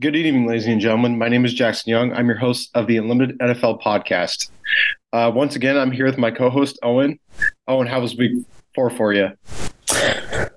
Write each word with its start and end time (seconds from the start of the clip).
Good 0.00 0.16
evening, 0.16 0.46
ladies 0.46 0.66
and 0.66 0.80
gentlemen. 0.80 1.18
My 1.18 1.28
name 1.28 1.44
is 1.44 1.52
Jackson 1.52 1.90
Young. 1.90 2.14
I'm 2.14 2.26
your 2.26 2.38
host 2.38 2.70
of 2.74 2.86
the 2.86 2.96
Unlimited 2.96 3.38
NFL 3.38 3.82
podcast. 3.82 4.50
Uh, 5.12 5.30
once 5.34 5.56
again, 5.56 5.76
I'm 5.76 5.90
here 5.90 6.06
with 6.06 6.16
my 6.16 6.30
co-host 6.30 6.78
Owen. 6.82 7.18
Owen, 7.68 7.86
how 7.86 8.00
was 8.00 8.16
week 8.16 8.32
four 8.74 8.88
for 8.88 9.12
you? 9.12 9.28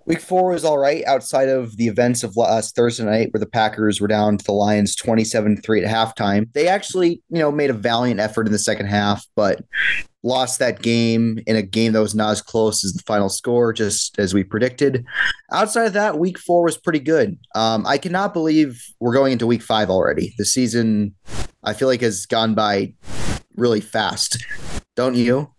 Week 0.06 0.22
four 0.22 0.52
was 0.52 0.64
all 0.64 0.78
right 0.78 1.04
outside 1.04 1.50
of 1.50 1.76
the 1.76 1.88
events 1.88 2.24
of 2.24 2.38
last 2.38 2.74
Thursday 2.74 3.04
night 3.04 3.34
where 3.34 3.40
the 3.40 3.46
Packers 3.46 4.00
were 4.00 4.08
down 4.08 4.38
to 4.38 4.46
the 4.46 4.54
Lions 4.54 4.96
27 4.96 5.58
3 5.58 5.84
at 5.84 5.92
halftime. 5.92 6.48
They 6.54 6.70
actually, 6.70 7.22
you 7.30 7.40
know, 7.40 7.52
made 7.52 7.70
a 7.70 7.74
valiant 7.74 8.22
effort 8.22 8.46
in 8.46 8.54
the 8.54 8.60
second 8.60 8.86
half, 8.86 9.26
but 9.36 9.62
lost 10.24 10.60
that 10.60 10.82
game 10.82 11.40
in 11.46 11.56
a 11.56 11.62
game 11.62 11.94
that 11.94 12.02
was 12.02 12.16
not 12.16 12.32
as 12.32 12.42
close 12.42 12.84
as 12.84 12.94
the 12.94 13.04
final 13.04 13.30
score, 13.30 13.74
just 13.74 14.18
as 14.18 14.34
we 14.34 14.44
predicted. 14.44 15.06
Outside 15.52 15.86
of 15.86 15.94
that, 15.94 16.18
week 16.18 16.40
four 16.40 16.64
was 16.64 16.78
pretty 16.78 17.00
good. 17.00 17.38
Um, 17.56 17.86
I 17.86 17.98
cannot 17.98 18.34
believe 18.34 18.82
we're 19.00 19.14
going 19.14 19.34
into 19.34 19.46
week 19.46 19.62
five 19.62 19.90
already. 19.90 20.34
The 20.38 20.46
season, 20.46 21.14
I 21.64 21.74
feel 21.74 21.88
like, 21.88 22.02
has 22.02 22.26
gone 22.26 22.56
by 22.56 22.94
really 23.56 23.82
fast. 23.82 24.46
Don't 24.96 25.16
you? 25.16 25.52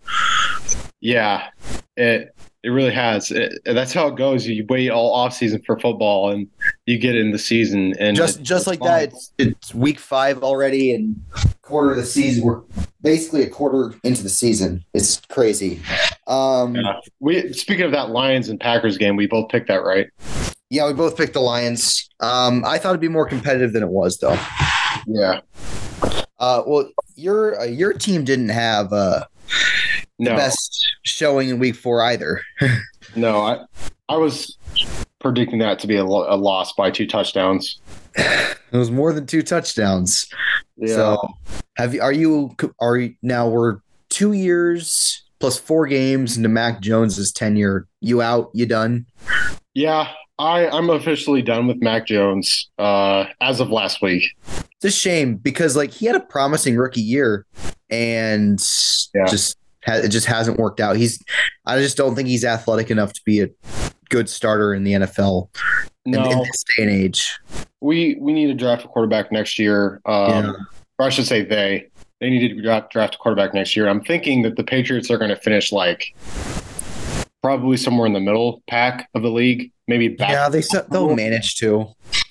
Yeah, 1.01 1.49
it 1.97 2.35
it 2.65 2.71
really 2.71 2.93
has. 2.93 3.31
It, 3.31 3.61
that's 3.67 3.93
how 3.93 4.09
it 4.09 4.17
goes. 4.17 4.47
You 4.47 4.65
wait 4.69 4.89
all 4.89 5.13
off 5.13 5.35
season 5.35 5.63
for 5.67 5.79
football, 5.79 6.31
and 6.31 6.49
you 6.87 6.99
get 6.99 7.15
in 7.15 7.31
the 7.31 7.39
season, 7.39 7.95
and 8.01 8.17
just 8.17 8.43
just 8.43 8.67
like 8.67 8.79
fun. 8.79 8.89
that, 8.89 9.03
it's, 9.13 9.33
it's 9.37 9.75
week 9.75 9.99
five 10.01 10.43
already, 10.43 10.95
and 10.95 11.23
quarter 11.61 11.91
of 11.91 11.99
the 11.99 12.07
season. 12.07 12.43
We're 12.43 12.63
basically 13.03 13.43
a 13.43 13.51
quarter 13.51 13.95
into 14.03 14.23
the 14.23 14.31
season. 14.31 14.83
It's 14.95 15.21
crazy. 15.29 15.83
Um, 16.27 16.75
yeah. 16.75 17.01
We 17.21 17.53
speaking 17.53 17.85
of 17.85 17.93
that 17.93 18.09
Lions 18.09 18.49
and 18.49 18.59
Packers 18.59 18.97
game, 18.97 19.17
we 19.17 19.27
both 19.27 19.51
picked 19.51 19.69
that 19.69 19.85
right. 19.85 20.09
Yeah, 20.71 20.87
we 20.87 20.95
both 20.95 21.19
picked 21.19 21.35
the 21.35 21.41
Lions. 21.41 22.09
Um, 22.21 22.65
I 22.65 22.79
thought 22.79 22.91
it'd 22.91 23.01
be 23.01 23.09
more 23.09 23.29
competitive 23.29 23.75
than 23.75 23.83
it 23.83 23.91
was, 23.91 24.17
though. 24.19 24.39
Yeah. 25.07 25.41
Uh, 26.39 26.63
well, 26.67 26.91
your 27.15 27.61
uh, 27.61 27.65
your 27.65 27.93
team 27.93 28.25
didn't 28.25 28.49
have 28.49 28.91
uh, 28.91 29.27
the 30.19 30.31
no. 30.31 30.37
best 30.37 30.97
showing 31.03 31.49
in 31.49 31.59
week 31.59 31.77
four 31.77 32.03
either. 32.03 32.43
no, 33.17 33.41
I 33.41 33.65
I 34.09 34.17
was 34.17 34.57
predicting 35.19 35.59
that 35.61 35.79
to 35.81 35.87
be 35.87 35.97
a, 35.97 36.05
a, 36.05 36.37
loss 36.37 36.73
by 36.75 36.91
two 36.91 37.07
touchdowns. 37.07 37.81
It 38.17 38.77
was 38.77 38.91
more 38.91 39.13
than 39.13 39.27
two 39.27 39.43
touchdowns. 39.43 40.29
Yeah. 40.77 40.95
So, 40.95 41.29
have 41.77 41.95
you? 41.95 42.03
Are 42.03 42.13
you? 42.13 42.55
Are 42.81 42.97
you 42.97 43.15
now? 43.23 43.49
We're 43.49 43.79
two 44.09 44.33
years 44.33 45.23
plus 45.41 45.59
four 45.59 45.87
games 45.87 46.37
into 46.37 46.49
Mac 46.49 46.81
Jones's 46.81 47.33
tenure. 47.33 47.87
You 48.01 48.23
out? 48.23 48.51
You 48.53 48.67
done? 48.67 49.07
Yeah, 49.75 50.13
I 50.39 50.69
I'm 50.69 50.91
officially 50.91 51.43
done 51.43 51.67
with 51.67 51.81
Mac 51.81 52.07
Jones 52.07 52.69
uh, 52.79 53.27
as 53.41 53.61
of 53.61 53.71
last 53.71 54.03
week. 54.03 54.25
It's 54.77 54.85
a 54.85 54.91
shame 54.91 55.37
because 55.37 55.77
like 55.77 55.91
he 55.91 56.07
had 56.07 56.17
a 56.17 56.21
promising 56.21 56.77
rookie 56.77 57.01
year 57.01 57.47
and 57.91 58.61
yeah. 59.15 59.27
just 59.27 59.57
it 59.87 60.09
just 60.09 60.27
hasn't 60.27 60.59
worked 60.59 60.81
out. 60.81 60.97
He's 60.97 61.23
I 61.67 61.79
just 61.79 61.97
don't 61.97 62.15
think 62.15 62.29
he's 62.29 62.45
athletic 62.45 62.91
enough 62.91 63.13
to 63.13 63.21
be 63.25 63.41
a 63.41 63.49
good 64.09 64.29
starter 64.29 64.75
in 64.75 64.85
the 64.85 64.93
NFL 64.93 65.49
no. 66.07 66.25
in, 66.25 66.33
in 66.33 66.39
this 66.39 66.65
day 66.77 66.83
and 66.83 66.93
age. 66.93 67.39
We 67.81 68.17
we 68.21 68.33
need 68.33 68.47
to 68.47 68.55
draft 68.55 68.85
a 68.85 68.89
quarterback 68.89 69.33
next 69.33 69.59
year. 69.59 70.01
Um, 70.07 70.45
yeah. 70.45 70.53
Or 70.99 71.07
I 71.07 71.09
should 71.09 71.27
say 71.27 71.45
they 71.45 71.89
they 72.21 72.31
need 72.31 72.49
to 72.49 72.63
draft, 72.63 72.93
draft 72.93 73.17
a 73.17 73.19
quarterback 73.19 73.55
next 73.55 73.77
year. 73.77 73.89
I'm 73.89 74.03
thinking 74.03 74.43
that 74.43 74.57
the 74.57 74.65
Patriots 74.65 75.11
are 75.11 75.19
going 75.19 75.31
to 75.31 75.37
finish 75.37 75.73
like 75.73 76.15
probably 77.43 77.77
somewhere 77.77 78.07
in 78.07 78.13
the 78.13 78.21
middle 78.21 78.63
pack 78.69 79.09
of 79.15 79.23
the 79.23 79.31
league, 79.31 79.73
maybe 79.89 80.09
back. 80.09 80.31
Yeah, 80.31 80.49
they 80.49 80.63
they'll 80.91 81.15
manage 81.15 81.57
to 81.57 81.89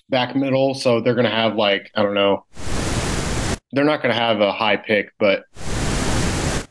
back 0.09 0.35
middle. 0.35 0.73
So 0.73 1.01
they're 1.01 1.16
going 1.16 1.29
to 1.29 1.31
have 1.31 1.56
like 1.56 1.91
I 1.95 2.03
don't 2.03 2.16
know. 2.16 2.45
They're 3.73 3.83
not 3.83 4.01
going 4.01 4.13
to 4.13 4.19
have 4.19 4.39
a 4.39 4.51
high 4.51 4.77
pick, 4.77 5.11
but 5.19 5.44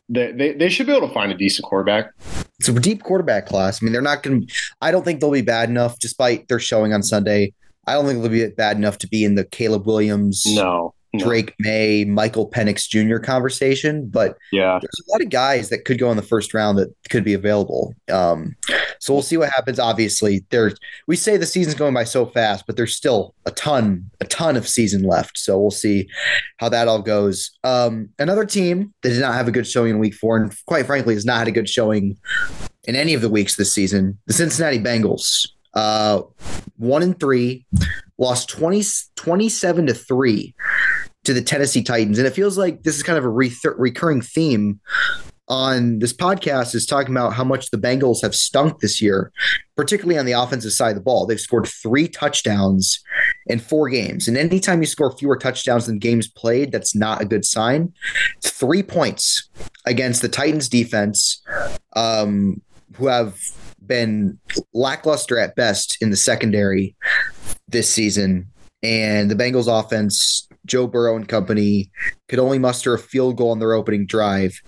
they, 0.08 0.32
they, 0.32 0.52
they 0.52 0.68
should 0.68 0.86
be 0.86 0.92
able 0.92 1.08
to 1.08 1.14
find 1.14 1.32
a 1.32 1.36
decent 1.36 1.64
quarterback. 1.64 2.12
It's 2.58 2.68
a 2.68 2.72
deep 2.74 3.02
quarterback 3.02 3.46
class. 3.46 3.82
I 3.82 3.84
mean, 3.84 3.92
they're 3.92 4.02
not 4.02 4.22
going 4.22 4.46
to, 4.46 4.54
I 4.80 4.90
don't 4.90 5.04
think 5.04 5.20
they'll 5.20 5.30
be 5.30 5.42
bad 5.42 5.68
enough, 5.68 5.98
despite 5.98 6.48
their 6.48 6.60
showing 6.60 6.92
on 6.92 7.02
Sunday. 7.02 7.52
I 7.86 7.94
don't 7.94 8.06
think 8.06 8.20
they'll 8.22 8.30
be 8.30 8.46
bad 8.48 8.76
enough 8.76 8.98
to 8.98 9.08
be 9.08 9.24
in 9.24 9.34
the 9.34 9.44
Caleb 9.44 9.86
Williams. 9.86 10.44
No. 10.46 10.94
No. 11.14 11.26
Drake 11.26 11.54
Maye, 11.58 12.04
Michael 12.06 12.48
Penix 12.48 12.88
Jr. 12.88 13.18
conversation, 13.18 14.08
but 14.08 14.38
yeah, 14.50 14.78
there's 14.80 15.06
a 15.06 15.12
lot 15.12 15.20
of 15.20 15.28
guys 15.28 15.68
that 15.68 15.84
could 15.84 15.98
go 15.98 16.10
in 16.10 16.16
the 16.16 16.22
first 16.22 16.54
round 16.54 16.78
that 16.78 16.94
could 17.10 17.22
be 17.22 17.34
available. 17.34 17.94
Um, 18.10 18.56
so 18.98 19.12
we'll 19.12 19.22
see 19.22 19.36
what 19.36 19.50
happens. 19.50 19.78
Obviously, 19.78 20.46
there's 20.48 20.74
we 21.06 21.16
say 21.16 21.36
the 21.36 21.44
season's 21.44 21.74
going 21.74 21.92
by 21.92 22.04
so 22.04 22.24
fast, 22.24 22.66
but 22.66 22.76
there's 22.76 22.96
still 22.96 23.34
a 23.44 23.50
ton, 23.50 24.10
a 24.20 24.24
ton 24.24 24.56
of 24.56 24.66
season 24.66 25.02
left. 25.02 25.36
So 25.36 25.60
we'll 25.60 25.70
see 25.70 26.08
how 26.56 26.70
that 26.70 26.88
all 26.88 27.02
goes. 27.02 27.50
Um, 27.62 28.08
another 28.18 28.46
team 28.46 28.94
that 29.02 29.10
did 29.10 29.20
not 29.20 29.34
have 29.34 29.48
a 29.48 29.52
good 29.52 29.66
showing 29.66 29.90
in 29.90 29.98
week 29.98 30.14
four, 30.14 30.38
and 30.38 30.54
quite 30.64 30.86
frankly, 30.86 31.12
has 31.12 31.26
not 31.26 31.40
had 31.40 31.48
a 31.48 31.52
good 31.52 31.68
showing 31.68 32.16
in 32.84 32.96
any 32.96 33.12
of 33.12 33.20
the 33.20 33.28
weeks 33.28 33.56
this 33.56 33.72
season. 33.72 34.18
The 34.26 34.32
Cincinnati 34.32 34.78
Bengals, 34.78 35.48
uh, 35.74 36.22
one 36.78 37.02
and 37.02 37.18
three, 37.18 37.66
lost 38.18 38.48
20, 38.48 38.82
27 39.16 39.86
to 39.86 39.94
three 39.94 40.54
to 41.24 41.32
the 41.32 41.42
Tennessee 41.42 41.82
Titans. 41.82 42.18
And 42.18 42.26
it 42.26 42.34
feels 42.34 42.58
like 42.58 42.82
this 42.82 42.96
is 42.96 43.02
kind 43.02 43.18
of 43.18 43.24
a 43.24 43.28
re- 43.28 43.52
recurring 43.76 44.22
theme 44.22 44.80
on 45.48 45.98
this 45.98 46.14
podcast 46.14 46.74
is 46.74 46.86
talking 46.86 47.14
about 47.14 47.34
how 47.34 47.44
much 47.44 47.70
the 47.70 47.76
Bengals 47.76 48.22
have 48.22 48.34
stunk 48.34 48.80
this 48.80 49.02
year, 49.02 49.32
particularly 49.76 50.18
on 50.18 50.24
the 50.24 50.32
offensive 50.32 50.72
side 50.72 50.90
of 50.90 50.94
the 50.94 51.02
ball. 51.02 51.26
They've 51.26 51.38
scored 51.38 51.66
three 51.66 52.08
touchdowns 52.08 53.02
in 53.46 53.58
four 53.58 53.90
games. 53.90 54.28
And 54.28 54.36
anytime 54.36 54.80
you 54.80 54.86
score 54.86 55.14
fewer 55.16 55.36
touchdowns 55.36 55.86
than 55.86 55.98
games 55.98 56.26
played, 56.28 56.72
that's 56.72 56.94
not 56.94 57.20
a 57.20 57.26
good 57.26 57.44
sign. 57.44 57.92
Three 58.42 58.82
points 58.82 59.50
against 59.84 60.22
the 60.22 60.28
Titans 60.28 60.68
defense, 60.68 61.42
um, 61.96 62.62
who 62.96 63.08
have 63.08 63.38
been 63.84 64.38
lackluster 64.72 65.38
at 65.38 65.56
best 65.56 65.98
in 66.00 66.10
the 66.10 66.16
secondary 66.16 66.96
this 67.68 67.90
season. 67.90 68.46
And 68.82 69.30
the 69.30 69.36
Bengals 69.36 69.68
offense 69.68 70.48
Joe 70.66 70.86
Burrow 70.86 71.16
and 71.16 71.28
company 71.28 71.90
could 72.28 72.38
only 72.38 72.58
muster 72.58 72.94
a 72.94 72.98
field 72.98 73.36
goal 73.36 73.50
on 73.50 73.58
their 73.58 73.72
opening 73.72 74.06
drive, 74.06 74.60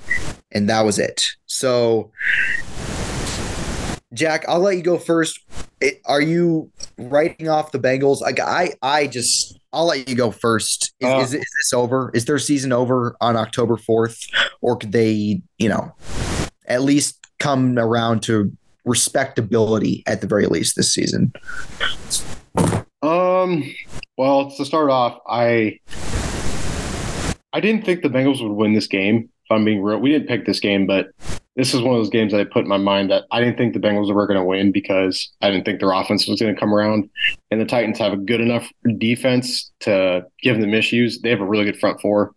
and 0.53 0.69
that 0.69 0.83
was 0.85 0.99
it. 0.99 1.25
So, 1.47 2.11
Jack, 4.13 4.45
I'll 4.49 4.61
let 4.61 4.77
you 4.77 4.83
go 4.83 4.99
first. 4.99 5.41
It, 5.81 6.01
are 6.07 6.21
you 6.21 6.71
writing 6.99 7.49
off 7.49 7.73
the 7.73 7.79
Bengals? 7.79 8.23
I, 8.23 8.35
I, 8.43 8.73
I 8.83 9.07
just, 9.07 9.59
I'll 9.73 9.87
let 9.87 10.09
you 10.09 10.15
go 10.15 10.31
first. 10.31 10.95
Is, 11.01 11.09
uh, 11.09 11.19
is, 11.19 11.35
is 11.35 11.41
this 11.41 11.73
over? 11.73 12.11
Is 12.15 12.25
their 12.25 12.39
season 12.39 12.73
over 12.73 13.17
on 13.21 13.37
October 13.37 13.77
4th? 13.77 14.19
Or 14.61 14.77
could 14.77 14.93
they, 14.93 15.43
you 15.59 15.69
know, 15.69 15.95
at 16.67 16.83
least 16.83 17.25
come 17.39 17.79
around 17.79 18.23
to 18.25 18.53
respectability 18.85 20.03
at 20.07 20.21
the 20.21 20.27
very 20.27 20.47
least 20.47 20.77
this 20.77 20.93
season? 20.93 21.33
Um, 23.03 23.65
well, 24.17 24.51
to 24.51 24.65
start 24.65 24.91
off, 24.91 25.19
I 25.27 25.79
I 27.53 27.61
didn't 27.61 27.85
think 27.85 28.03
the 28.03 28.09
Bengals 28.09 28.43
would 28.43 28.53
win 28.53 28.75
this 28.75 28.87
game. 28.87 29.29
If 29.45 29.51
I'm 29.51 29.65
being 29.65 29.83
real, 29.83 29.99
we 29.99 30.11
didn't 30.11 30.29
pick 30.29 30.47
this 30.47 30.61
game, 30.61 30.87
but 30.87 31.09
this 31.57 31.73
is 31.73 31.83
one 31.83 31.95
of 31.95 32.01
those 32.01 32.11
games 32.11 32.33
that 32.33 32.41
I 32.41 32.45
put 32.45 32.63
in 32.63 32.69
my 32.69 32.79
mind 32.79 33.11
that 33.11 33.25
I 33.31 33.41
didn't 33.41 33.59
think 33.59 33.75
the 33.75 33.81
Bengals 33.81 34.13
were 34.13 34.27
going 34.27 34.39
to 34.39 34.45
win 34.45 34.73
because 34.73 35.31
I 35.41 35.51
didn't 35.51 35.65
think 35.65 35.79
their 35.79 35.93
offense 35.93 36.27
was 36.27 36.41
going 36.41 36.53
to 36.53 36.59
come 36.59 36.75
around. 36.75 37.09
And 37.51 37.61
the 37.61 37.65
Titans 37.65 37.99
have 37.99 38.13
a 38.13 38.17
good 38.17 38.41
enough 38.41 38.69
defense 38.99 39.71
to 39.81 40.27
give 40.43 40.61
them 40.61 40.75
issues. 40.75 41.21
They 41.21 41.31
have 41.31 41.41
a 41.41 41.47
really 41.47 41.65
good 41.65 41.79
front 41.79 42.01
four. 42.01 42.35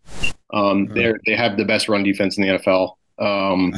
Um, 0.53 0.87
mm-hmm. 0.87 0.93
They 0.93 1.13
they 1.25 1.35
have 1.35 1.57
the 1.57 1.65
best 1.65 1.89
run 1.89 2.03
defense 2.03 2.37
in 2.37 2.43
the 2.43 2.59
NFL. 2.59 2.93
Um. 3.19 3.73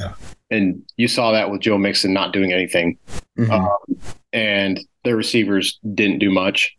And 0.52 0.82
you 0.98 1.08
saw 1.08 1.32
that 1.32 1.52
with 1.52 1.62
Joe 1.62 1.78
Mixon 1.78 2.12
not 2.12 2.34
doing 2.34 2.52
anything. 2.52 2.98
Mm-hmm. 3.38 3.52
Um, 3.52 4.00
and 4.34 4.80
their 5.04 5.16
receivers 5.16 5.80
didn't 5.94 6.20
do 6.20 6.32
much. 6.32 6.76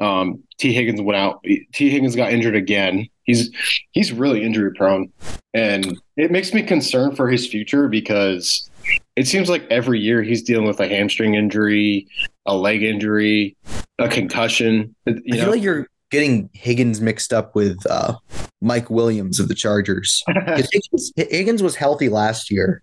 Um, 0.00 0.42
Tee 0.58 0.72
Higgins 0.72 1.00
went 1.00 1.16
out. 1.16 1.42
Tee 1.72 1.90
Higgins 1.90 2.16
got 2.16 2.32
injured 2.32 2.56
again. 2.56 3.08
He's 3.24 3.50
he's 3.92 4.12
really 4.12 4.42
injury 4.42 4.72
prone, 4.74 5.12
and 5.54 6.00
it 6.16 6.30
makes 6.30 6.54
me 6.54 6.62
concerned 6.62 7.16
for 7.16 7.28
his 7.28 7.46
future 7.46 7.88
because 7.88 8.70
it 9.16 9.26
seems 9.26 9.50
like 9.50 9.66
every 9.70 10.00
year 10.00 10.22
he's 10.22 10.42
dealing 10.42 10.66
with 10.66 10.80
a 10.80 10.88
hamstring 10.88 11.34
injury, 11.34 12.06
a 12.46 12.56
leg 12.56 12.82
injury, 12.82 13.56
a 13.98 14.08
concussion. 14.08 14.94
You 15.06 15.14
I 15.14 15.36
feel 15.36 15.44
know? 15.44 15.50
like 15.50 15.62
you're 15.62 15.88
getting 16.10 16.50
Higgins 16.52 17.00
mixed 17.00 17.32
up 17.32 17.54
with 17.54 17.78
uh, 17.90 18.14
Mike 18.60 18.90
Williams 18.90 19.38
of 19.38 19.48
the 19.48 19.54
Chargers. 19.54 20.22
Higgins, 20.46 21.12
Higgins, 21.16 21.62
was 21.62 21.76
healthy 21.76 22.08
last 22.08 22.50
year. 22.50 22.82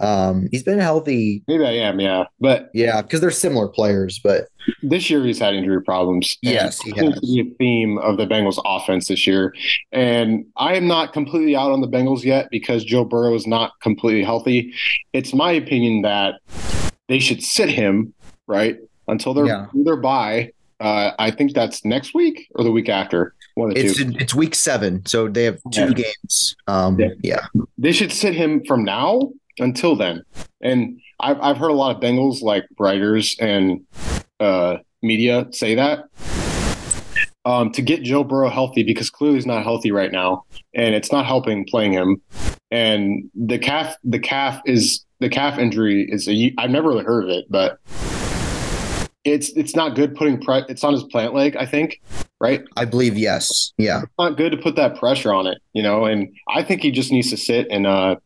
Um, 0.00 0.48
he's 0.50 0.62
been 0.62 0.78
healthy. 0.78 1.42
Maybe 1.46 1.64
I 1.64 1.72
am, 1.72 2.00
yeah, 2.00 2.24
but 2.40 2.70
yeah, 2.74 3.02
because 3.02 3.20
they're 3.20 3.30
similar 3.30 3.68
players. 3.68 4.18
But 4.18 4.48
this 4.82 5.10
year 5.10 5.24
he's 5.24 5.38
had 5.38 5.54
injury 5.54 5.82
problems. 5.82 6.38
Yes, 6.42 6.80
he 6.80 6.90
has. 6.96 7.14
To 7.14 7.20
be 7.20 7.40
a 7.40 7.54
theme 7.56 7.98
of 7.98 8.16
the 8.16 8.26
Bengals 8.26 8.60
offense 8.64 9.08
this 9.08 9.26
year, 9.26 9.54
and 9.92 10.44
I 10.56 10.74
am 10.74 10.86
not 10.86 11.12
completely 11.12 11.54
out 11.54 11.72
on 11.72 11.80
the 11.80 11.88
Bengals 11.88 12.24
yet 12.24 12.48
because 12.50 12.84
Joe 12.84 13.04
Burrow 13.04 13.34
is 13.34 13.46
not 13.46 13.72
completely 13.80 14.24
healthy. 14.24 14.72
It's 15.12 15.34
my 15.34 15.52
opinion 15.52 16.02
that 16.02 16.40
they 17.08 17.18
should 17.18 17.42
sit 17.42 17.68
him 17.68 18.14
right 18.46 18.78
until 19.08 19.34
they're 19.34 19.46
yeah. 19.46 19.66
they're 19.74 19.96
by 19.96 20.52
Uh, 20.82 21.12
I 21.20 21.30
think 21.30 21.54
that's 21.54 21.84
next 21.84 22.12
week 22.12 22.48
or 22.56 22.64
the 22.64 22.72
week 22.72 22.88
after. 22.88 23.34
One 23.54 23.68
of 23.70 23.76
the 23.76 23.82
It's 23.86 23.98
two. 23.98 24.12
it's 24.18 24.34
week 24.34 24.54
seven, 24.56 25.06
so 25.06 25.28
they 25.28 25.44
have 25.44 25.58
two 25.70 25.82
Yeah. 25.82 25.92
games. 25.92 26.56
Um, 26.66 26.98
Yeah. 26.98 27.08
yeah. 27.22 27.46
They 27.78 27.92
should 27.92 28.10
sit 28.10 28.34
him 28.34 28.64
from 28.66 28.82
now 28.84 29.30
until 29.60 29.94
then. 29.94 30.24
And 30.60 30.98
I've 31.20 31.40
I've 31.40 31.56
heard 31.56 31.70
a 31.70 31.74
lot 31.74 31.94
of 31.94 32.02
Bengals 32.02 32.42
like 32.42 32.64
writers 32.80 33.36
and 33.38 33.82
uh, 34.40 34.78
media 35.02 35.46
say 35.52 35.76
that 35.76 36.06
um, 37.44 37.70
to 37.72 37.82
get 37.82 38.02
Joe 38.02 38.24
Burrow 38.24 38.48
healthy 38.48 38.82
because 38.82 39.08
clearly 39.10 39.36
he's 39.36 39.46
not 39.46 39.62
healthy 39.62 39.92
right 39.92 40.10
now, 40.10 40.44
and 40.74 40.94
it's 40.96 41.12
not 41.12 41.26
helping 41.26 41.64
playing 41.64 41.92
him. 41.92 42.20
And 42.72 43.30
the 43.34 43.58
calf, 43.58 43.94
the 44.02 44.18
calf 44.18 44.60
is 44.64 45.04
the 45.20 45.28
calf 45.28 45.58
injury 45.58 46.08
is 46.10 46.26
a 46.28 46.52
I've 46.58 46.70
never 46.70 46.88
really 46.88 47.04
heard 47.04 47.24
of 47.24 47.30
it, 47.30 47.44
but 47.50 47.78
it's 49.24 49.50
it's 49.50 49.76
not 49.76 49.94
good 49.94 50.14
putting 50.14 50.40
pre- 50.40 50.64
it's 50.68 50.82
on 50.84 50.92
his 50.92 51.04
plant 51.04 51.34
leg. 51.34 51.56
I 51.56 51.66
think 51.66 52.00
right. 52.40 52.62
I 52.76 52.84
believe 52.84 53.16
yes. 53.16 53.72
Yeah. 53.78 54.02
It's 54.02 54.12
not 54.18 54.36
good 54.36 54.52
to 54.52 54.58
put 54.58 54.76
that 54.76 54.96
pressure 54.96 55.32
on 55.32 55.46
it, 55.46 55.58
you 55.72 55.82
know. 55.82 56.04
And 56.04 56.28
I 56.48 56.62
think 56.62 56.82
he 56.82 56.90
just 56.90 57.12
needs 57.12 57.30
to 57.30 57.36
sit 57.36 57.66
and 57.70 57.86
uh, 57.86 58.16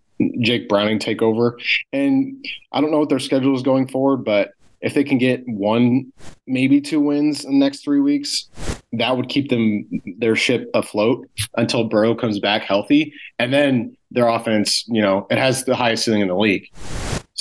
Jake 0.41 0.69
Browning 0.69 0.99
take 0.99 1.23
over. 1.23 1.59
And 1.93 2.45
I 2.73 2.81
don't 2.81 2.91
know 2.91 3.01
what 3.01 3.09
their 3.09 3.19
schedule 3.19 3.55
is 3.55 3.63
going 3.63 3.89
forward, 3.89 4.25
but 4.25 4.53
if 4.81 4.95
they 4.95 5.05
can 5.05 5.19
get 5.19 5.43
one, 5.47 6.13
maybe 6.47 6.81
two 6.81 7.01
wins 7.01 7.45
in 7.45 7.53
the 7.53 7.59
next 7.59 7.83
three 7.83 8.01
weeks, 8.01 8.49
that 8.93 9.17
would 9.17 9.29
keep 9.29 9.51
them 9.51 9.89
their 10.19 10.37
ship 10.37 10.71
afloat 10.75 11.29
until 11.57 11.85
Burrow 11.85 12.15
comes 12.15 12.39
back 12.39 12.63
healthy, 12.63 13.13
and 13.39 13.53
then 13.53 13.97
their 14.11 14.29
offense, 14.29 14.85
you 14.87 15.03
know, 15.03 15.27
it 15.31 15.39
has 15.39 15.65
the 15.65 15.75
highest 15.75 16.05
ceiling 16.05 16.21
in 16.21 16.29
the 16.29 16.37
league. 16.37 16.71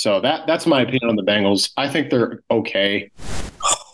So 0.06 0.20
that 0.20 0.46
that's 0.46 0.68
my 0.68 0.82
opinion 0.82 1.08
on 1.10 1.16
the 1.16 1.24
Bengals. 1.24 1.72
I 1.76 1.88
think 1.88 2.10
they're 2.10 2.40
okay. 2.48 3.10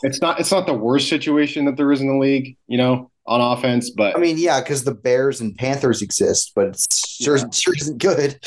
It's 0.02 0.20
not 0.20 0.38
it's 0.38 0.52
not 0.52 0.66
the 0.66 0.74
worst 0.74 1.08
situation 1.08 1.64
that 1.64 1.78
there 1.78 1.90
is 1.90 2.02
in 2.02 2.08
the 2.08 2.18
league, 2.18 2.54
you 2.66 2.76
know, 2.76 3.10
on 3.24 3.40
offense, 3.40 3.88
but 3.88 4.14
I 4.14 4.20
mean, 4.20 4.36
yeah, 4.36 4.60
because 4.60 4.84
the 4.84 4.92
Bears 4.92 5.40
and 5.40 5.56
Panthers 5.56 6.02
exist, 6.02 6.52
but 6.54 6.66
it 6.66 6.86
sure, 6.92 7.38
Yeah. 7.38 7.44
sure 7.50 7.74
isn't 7.74 7.96
good. 7.96 8.38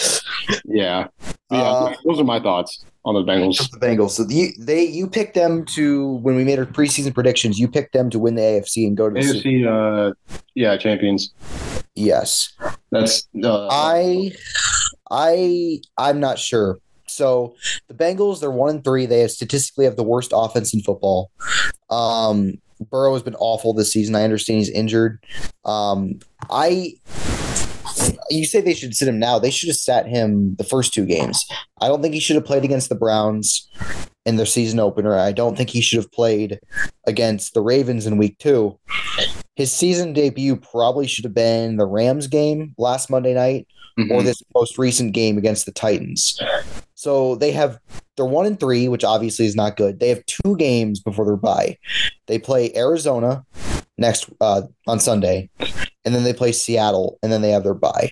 Yeah. 0.65 1.07
Yeah. 1.49 1.57
Uh, 1.57 1.95
those 2.05 2.19
are 2.19 2.23
my 2.23 2.39
thoughts 2.39 2.85
on 3.03 3.15
the 3.15 3.23
Bengals. 3.23 3.67
The 3.71 3.79
Bengals. 3.79 4.11
So 4.11 4.27
you 4.29 4.49
they 4.59 4.83
you 4.83 5.07
picked 5.07 5.33
them 5.33 5.65
to 5.73 6.17
when 6.17 6.35
we 6.35 6.43
made 6.43 6.59
our 6.59 6.67
preseason 6.67 7.15
predictions. 7.15 7.57
You 7.57 7.67
picked 7.67 7.93
them 7.93 8.11
to 8.11 8.19
win 8.19 8.35
the 8.35 8.43
AFC 8.43 8.85
and 8.85 8.95
go 8.95 9.09
to 9.09 9.15
the 9.15 9.23
Super. 9.23 9.49
AFC, 9.49 10.11
uh, 10.11 10.13
yeah, 10.53 10.77
champions. 10.77 11.33
Yes, 11.95 12.53
That's 12.91 13.27
uh, 13.43 13.69
I, 13.71 14.33
I, 15.09 15.79
I'm 15.97 16.19
not 16.19 16.37
sure. 16.37 16.77
So 17.15 17.55
the 17.87 17.93
Bengals, 17.93 18.39
they're 18.39 18.51
one 18.51 18.69
and 18.69 18.83
three. 18.83 19.05
They 19.05 19.21
have 19.21 19.31
statistically 19.31 19.85
have 19.85 19.95
the 19.95 20.03
worst 20.03 20.31
offense 20.33 20.73
in 20.73 20.81
football. 20.81 21.31
Um, 21.89 22.55
Burrow 22.89 23.13
has 23.13 23.23
been 23.23 23.35
awful 23.35 23.73
this 23.73 23.91
season. 23.91 24.15
I 24.15 24.23
understand 24.23 24.59
he's 24.59 24.69
injured. 24.69 25.23
Um, 25.63 26.19
I, 26.49 26.93
you 28.29 28.45
say 28.45 28.61
they 28.61 28.73
should 28.73 28.95
sit 28.95 29.07
him 29.07 29.19
now. 29.19 29.39
They 29.39 29.51
should 29.51 29.69
have 29.69 29.77
sat 29.77 30.07
him 30.07 30.55
the 30.55 30.63
first 30.63 30.93
two 30.93 31.05
games. 31.05 31.45
I 31.81 31.87
don't 31.87 32.01
think 32.01 32.13
he 32.13 32.19
should 32.19 32.35
have 32.35 32.45
played 32.45 32.65
against 32.65 32.89
the 32.89 32.95
Browns 32.95 33.69
in 34.25 34.35
their 34.35 34.45
season 34.45 34.79
opener. 34.79 35.17
I 35.17 35.31
don't 35.31 35.55
think 35.55 35.69
he 35.69 35.81
should 35.81 35.97
have 35.97 36.11
played 36.11 36.59
against 37.07 37.53
the 37.53 37.61
Ravens 37.61 38.05
in 38.05 38.17
week 38.17 38.37
two. 38.39 38.77
His 39.55 39.71
season 39.71 40.13
debut 40.13 40.57
probably 40.57 41.07
should 41.07 41.23
have 41.23 41.33
been 41.33 41.77
the 41.77 41.85
Rams 41.85 42.27
game 42.27 42.73
last 42.77 43.09
Monday 43.09 43.33
night 43.33 43.67
mhm. 43.97 44.11
or 44.11 44.23
this 44.23 44.41
most 44.53 44.77
recent 44.77 45.13
game 45.13 45.37
against 45.37 45.65
the 45.65 45.71
Titans. 45.71 46.39
So 46.95 47.35
they 47.35 47.51
have 47.51 47.79
they're 48.15 48.25
one 48.25 48.45
and 48.45 48.59
three, 48.59 48.87
which 48.87 49.03
obviously 49.03 49.45
is 49.45 49.55
not 49.55 49.77
good. 49.77 49.99
They 49.99 50.09
have 50.09 50.25
two 50.25 50.55
games 50.57 50.99
before 50.99 51.25
their 51.25 51.35
bye. 51.35 51.77
They 52.27 52.39
play 52.39 52.73
Arizona 52.75 53.45
next 53.97 54.29
uh, 54.41 54.63
on 54.87 54.99
Sunday, 54.99 55.49
and 56.03 56.15
then 56.15 56.23
they 56.23 56.33
play 56.33 56.51
Seattle, 56.51 57.19
and 57.21 57.31
then 57.31 57.41
they 57.41 57.51
have 57.51 57.63
their 57.63 57.73
bye. 57.73 58.11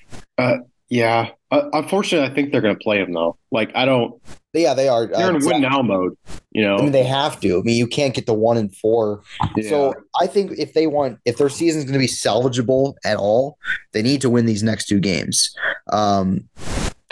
yeah. 0.90 1.30
Uh, 1.50 1.70
unfortunately, 1.74 2.30
I 2.30 2.34
think 2.34 2.52
they're 2.52 2.62
going 2.62 2.76
to 2.76 2.84
play 2.84 3.00
them 3.00 3.14
though. 3.14 3.38
Like 3.52 3.72
I 3.76 3.86
don't. 3.86 4.22
Yeah, 4.54 4.74
they 4.74 4.88
are. 4.88 5.08
They're 5.08 5.32
uh, 5.32 5.36
in 5.36 5.46
win 5.46 5.62
now 5.62 5.82
mode. 5.82 6.18
You 6.52 6.64
know. 6.64 6.78
I 6.78 6.82
mean, 6.82 6.92
they 6.92 7.04
have 7.04 7.40
to. 7.42 7.60
I 7.60 7.62
mean, 7.62 7.78
you 7.78 7.88
can't 7.88 8.14
get 8.14 8.26
the 8.26 8.34
one 8.34 8.58
and 8.58 8.76
four. 8.76 9.24
Yeah. 9.56 9.70
So 9.70 9.94
I 10.20 10.28
think 10.28 10.52
if 10.58 10.74
they 10.74 10.88
want, 10.88 11.20
if 11.26 11.38
their 11.38 11.50
season's 11.50 11.86
going 11.86 11.94
to 11.94 12.00
be 12.00 12.08
salvageable 12.08 12.96
at 13.06 13.18
all, 13.18 13.58
they 13.94 14.02
need 14.02 14.22
to 14.22 14.30
win 14.30 14.46
these 14.46 14.62
next 14.62 14.88
two 14.88 15.00
games. 15.00 15.56
Um, 15.92 16.50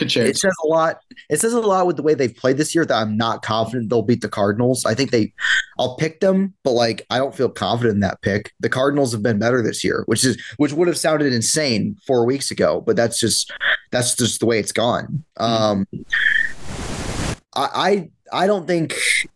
it 0.02 0.38
says 0.38 0.54
a 0.64 0.68
lot. 0.68 1.02
It 1.30 1.40
says 1.40 1.54
a 1.54 1.60
lot 1.60 1.88
with 1.88 1.98
the 1.98 2.04
way 2.04 2.14
they've 2.14 2.36
played 2.36 2.58
this 2.58 2.74
year 2.74 2.86
that 2.86 2.96
I'm 2.96 3.18
not 3.18 3.42
confident 3.42 3.90
they'll 3.90 4.02
beat 4.02 4.22
the 4.22 4.30
Cardinals. 4.30 4.86
I 4.86 4.94
think 4.94 5.12
they, 5.12 5.34
I'll 5.80 5.96
pick 5.96 6.20
them, 6.20 6.54
but 6.64 6.72
like 6.72 7.06
I 7.10 7.18
don't 7.18 7.36
feel 7.36 7.50
confident 7.50 7.96
in 7.96 8.00
that 8.02 8.22
pick. 8.22 8.54
The 8.60 8.70
Cardinals 8.70 9.12
have 9.12 9.24
been 9.24 9.40
better 9.40 9.62
this 9.62 9.84
year, 9.84 10.04
which 10.08 10.26
is 10.26 10.42
which 10.58 10.74
would 10.74 10.88
have 10.88 10.98
sounded 10.98 11.34
insane 11.34 11.98
four 12.06 12.26
weeks 12.26 12.52
ago, 12.52 12.82
but 12.82 12.96
that's 12.96 13.20
just 13.20 13.52
that's 13.92 14.16
just 14.16 14.40
the 14.40 14.46
way 14.46 14.60
it's 14.60 14.72
gone. 14.72 15.24
Um, 15.38 15.88
I 17.56 18.10
I 18.32 18.44
I 18.44 18.48
don't 18.48 18.68
think 18.68 18.96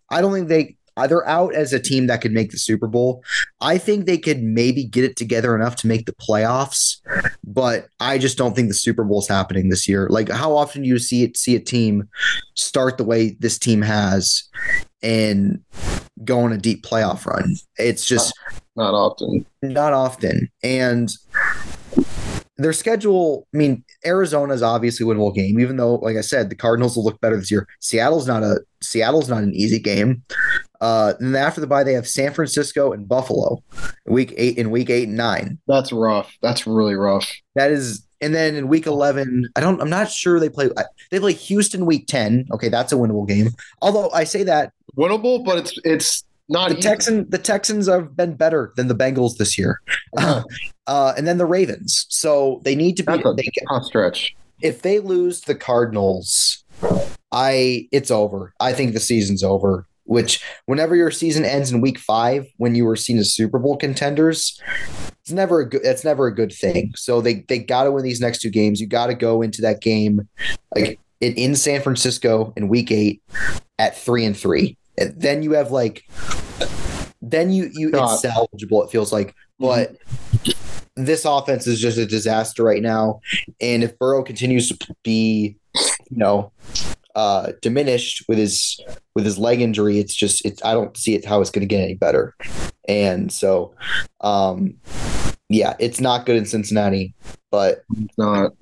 I 0.09 0.21
don't 0.21 0.33
think 0.33 0.47
they 0.47 0.77
they're 0.97 1.27
out 1.27 1.53
as 1.53 1.73
a 1.73 1.79
team 1.79 2.07
that 2.07 2.21
could 2.21 2.31
make 2.31 2.51
the 2.51 2.57
Super 2.57 2.87
Bowl. 2.87 3.23
I 3.61 3.77
think 3.77 4.05
they 4.05 4.17
could 4.17 4.41
maybe 4.41 4.83
get 4.85 5.03
it 5.03 5.15
together 5.15 5.55
enough 5.55 5.75
to 5.77 5.87
make 5.87 6.05
the 6.05 6.13
playoffs, 6.13 7.01
but 7.43 7.87
I 7.99 8.17
just 8.17 8.37
don't 8.37 8.55
think 8.55 8.69
the 8.69 8.73
Super 8.73 9.03
Bowl's 9.03 9.27
happening 9.27 9.69
this 9.69 9.87
year. 9.87 10.07
Like 10.09 10.29
how 10.29 10.55
often 10.55 10.83
do 10.83 10.87
you 10.87 10.99
see 10.99 11.23
it 11.23 11.35
see 11.37 11.55
a 11.55 11.59
team 11.59 12.07
start 12.53 12.97
the 12.97 13.03
way 13.03 13.35
this 13.39 13.59
team 13.59 13.81
has 13.81 14.43
and 15.03 15.61
go 16.23 16.39
on 16.39 16.53
a 16.53 16.57
deep 16.57 16.83
playoff 16.85 17.25
run? 17.25 17.55
It's 17.77 18.05
just 18.05 18.33
Not 18.75 18.93
often. 18.93 19.45
not 19.61 19.93
often. 19.93 20.49
And 20.63 21.11
their 22.57 22.73
schedule, 22.73 23.47
I 23.53 23.57
mean, 23.57 23.83
Arizona's 24.05 24.61
obviously 24.61 25.05
a 25.05 25.13
winnable 25.13 25.33
game, 25.33 25.59
even 25.59 25.77
though, 25.77 25.95
like 25.95 26.17
I 26.17 26.21
said, 26.21 26.49
the 26.49 26.55
Cardinals 26.55 26.95
will 26.95 27.03
look 27.03 27.19
better 27.21 27.37
this 27.37 27.51
year. 27.51 27.67
Seattle's 27.79 28.27
not 28.27 28.43
a 28.43 28.61
Seattle's 28.81 29.29
not 29.29 29.43
an 29.43 29.53
easy 29.53 29.79
game. 29.79 30.23
Uh, 30.81 31.13
and 31.19 31.33
then 31.33 31.43
after 31.43 31.61
the 31.61 31.67
bye, 31.67 31.83
they 31.83 31.93
have 31.93 32.07
San 32.07 32.33
Francisco 32.33 32.91
and 32.91 33.07
Buffalo, 33.07 33.63
week 34.05 34.33
eight 34.37 34.57
in 34.57 34.71
week 34.71 34.89
eight 34.89 35.07
and 35.07 35.17
nine. 35.17 35.57
That's 35.67 35.91
rough. 35.91 36.37
That's 36.41 36.67
really 36.67 36.95
rough. 36.95 37.31
That 37.55 37.71
is, 37.71 38.05
and 38.21 38.35
then 38.35 38.55
in 38.55 38.67
week 38.67 38.85
eleven, 38.85 39.49
I 39.55 39.59
don't, 39.61 39.81
I'm 39.81 39.89
not 39.89 40.11
sure 40.11 40.39
they 40.39 40.49
play. 40.49 40.69
They 41.11 41.19
play 41.19 41.33
Houston 41.33 41.85
week 41.85 42.07
ten. 42.07 42.45
Okay, 42.51 42.69
that's 42.69 42.93
a 42.93 42.95
winnable 42.95 43.27
game. 43.27 43.49
Although 43.81 44.11
I 44.11 44.23
say 44.25 44.43
that 44.43 44.71
Winnable, 44.97 45.43
but 45.43 45.57
it's 45.57 45.77
it's 45.83 46.23
not 46.49 46.69
the. 46.69 46.75
Texan 46.75 47.29
the 47.29 47.37
Texans 47.37 47.87
have 47.87 48.15
been 48.15 48.35
better 48.35 48.73
than 48.75 48.87
the 48.87 48.95
Bengals 48.95 49.37
this 49.37 49.57
year. 49.57 49.81
Yeah. 50.17 50.43
Uh, 50.87 51.13
and 51.17 51.25
then 51.25 51.39
the 51.39 51.45
Ravens. 51.47 52.05
So 52.09 52.61
they 52.63 52.75
need 52.75 52.95
to 52.97 53.03
be 53.03 53.13
That's 53.13 53.25
a 53.25 53.33
they, 53.33 53.49
tough 53.69 53.85
stretch. 53.85 54.35
if 54.61 54.83
they 54.83 54.99
lose 54.99 55.41
the 55.41 55.55
Cardinals, 55.55 56.63
I 57.31 57.87
it's 57.91 58.11
over. 58.11 58.53
I 58.59 58.73
think 58.73 58.93
the 58.93 58.99
season's 58.99 59.43
over. 59.43 59.87
Which 60.07 60.43
whenever 60.67 60.95
your 60.95 61.09
season 61.09 61.43
ends 61.43 61.71
in 61.71 61.81
week 61.81 61.97
five, 61.97 62.45
when 62.57 62.75
you 62.75 62.85
were 62.85 62.95
seen 62.95 63.17
as 63.17 63.33
Super 63.33 63.57
Bowl 63.57 63.75
contenders, 63.75 64.61
it's 65.23 65.31
never 65.31 65.61
a 65.61 65.67
good 65.67 65.81
that's 65.83 66.03
never 66.03 66.27
a 66.27 66.35
good 66.35 66.53
thing. 66.53 66.93
So 66.95 67.21
they 67.21 67.43
they 67.47 67.57
gotta 67.57 67.91
win 67.91 68.03
these 68.03 68.21
next 68.21 68.41
two 68.41 68.51
games. 68.51 68.79
You 68.79 68.85
gotta 68.85 69.15
go 69.15 69.41
into 69.41 69.63
that 69.63 69.81
game 69.81 70.29
like 70.75 70.99
in, 71.21 71.33
in 71.33 71.55
San 71.55 71.81
Francisco 71.81 72.53
in 72.55 72.67
week 72.67 72.91
eight 72.91 73.23
at 73.79 73.97
three 73.97 74.23
and 74.23 74.37
three. 74.37 74.77
And 74.97 75.19
then 75.19 75.43
you 75.43 75.51
have 75.53 75.71
like 75.71 76.07
then 77.21 77.51
you 77.51 77.69
you 77.73 77.89
it's 77.89 78.25
salvageable, 78.25 78.85
it 78.85 78.91
feels 78.91 79.11
like. 79.11 79.35
But 79.59 79.95
this 80.95 81.25
offense 81.25 81.67
is 81.67 81.79
just 81.79 81.97
a 81.97 82.05
disaster 82.05 82.63
right 82.63 82.81
now. 82.81 83.21
And 83.59 83.83
if 83.83 83.97
Burrow 83.99 84.23
continues 84.23 84.69
to 84.69 84.95
be, 85.03 85.57
you 86.09 86.17
know, 86.17 86.51
uh, 87.15 87.53
diminished 87.61 88.25
with 88.27 88.37
his 88.37 88.79
with 89.13 89.25
his 89.25 89.37
leg 89.37 89.61
injury, 89.61 89.99
it's 89.99 90.15
just 90.15 90.45
it's 90.45 90.63
I 90.63 90.73
don't 90.73 90.95
see 90.97 91.15
it 91.15 91.25
how 91.25 91.41
it's 91.41 91.49
going 91.49 91.67
to 91.67 91.73
get 91.73 91.83
any 91.83 91.95
better. 91.95 92.35
And 92.87 93.31
so, 93.31 93.73
um, 94.21 94.75
yeah, 95.49 95.75
it's 95.79 95.99
not 95.99 96.25
good 96.25 96.35
in 96.35 96.45
Cincinnati, 96.45 97.15
but 97.51 97.83
It's 97.97 98.17
not. 98.17 98.53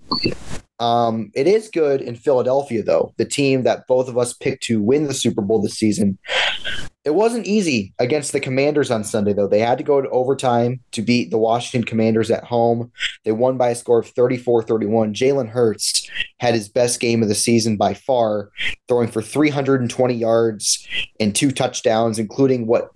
Um, 0.83 1.31
it 1.33 1.47
is 1.47 1.69
good 1.69 2.01
in 2.01 2.17
Philadelphia, 2.17 2.83
though, 2.83 3.13
the 3.15 3.23
team 3.23 3.63
that 3.63 3.87
both 3.87 4.09
of 4.09 4.17
us 4.17 4.33
picked 4.33 4.63
to 4.63 4.81
win 4.81 5.07
the 5.07 5.13
Super 5.13 5.41
Bowl 5.41 5.61
this 5.61 5.75
season. 5.75 6.17
It 7.05 7.15
wasn't 7.15 7.47
easy 7.47 7.93
against 7.99 8.33
the 8.33 8.41
Commanders 8.41 8.91
on 8.91 9.05
Sunday, 9.05 9.31
though. 9.31 9.47
They 9.47 9.59
had 9.59 9.77
to 9.77 9.83
go 9.85 10.01
to 10.01 10.09
overtime 10.09 10.81
to 10.91 11.01
beat 11.01 11.31
the 11.31 11.37
Washington 11.37 11.87
Commanders 11.87 12.29
at 12.29 12.43
home. 12.43 12.91
They 13.23 13.31
won 13.31 13.57
by 13.57 13.69
a 13.69 13.75
score 13.75 13.99
of 13.99 14.09
34 14.09 14.63
31. 14.63 15.13
Jalen 15.13 15.47
Hurts 15.47 16.09
had 16.39 16.53
his 16.53 16.67
best 16.67 16.99
game 16.99 17.23
of 17.23 17.29
the 17.29 17.35
season 17.35 17.77
by 17.77 17.93
far, 17.93 18.51
throwing 18.89 19.07
for 19.07 19.21
320 19.21 20.13
yards 20.13 20.85
and 21.17 21.33
two 21.33 21.51
touchdowns, 21.51 22.19
including 22.19 22.67
what 22.67 22.91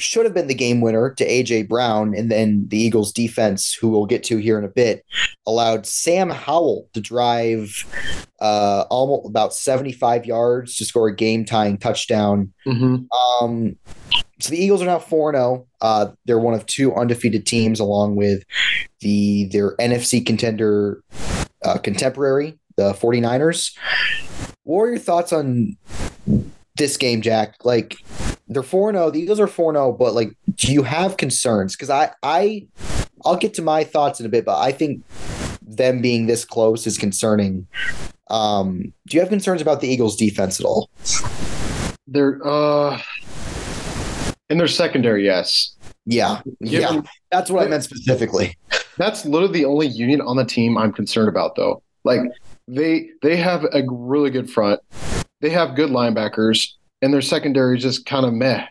should 0.00 0.24
have 0.24 0.34
been 0.34 0.46
the 0.46 0.54
game 0.54 0.80
winner 0.80 1.14
to 1.14 1.26
AJ 1.26 1.68
Brown, 1.68 2.14
and 2.14 2.30
then 2.30 2.66
the 2.68 2.78
Eagles 2.78 3.12
defense, 3.12 3.74
who 3.74 3.88
we'll 3.88 4.06
get 4.06 4.24
to 4.24 4.38
here 4.38 4.58
in 4.58 4.64
a 4.64 4.68
bit, 4.68 5.04
allowed 5.46 5.86
Sam 5.86 6.30
Howell 6.30 6.88
to 6.94 7.00
drive 7.00 7.84
uh, 8.40 8.84
almost 8.90 9.28
about 9.28 9.54
75 9.54 10.26
yards 10.26 10.76
to 10.76 10.84
score 10.84 11.08
a 11.08 11.14
game 11.14 11.44
tying 11.44 11.78
touchdown. 11.78 12.52
Mm-hmm. 12.66 13.44
Um, 13.44 13.76
so 14.40 14.50
the 14.50 14.62
Eagles 14.62 14.82
are 14.82 14.86
now 14.86 14.98
4 14.98 15.32
0. 15.32 15.66
Uh, 15.80 16.08
they're 16.24 16.38
one 16.38 16.54
of 16.54 16.66
two 16.66 16.94
undefeated 16.94 17.46
teams, 17.46 17.80
along 17.80 18.16
with 18.16 18.44
the 19.00 19.46
their 19.46 19.76
NFC 19.76 20.24
contender 20.24 21.02
uh, 21.64 21.78
contemporary, 21.78 22.58
the 22.76 22.92
49ers. 22.92 23.76
What 24.62 24.82
are 24.82 24.90
your 24.90 24.98
thoughts 24.98 25.32
on 25.32 25.76
this 26.78 26.96
game, 26.96 27.20
Jack? 27.20 27.56
Like, 27.64 27.96
they're 28.48 28.62
4 28.62 28.92
0. 28.92 29.10
The 29.10 29.20
Eagles 29.20 29.40
are 29.40 29.46
4 29.46 29.74
0, 29.74 29.92
but 29.92 30.14
like, 30.14 30.34
do 30.54 30.72
you 30.72 30.82
have 30.82 31.16
concerns? 31.16 31.76
Because 31.76 31.90
I, 31.90 32.10
I, 32.22 32.66
I'll 33.24 33.36
get 33.36 33.54
to 33.54 33.62
my 33.62 33.84
thoughts 33.84 34.20
in 34.20 34.26
a 34.26 34.28
bit, 34.28 34.44
but 34.44 34.58
I 34.58 34.72
think 34.72 35.04
them 35.62 36.00
being 36.00 36.26
this 36.26 36.44
close 36.44 36.86
is 36.86 36.96
concerning. 36.98 37.66
Um, 38.30 38.92
do 39.06 39.16
you 39.16 39.20
have 39.20 39.28
concerns 39.28 39.62
about 39.62 39.80
the 39.80 39.88
Eagles' 39.88 40.16
defense 40.16 40.60
at 40.60 40.66
all? 40.66 40.90
They're 42.06 42.40
uh, 42.46 43.00
in 44.50 44.58
their 44.58 44.68
secondary, 44.68 45.24
yes. 45.24 45.76
Yeah, 46.06 46.40
yeah, 46.60 47.02
that's 47.30 47.50
what 47.50 47.66
I 47.66 47.68
meant 47.68 47.84
specifically. 47.84 48.56
That's 48.96 49.26
literally 49.26 49.52
the 49.52 49.66
only 49.66 49.88
unit 49.88 50.20
on 50.22 50.36
the 50.36 50.44
team 50.44 50.78
I'm 50.78 50.92
concerned 50.92 51.28
about, 51.28 51.54
though. 51.54 51.82
Like 52.04 52.22
they 52.66 53.10
they 53.20 53.36
have 53.36 53.64
a 53.72 53.82
really 53.90 54.30
good 54.30 54.50
front, 54.50 54.80
they 55.40 55.50
have 55.50 55.74
good 55.76 55.90
linebackers, 55.90 56.68
and 57.02 57.12
their 57.12 57.22
secondary 57.22 57.76
is 57.76 57.82
just 57.82 58.06
kind 58.06 58.26
of 58.26 58.32
meh. 58.34 58.66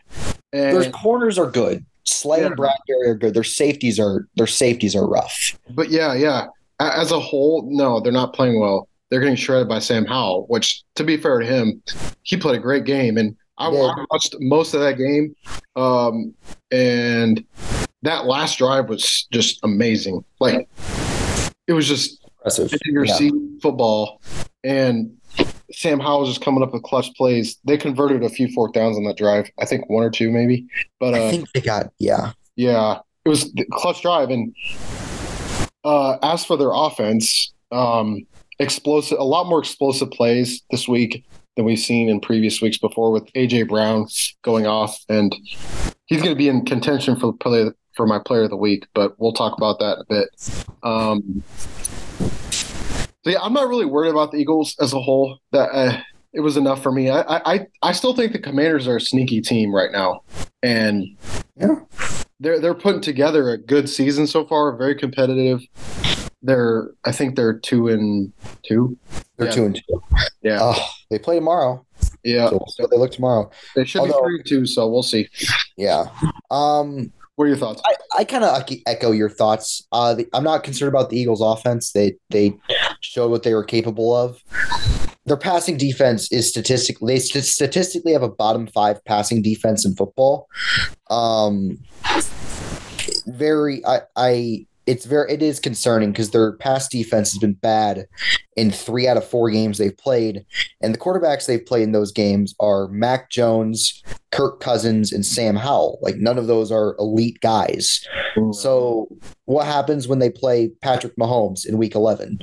And 0.52 0.76
Their 0.76 0.90
corners 0.90 1.38
are 1.38 1.50
good. 1.50 1.84
Slay 2.04 2.42
and 2.44 2.54
Yeah. 2.58 2.66
Bradberry 2.66 3.08
are 3.08 3.14
good. 3.14 3.34
Their 3.34 3.44
safeties 3.44 3.98
are 4.00 4.26
their 4.36 4.46
safeties 4.46 4.96
are 4.96 5.06
rough. 5.06 5.58
but 5.70 5.90
yeah, 5.90 6.14
yeah. 6.14 6.46
As 6.80 7.10
a 7.10 7.18
whole, 7.20 7.68
no, 7.70 8.00
they're 8.00 8.12
not 8.12 8.32
playing 8.34 8.60
well. 8.60 8.88
They're 9.10 9.20
getting 9.20 9.36
shredded 9.36 9.68
by 9.68 9.78
Sam 9.80 10.04
Howell, 10.04 10.44
which, 10.48 10.82
to 10.94 11.02
be 11.04 11.16
fair 11.16 11.38
to 11.40 11.46
him, 11.46 11.82
he 12.22 12.36
played 12.36 12.56
a 12.56 12.60
great 12.62 12.84
game, 12.84 13.16
and 13.18 13.34
I. 13.58 13.66
I 13.66 14.04
watched 14.10 14.36
most 14.38 14.74
of 14.74 14.80
that 14.80 14.96
game. 14.96 15.34
Um, 15.76 16.34
and 16.70 17.44
that 18.02 18.26
last 18.26 18.58
drive 18.58 18.88
was 18.88 19.26
just 19.32 19.58
amazing. 19.64 20.24
Like 20.40 20.68
it 21.66 21.72
was 21.72 21.88
just 21.88 22.22
Impressive. 22.44 22.72
your 22.86 23.04
Yeah. 23.06 23.18
football, 23.60 24.20
and 24.62 25.10
Sam 25.72 26.00
Howell 26.00 26.20
was 26.20 26.30
just 26.30 26.40
coming 26.40 26.62
up 26.62 26.72
with 26.72 26.82
clutch 26.82 27.14
plays. 27.14 27.58
They 27.64 27.76
converted 27.76 28.22
a 28.22 28.28
few 28.28 28.48
fourth 28.52 28.72
downs 28.72 28.96
on 28.96 29.04
that 29.04 29.16
drive. 29.16 29.50
I 29.58 29.66
think 29.66 29.88
one 29.88 30.02
or 30.02 30.10
two, 30.10 30.30
maybe. 30.30 30.66
But 30.98 31.14
uh, 31.14 31.26
I 31.26 31.30
think 31.30 31.52
they 31.52 31.60
got 31.60 31.92
yeah. 31.98 32.32
yeah, 32.56 33.00
it 33.24 33.28
was 33.28 33.52
clutch 33.72 34.02
drive. 34.02 34.30
And 34.30 34.54
uh, 35.84 36.18
as 36.22 36.44
for 36.44 36.56
their 36.56 36.70
offense, 36.72 37.52
um, 37.70 38.26
explosive, 38.58 39.18
a 39.18 39.24
lot 39.24 39.46
more 39.46 39.58
explosive 39.58 40.10
plays 40.10 40.62
this 40.70 40.88
week 40.88 41.24
than 41.56 41.64
we've 41.64 41.78
seen 41.78 42.08
in 42.08 42.20
previous 42.20 42.62
weeks 42.62 42.78
before 42.78 43.10
with 43.10 43.30
AJ 43.34 43.68
Brown 43.68 44.06
going 44.42 44.66
off, 44.66 44.98
and 45.08 45.34
he's 46.06 46.22
going 46.22 46.34
to 46.34 46.38
be 46.38 46.48
in 46.48 46.64
contention 46.64 47.18
for 47.18 47.32
play 47.32 47.70
for 47.94 48.06
my 48.06 48.18
player 48.18 48.44
of 48.44 48.50
the 48.50 48.56
week. 48.56 48.86
But 48.94 49.14
we'll 49.18 49.32
talk 49.32 49.56
about 49.56 49.78
that 49.80 49.96
in 49.96 50.00
a 50.00 50.04
bit. 50.04 50.28
Um, 50.82 51.42
I'm 53.36 53.52
not 53.52 53.68
really 53.68 53.84
worried 53.86 54.10
about 54.10 54.32
the 54.32 54.38
Eagles 54.38 54.76
as 54.80 54.92
a 54.92 55.00
whole. 55.00 55.38
That 55.52 55.68
uh, 55.70 56.00
it 56.32 56.40
was 56.40 56.56
enough 56.56 56.82
for 56.82 56.92
me. 56.92 57.10
I, 57.10 57.22
I 57.54 57.66
I 57.82 57.92
still 57.92 58.14
think 58.14 58.32
the 58.32 58.38
Commanders 58.38 58.86
are 58.88 58.96
a 58.96 59.00
sneaky 59.00 59.40
team 59.40 59.74
right 59.74 59.90
now, 59.92 60.20
and 60.62 61.04
Yeah. 61.56 61.76
they're 62.40 62.60
they're 62.60 62.74
putting 62.74 63.00
together 63.00 63.50
a 63.50 63.58
good 63.58 63.88
season 63.88 64.26
so 64.26 64.44
far. 64.46 64.76
Very 64.76 64.94
competitive. 64.94 65.60
They're 66.42 66.90
I 67.04 67.12
think 67.12 67.34
they're 67.36 67.58
two 67.58 67.88
and 67.88 68.32
two. 68.62 68.96
They're 69.36 69.48
Yeah. 69.48 69.52
two 69.52 69.64
and 69.66 69.74
two. 69.76 70.02
Yeah, 70.42 70.58
Oh, 70.60 70.88
they 71.10 71.18
play 71.18 71.34
tomorrow. 71.36 71.84
yeah. 72.22 72.48
So 72.48 72.58
we'll 72.58 72.66
see 72.68 72.82
what 72.82 72.90
they 72.90 72.96
look 72.98 73.10
tomorrow. 73.12 73.50
They 73.74 73.84
should 73.84 74.00
although- 74.02 74.20
be 74.20 74.26
three 74.26 74.36
and 74.38 74.46
two. 74.46 74.66
So 74.66 74.88
we'll 74.88 75.02
see. 75.02 75.28
Yeah. 75.76 76.06
Um, 76.50 77.12
What 77.38 77.44
are 77.44 77.48
your 77.50 77.56
thoughts? 77.56 77.80
I, 77.86 77.94
I 78.18 78.24
kind 78.24 78.42
of 78.42 78.68
echo 78.88 79.12
your 79.12 79.30
thoughts. 79.30 79.86
Uh, 79.92 80.12
the, 80.12 80.26
I'm 80.34 80.42
not 80.42 80.64
concerned 80.64 80.88
about 80.88 81.08
the 81.08 81.20
Eagles' 81.20 81.40
offense. 81.40 81.92
They 81.92 82.16
they 82.30 82.56
showed 82.98 83.30
what 83.30 83.44
they 83.44 83.54
were 83.54 83.62
capable 83.62 84.12
of. 84.12 84.42
Their 85.24 85.36
passing 85.36 85.76
defense 85.76 86.32
is 86.32 86.48
statistically 86.48 87.14
they 87.14 87.20
st- 87.20 87.44
statistically 87.44 88.12
have 88.12 88.24
a 88.24 88.28
bottom 88.28 88.66
five 88.66 89.04
passing 89.04 89.40
defense 89.40 89.86
in 89.86 89.94
football. 89.94 90.48
Um, 91.10 91.78
very 93.28 93.86
I 93.86 94.00
I 94.16 94.66
it's 94.88 95.04
very 95.04 95.30
it 95.30 95.42
is 95.42 95.60
concerning 95.60 96.12
because 96.12 96.30
their 96.30 96.56
pass 96.56 96.88
defense 96.88 97.30
has 97.32 97.38
been 97.38 97.52
bad 97.52 98.06
in 98.56 98.70
three 98.70 99.06
out 99.06 99.18
of 99.18 99.28
four 99.28 99.50
games 99.50 99.76
they've 99.76 99.96
played, 99.96 100.46
and 100.80 100.94
the 100.94 100.98
quarterbacks 100.98 101.46
they've 101.46 101.64
played 101.64 101.82
in 101.82 101.92
those 101.92 102.10
games 102.10 102.54
are 102.58 102.88
Mac 102.88 103.30
Jones, 103.30 104.02
Kirk 104.32 104.60
Cousins, 104.60 105.12
and 105.12 105.26
Sam 105.26 105.56
Howell. 105.56 105.98
Like 106.00 106.16
none 106.16 106.38
of 106.38 106.46
those 106.46 106.72
are 106.72 106.96
elite 106.98 107.38
guys. 107.42 108.02
Mm. 108.34 108.54
So 108.54 109.08
what 109.44 109.66
happens 109.66 110.08
when 110.08 110.20
they 110.20 110.30
play 110.30 110.70
Patrick 110.80 111.14
Mahomes 111.16 111.66
in 111.66 111.76
Week 111.76 111.94
11? 111.94 112.40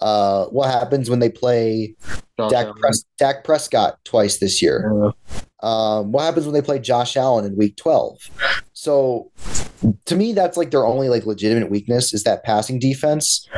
Uh, 0.00 0.46
what 0.46 0.70
happens 0.70 1.08
when 1.10 1.18
they 1.18 1.30
play 1.30 1.94
Josh 2.38 2.50
Dak, 2.50 2.76
Pres- 2.76 3.04
Dak 3.18 3.44
Prescott 3.44 3.98
twice 4.04 4.38
this 4.38 4.60
year? 4.62 5.12
Um, 5.62 6.12
what 6.12 6.22
happens 6.22 6.46
when 6.46 6.54
they 6.54 6.62
play 6.62 6.78
Josh 6.78 7.16
Allen 7.16 7.44
in 7.44 7.56
Week 7.56 7.76
12? 7.76 8.18
So 8.72 9.32
to 10.04 10.16
me, 10.16 10.32
that's 10.32 10.56
like 10.56 10.70
their 10.70 10.86
only 10.86 11.08
like 11.08 11.26
legitimate 11.26 11.70
weakness 11.70 12.12
is 12.12 12.24
that 12.24 12.44
passing 12.44 12.78
defense. 12.78 13.48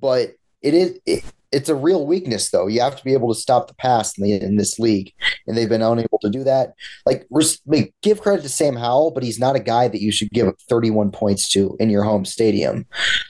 But 0.00 0.34
it 0.62 0.74
is 0.74 0.98
it, 1.06 1.24
it's 1.54 1.68
a 1.68 1.74
real 1.74 2.04
weakness 2.04 2.50
though. 2.50 2.66
You 2.66 2.80
have 2.80 2.96
to 2.96 3.04
be 3.04 3.12
able 3.12 3.32
to 3.32 3.40
stop 3.40 3.68
the 3.68 3.74
pass 3.74 4.18
in, 4.18 4.24
the, 4.24 4.32
in 4.32 4.56
this 4.56 4.78
league, 4.78 5.12
and 5.46 5.56
they've 5.56 5.68
been 5.68 5.82
unable 5.82 6.18
to 6.18 6.28
do 6.28 6.42
that. 6.44 6.74
Like, 7.06 7.26
like, 7.66 7.94
give 8.02 8.20
credit 8.20 8.42
to 8.42 8.48
Sam 8.48 8.74
Howell, 8.74 9.12
but 9.12 9.22
he's 9.22 9.38
not 9.38 9.54
a 9.54 9.60
guy 9.60 9.86
that 9.86 10.00
you 10.00 10.10
should 10.10 10.30
give 10.30 10.48
up 10.48 10.56
31 10.68 11.12
points 11.12 11.48
to 11.50 11.76
in 11.78 11.90
your 11.90 12.02
home 12.02 12.24
stadium. 12.24 12.86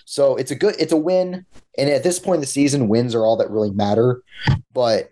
So 0.07 0.37
it's 0.37 0.51
a 0.51 0.55
good, 0.55 0.75
it's 0.79 0.93
a 0.93 0.97
win. 0.97 1.45
And 1.77 1.91
at 1.91 2.03
this 2.03 2.19
point 2.19 2.37
in 2.37 2.41
the 2.41 2.47
season, 2.47 2.89
wins 2.89 3.15
are 3.15 3.27
all 3.27 3.37
that 3.37 3.51
really 3.51 3.71
matter. 3.71 4.23
But 4.73 5.11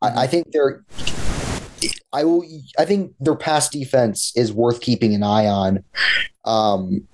I, 0.00 0.22
I 0.22 0.26
think 0.26 0.52
they're, 0.52 0.84
I 2.12 2.24
will, 2.24 2.44
I 2.78 2.86
think 2.86 3.12
their 3.20 3.36
pass 3.36 3.68
defense 3.68 4.32
is 4.36 4.52
worth 4.52 4.80
keeping 4.80 5.14
an 5.14 5.22
eye 5.22 5.46
on. 5.46 5.84
Um, 6.44 7.06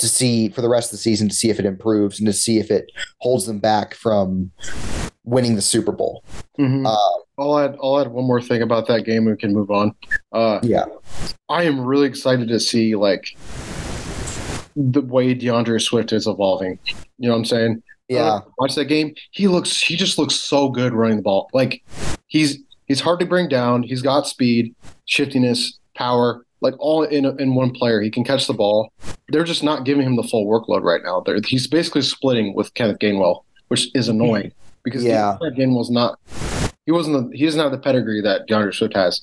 to 0.00 0.08
see 0.08 0.48
for 0.48 0.60
the 0.62 0.68
rest 0.68 0.88
of 0.88 0.92
the 0.98 1.02
season 1.02 1.28
to 1.28 1.34
see 1.34 1.50
if 1.50 1.58
it 1.58 1.64
improves 1.66 2.18
and 2.18 2.26
to 2.26 2.32
see 2.32 2.58
if 2.58 2.70
it 2.70 2.90
holds 3.18 3.46
them 3.46 3.58
back 3.58 3.94
from 3.94 4.50
winning 5.24 5.54
the 5.54 5.62
Super 5.62 5.92
Bowl. 5.92 6.24
mhm. 6.58 6.86
Uh, 6.86 7.22
I'll 7.40 7.58
add 7.58 7.76
I'll 7.82 7.98
add 8.00 8.08
one 8.08 8.24
more 8.26 8.42
thing 8.42 8.60
about 8.62 8.86
that 8.88 9.04
game. 9.04 9.24
We 9.24 9.36
can 9.36 9.54
move 9.54 9.70
on. 9.70 9.94
Uh, 10.32 10.60
yeah, 10.62 10.84
I 11.48 11.62
am 11.64 11.80
really 11.80 12.06
excited 12.06 12.48
to 12.48 12.60
see 12.60 12.94
like 12.96 13.36
the 14.76 15.00
way 15.02 15.34
D'Andre 15.34 15.78
Swift 15.78 16.12
is 16.12 16.26
evolving. 16.26 16.78
You 17.18 17.28
know 17.28 17.30
what 17.30 17.38
I'm 17.38 17.44
saying? 17.44 17.82
yeah, 18.08 18.24
Uh, 18.34 18.40
watch 18.58 18.74
that 18.74 18.86
game. 18.86 19.14
He 19.30 19.48
looks. 19.48 19.80
He 19.80 19.96
just 19.96 20.18
looks 20.18 20.34
so 20.34 20.68
good 20.68 20.92
running 20.92 21.16
the 21.16 21.22
ball. 21.22 21.48
Like 21.52 21.82
he's 22.26 22.58
he's 22.86 23.00
hard 23.00 23.20
to 23.20 23.26
bring 23.26 23.48
down. 23.48 23.82
He's 23.82 24.02
got 24.02 24.26
speed, 24.26 24.74
shiftiness, 25.06 25.78
power, 25.94 26.44
like 26.60 26.74
all 26.78 27.02
in 27.02 27.24
in 27.40 27.54
one 27.54 27.70
player. 27.72 28.00
He 28.00 28.10
can 28.10 28.24
catch 28.24 28.46
the 28.46 28.52
ball. 28.54 28.92
They're 29.28 29.44
just 29.44 29.62
not 29.62 29.84
giving 29.84 30.04
him 30.06 30.16
the 30.16 30.22
full 30.24 30.46
workload 30.46 30.82
right 30.82 31.00
now. 31.04 31.20
They're, 31.20 31.40
he's 31.46 31.66
basically 31.66 32.02
splitting 32.02 32.54
with 32.54 32.74
Kenneth 32.74 32.98
Gainwell, 32.98 33.42
which 33.68 33.88
is 33.94 34.08
annoying 34.08 34.52
because 34.84 35.04
Yeah. 35.04 35.36
Kenneth 35.40 35.58
Gainwell's 35.58 35.90
not. 35.90 36.18
He 36.86 36.92
wasn't. 36.92 37.30
The, 37.30 37.36
he 37.36 37.44
doesn't 37.44 37.60
have 37.60 37.70
the 37.70 37.78
pedigree 37.78 38.20
that 38.22 38.46
D'Andre 38.48 38.72
Swift 38.72 38.94
has. 38.96 39.20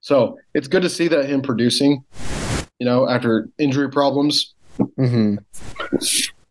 So 0.00 0.38
it's 0.54 0.68
good 0.68 0.82
to 0.82 0.90
see 0.90 1.08
that 1.08 1.26
him 1.26 1.40
producing. 1.42 2.04
You 2.78 2.84
know, 2.86 3.08
after 3.08 3.48
injury 3.58 3.90
problems, 3.90 4.54
hmm 4.96 5.36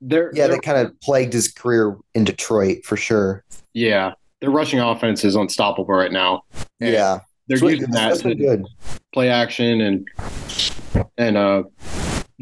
they're 0.01 0.31
yeah. 0.33 0.47
they're- 0.47 0.55
That 0.55 0.63
kind 0.63 0.85
of 0.85 0.99
plagued 1.01 1.33
his 1.33 1.47
career 1.47 1.97
in 2.13 2.23
Detroit 2.23 2.83
for 2.85 2.97
sure. 2.97 3.43
Yeah, 3.73 4.13
their 4.41 4.49
rushing 4.49 4.79
offense 4.79 5.23
is 5.23 5.35
unstoppable 5.35 5.93
right 5.93 6.11
now. 6.11 6.41
And 6.81 6.93
yeah, 6.93 7.19
they're 7.47 7.57
Sweet. 7.57 7.79
using 7.79 7.91
that 7.91 8.19
to 8.19 8.35
good. 8.35 8.65
play 9.13 9.29
action 9.29 9.81
and 9.81 10.07
and 11.17 11.37
uh, 11.37 11.63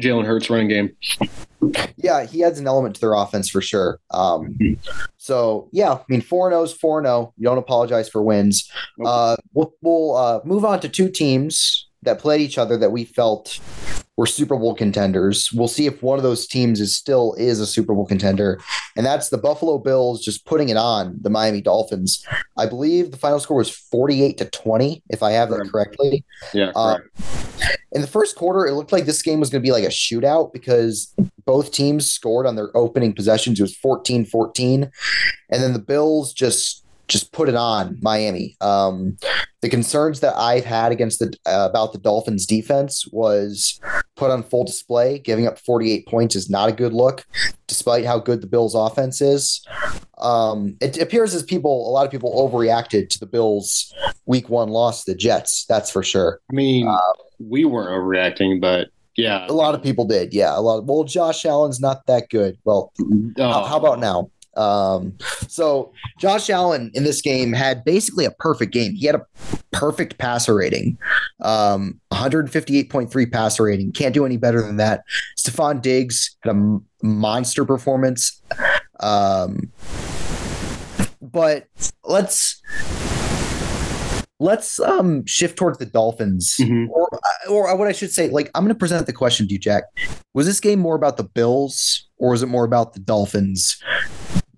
Jalen 0.00 0.26
Hurts 0.26 0.50
running 0.50 0.68
game. 0.68 0.96
Yeah, 1.96 2.24
he 2.24 2.44
adds 2.44 2.58
an 2.58 2.66
element 2.66 2.94
to 2.96 3.00
their 3.00 3.14
offense 3.14 3.48
for 3.48 3.60
sure. 3.60 3.98
Um, 4.10 4.56
so 5.16 5.68
yeah, 5.72 5.92
I 5.94 6.02
mean, 6.08 6.20
four 6.20 6.48
four 6.48 6.50
zero 6.50 6.62
is 6.62 6.72
four 6.72 7.02
zero. 7.02 7.32
You 7.36 7.44
don't 7.44 7.58
apologize 7.58 8.08
for 8.08 8.22
wins. 8.22 8.70
Nope. 8.98 9.08
Uh, 9.08 9.36
we'll 9.54 9.72
we'll 9.82 10.16
uh, 10.16 10.40
move 10.44 10.64
on 10.64 10.80
to 10.80 10.88
two 10.88 11.08
teams 11.08 11.88
that 12.06 12.18
played 12.18 12.40
each 12.40 12.56
other 12.58 12.76
that 12.78 12.90
we 12.90 13.04
felt 13.04 13.60
were 14.16 14.24
Super 14.26 14.56
Bowl 14.56 14.74
contenders. 14.74 15.50
We'll 15.52 15.68
see 15.68 15.84
if 15.84 16.02
one 16.02 16.18
of 16.18 16.22
those 16.22 16.46
teams 16.46 16.80
is 16.80 16.96
still 16.96 17.34
is 17.34 17.60
a 17.60 17.66
Super 17.66 17.94
Bowl 17.94 18.06
contender, 18.06 18.58
and 18.96 19.04
that's 19.04 19.28
the 19.28 19.36
Buffalo 19.36 19.76
Bills 19.78 20.24
just 20.24 20.46
putting 20.46 20.70
it 20.70 20.78
on 20.78 21.18
the 21.20 21.28
Miami 21.28 21.60
Dolphins. 21.60 22.24
I 22.56 22.64
believe 22.64 23.10
the 23.10 23.18
final 23.18 23.38
score 23.40 23.58
was 23.58 23.68
forty 23.70 24.22
eight 24.22 24.38
to 24.38 24.46
twenty, 24.46 25.02
if 25.10 25.22
I 25.22 25.32
have 25.32 25.50
that 25.50 25.68
correctly. 25.70 26.24
Yeah, 26.54 26.72
Uh, 26.74 26.96
correct. 26.96 27.80
in 27.92 28.00
the 28.00 28.06
first 28.06 28.36
quarter, 28.36 28.66
it 28.66 28.72
looked 28.72 28.92
like 28.92 29.04
this 29.04 29.20
game 29.20 29.38
was 29.38 29.50
going 29.50 29.62
to 29.62 29.66
be 29.66 29.72
like 29.72 29.84
a 29.84 29.88
shootout 29.88 30.50
because 30.54 31.12
both 31.44 31.70
teams 31.70 32.10
scored 32.10 32.46
on 32.46 32.56
their 32.56 32.74
opening 32.74 33.12
possessions. 33.12 33.60
It 33.60 33.64
was 33.64 33.76
14 33.76 34.24
14. 34.24 34.90
And 35.50 35.62
then 35.62 35.74
the 35.74 35.78
Bills 35.78 36.32
just 36.32 36.84
just 37.08 37.32
put 37.32 37.48
it 37.48 37.54
on 37.54 37.98
Miami. 38.02 38.56
Um, 38.60 39.16
the 39.60 39.68
concerns 39.68 40.20
that 40.20 40.36
I've 40.36 40.64
had 40.64 40.92
against 40.92 41.18
the 41.18 41.34
uh, 41.46 41.68
about 41.70 41.92
the 41.92 41.98
Dolphins 41.98 42.46
defense 42.46 43.06
was 43.10 43.80
put 44.16 44.30
on 44.30 44.42
full 44.42 44.64
display. 44.64 45.18
Giving 45.18 45.46
up 45.46 45.58
48 45.58 46.06
points 46.06 46.36
is 46.36 46.50
not 46.50 46.68
a 46.68 46.72
good 46.72 46.92
look, 46.92 47.24
despite 47.66 48.04
how 48.04 48.18
good 48.18 48.40
the 48.40 48.46
Bills 48.46 48.74
offense 48.74 49.20
is. 49.20 49.64
Um, 50.18 50.76
it 50.80 51.00
appears 51.00 51.34
as 51.34 51.42
people, 51.42 51.88
a 51.88 51.92
lot 51.92 52.06
of 52.06 52.12
people 52.12 52.32
overreacted 52.32 53.08
to 53.10 53.18
the 53.18 53.26
Bills 53.26 53.92
week 54.26 54.48
one 54.48 54.68
loss 54.68 55.04
to 55.04 55.12
the 55.12 55.18
Jets. 55.18 55.64
That's 55.68 55.90
for 55.90 56.02
sure. 56.02 56.40
I 56.50 56.54
mean, 56.54 56.88
uh, 56.88 57.00
we 57.38 57.64
weren't 57.64 57.90
overreacting, 57.90 58.60
but 58.60 58.88
yeah, 59.16 59.46
a 59.48 59.52
lot 59.52 59.74
of 59.74 59.82
people 59.82 60.04
did. 60.04 60.34
Yeah, 60.34 60.56
a 60.56 60.60
lot. 60.60 60.78
Of, 60.78 60.84
well, 60.84 61.04
Josh 61.04 61.44
Allen's 61.44 61.80
not 61.80 62.06
that 62.06 62.28
good. 62.28 62.58
Well, 62.64 62.92
oh. 63.00 63.32
how, 63.38 63.64
how 63.64 63.76
about 63.78 63.98
now? 63.98 64.30
Um, 64.56 65.16
so 65.48 65.92
Josh 66.18 66.50
Allen 66.50 66.90
in 66.94 67.04
this 67.04 67.20
game 67.20 67.52
had 67.52 67.84
basically 67.84 68.24
a 68.24 68.30
perfect 68.30 68.72
game. 68.72 68.94
He 68.94 69.06
had 69.06 69.14
a 69.14 69.26
perfect 69.72 70.18
passer 70.18 70.54
rating, 70.54 70.98
um, 71.42 72.00
158.3 72.12 73.32
passer 73.32 73.64
rating. 73.64 73.92
Can't 73.92 74.14
do 74.14 74.24
any 74.24 74.36
better 74.36 74.62
than 74.62 74.76
that. 74.78 75.04
Stefon 75.38 75.82
Diggs 75.82 76.36
had 76.42 76.56
a 76.56 76.78
monster 77.02 77.64
performance. 77.64 78.40
Um, 79.00 79.72
but 81.20 81.66
let's 82.04 82.62
let's 84.38 84.78
um 84.80 85.24
shift 85.26 85.56
towards 85.56 85.78
the 85.78 85.86
Dolphins, 85.86 86.56
mm-hmm. 86.60 86.90
or 86.90 87.08
or 87.48 87.76
what 87.76 87.88
I 87.88 87.92
should 87.92 88.10
say. 88.10 88.28
Like 88.28 88.50
I'm 88.54 88.64
going 88.64 88.74
to 88.74 88.78
present 88.78 89.06
the 89.06 89.12
question 89.12 89.46
to 89.48 89.52
you, 89.52 89.58
Jack. 89.58 89.84
Was 90.34 90.46
this 90.46 90.60
game 90.60 90.78
more 90.78 90.96
about 90.96 91.16
the 91.16 91.24
Bills, 91.24 92.08
or 92.18 92.30
was 92.30 92.42
it 92.42 92.46
more 92.46 92.64
about 92.64 92.94
the 92.94 93.00
Dolphins? 93.00 93.82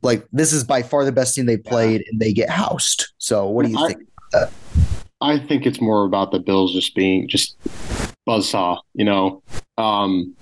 Like 0.09 0.27
this 0.33 0.55
is 0.55 0.65
by 0.65 0.83
far 0.83 1.05
the 1.05 1.13
best 1.13 1.35
team 1.35 1.45
they 1.45 1.59
played, 1.59 2.03
and 2.11 2.19
they 2.19 2.33
get 2.33 2.49
housed. 2.49 3.09
So 3.19 3.47
what 3.47 3.67
do 3.67 3.71
you 3.71 3.79
I, 3.79 3.89
think? 3.89 4.03
I 5.21 5.39
think 5.39 5.67
it's 5.67 5.83
more 5.83 6.07
about 6.07 6.33
the 6.33 6.39
Bills 6.39 6.73
just 6.73 6.95
being 6.95 7.29
just 7.29 7.59
buzzsaw. 8.27 8.79
You 8.95 9.05
know, 9.05 9.43
um, 9.77 10.35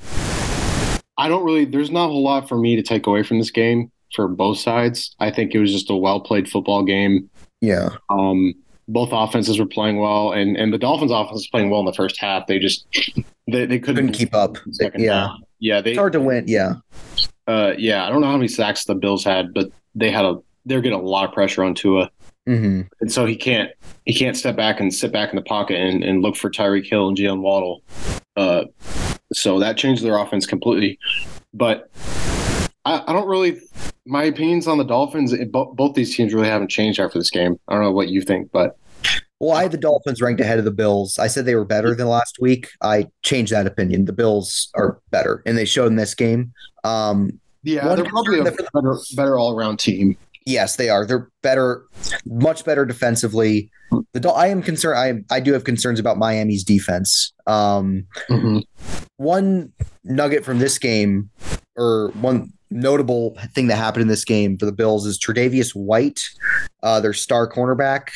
I 1.18 1.26
don't 1.28 1.44
really. 1.44 1.64
There's 1.64 1.90
not 1.90 2.06
a 2.06 2.12
whole 2.12 2.23
lot 2.23 2.49
for 2.49 2.56
me 2.56 2.76
to 2.76 2.82
take 2.82 3.08
away 3.08 3.25
from 3.25 3.38
this 3.38 3.50
game 3.50 3.90
for 4.14 4.28
both 4.28 4.58
sides. 4.58 5.16
I 5.18 5.32
think 5.32 5.52
it 5.52 5.58
was 5.58 5.73
just 5.73 5.90
a 5.90 5.96
well 5.96 6.20
played 6.20 6.49
football 6.49 6.85
game. 6.85 7.28
Yeah. 7.61 7.88
Um, 8.08 8.54
both 8.87 9.08
offenses 9.11 9.58
were 9.58 9.66
playing 9.66 9.99
well, 9.99 10.30
and 10.30 10.56
and 10.56 10.73
the 10.73 10.78
Dolphins' 10.78 11.11
offense 11.11 11.32
was 11.32 11.49
playing 11.49 11.70
well 11.70 11.80
in 11.80 11.87
the 11.87 11.92
first 11.92 12.20
half. 12.20 12.46
They 12.46 12.61
just 12.61 12.87
they, 13.49 13.66
they 13.66 13.80
couldn't, 13.80 13.96
couldn't 13.96 14.12
keep 14.12 14.32
up. 14.32 14.58
Yeah, 14.96 15.28
half. 15.28 15.40
yeah, 15.58 15.80
they 15.80 15.90
it's 15.90 15.99
hard 15.99 16.12
to 16.12 16.20
win. 16.20 16.44
Yeah, 16.46 16.75
uh, 17.47 17.73
yeah. 17.79 18.07
I 18.07 18.11
don't 18.11 18.21
know 18.21 18.29
how 18.29 18.37
many 18.37 18.49
sacks 18.49 18.85
the 18.85 18.95
Bills 18.95 19.25
had, 19.25 19.55
but 19.55 19.71
they 19.95 20.11
had 20.11 20.25
a 20.25 20.38
they're 20.65 20.81
getting 20.81 20.99
a 20.99 21.03
lot 21.03 21.25
of 21.25 21.33
pressure 21.33 21.62
on 21.62 21.75
Tua, 21.75 22.11
mm-hmm. 22.49 22.83
and 23.00 23.12
so 23.12 23.25
he 23.25 23.37
can't 23.37 23.71
he 24.05 24.15
can't 24.15 24.37
step 24.37 24.57
back 24.57 24.81
and 24.81 24.93
sit 24.93 25.12
back 25.12 25.31
in 25.31 25.37
the 25.37 25.43
pocket 25.43 25.79
and, 25.79 26.03
and 26.03 26.23
look 26.23 26.37
for 26.37 26.50
Tyreek 26.50 26.87
Hill 26.87 27.09
and 27.09 27.17
Jaylen 27.17 27.41
Waddle. 27.41 27.83
Uh, 28.37 28.65
so 29.33 29.59
that 29.61 29.76
changed 29.76 30.03
their 30.03 30.19
offense 30.19 30.47
completely. 30.47 30.99
But 31.55 31.91
I, 32.85 33.03
I 33.07 33.12
don't 33.12 33.29
really 33.29 33.61
my 34.07 34.25
opinions 34.25 34.69
on 34.69 34.79
the 34.79 34.85
Dolphins, 34.85 35.33
it, 35.33 35.50
both 35.50 35.95
these 35.95 36.15
teams 36.15 36.33
really 36.33 36.49
haven't 36.49 36.71
changed 36.71 37.00
after 37.00 37.19
this 37.19 37.31
game. 37.31 37.59
I 37.69 37.75
don't 37.75 37.83
know 37.83 37.93
what 37.93 38.09
you 38.09 38.23
think, 38.23 38.50
but. 38.53 38.79
Well, 39.38 39.57
I 39.57 39.62
had 39.62 39.73
the 39.73 39.78
Dolphins 39.78 40.23
ranked 40.23 40.40
ahead 40.40 40.59
of 40.59 40.64
the 40.64 40.71
Bills. 40.71 41.19
I 41.19 41.26
said 41.26 41.45
they 41.45 41.55
were 41.55 41.64
better 41.64 41.95
than 41.95 42.09
last 42.09 42.38
week. 42.40 42.71
I 42.83 43.09
changed 43.23 43.52
that 43.52 43.66
opinion. 43.66 44.07
The 44.07 44.12
Bills 44.12 44.71
are 44.75 44.99
better, 45.11 45.43
and 45.45 45.59
they 45.59 45.66
showed 45.66 45.88
in 45.88 45.97
this 45.97 46.14
game. 46.14 46.52
Um, 46.85 47.38
yeah, 47.62 47.95
they're 47.95 48.05
probably 48.05 48.40
a 48.40 48.45
better, 48.45 48.99
better 49.14 49.38
all 49.38 49.55
around 49.55 49.78
team. 49.78 50.16
Yes, 50.47 50.76
they 50.76 50.89
are. 50.89 51.04
They're 51.04 51.28
better, 51.43 51.84
much 52.25 52.65
better 52.65 52.87
defensively. 52.87 53.71
The 54.13 54.30
I 54.30 54.47
am 54.47 54.63
concerned. 54.63 55.26
I 55.30 55.34
I 55.34 55.41
do 55.41 55.52
have 55.52 55.65
concerns 55.65 56.00
about 56.00 56.17
Miami's 56.17 56.65
defense. 56.65 57.32
Um, 57.47 58.06
mm-hmm. 58.30 58.60
One 59.17 59.73
nugget 60.04 60.45
from 60.45 60.60
this 60.60 60.78
game, 60.78 61.30
or 61.76 62.10
one 62.21 62.52
notable 62.71 63.37
thing 63.54 63.67
that 63.69 63.76
happened 63.76 64.02
in 64.02 64.08
this 64.08 64.25
game 64.25 64.56
for 64.58 64.67
the 64.67 64.73
Bills 64.73 65.06
is 65.06 65.19
Tre'Davious 65.19 65.75
White, 65.75 66.23
uh, 66.82 67.00
their 67.00 67.13
star 67.13 67.49
cornerback, 67.50 68.08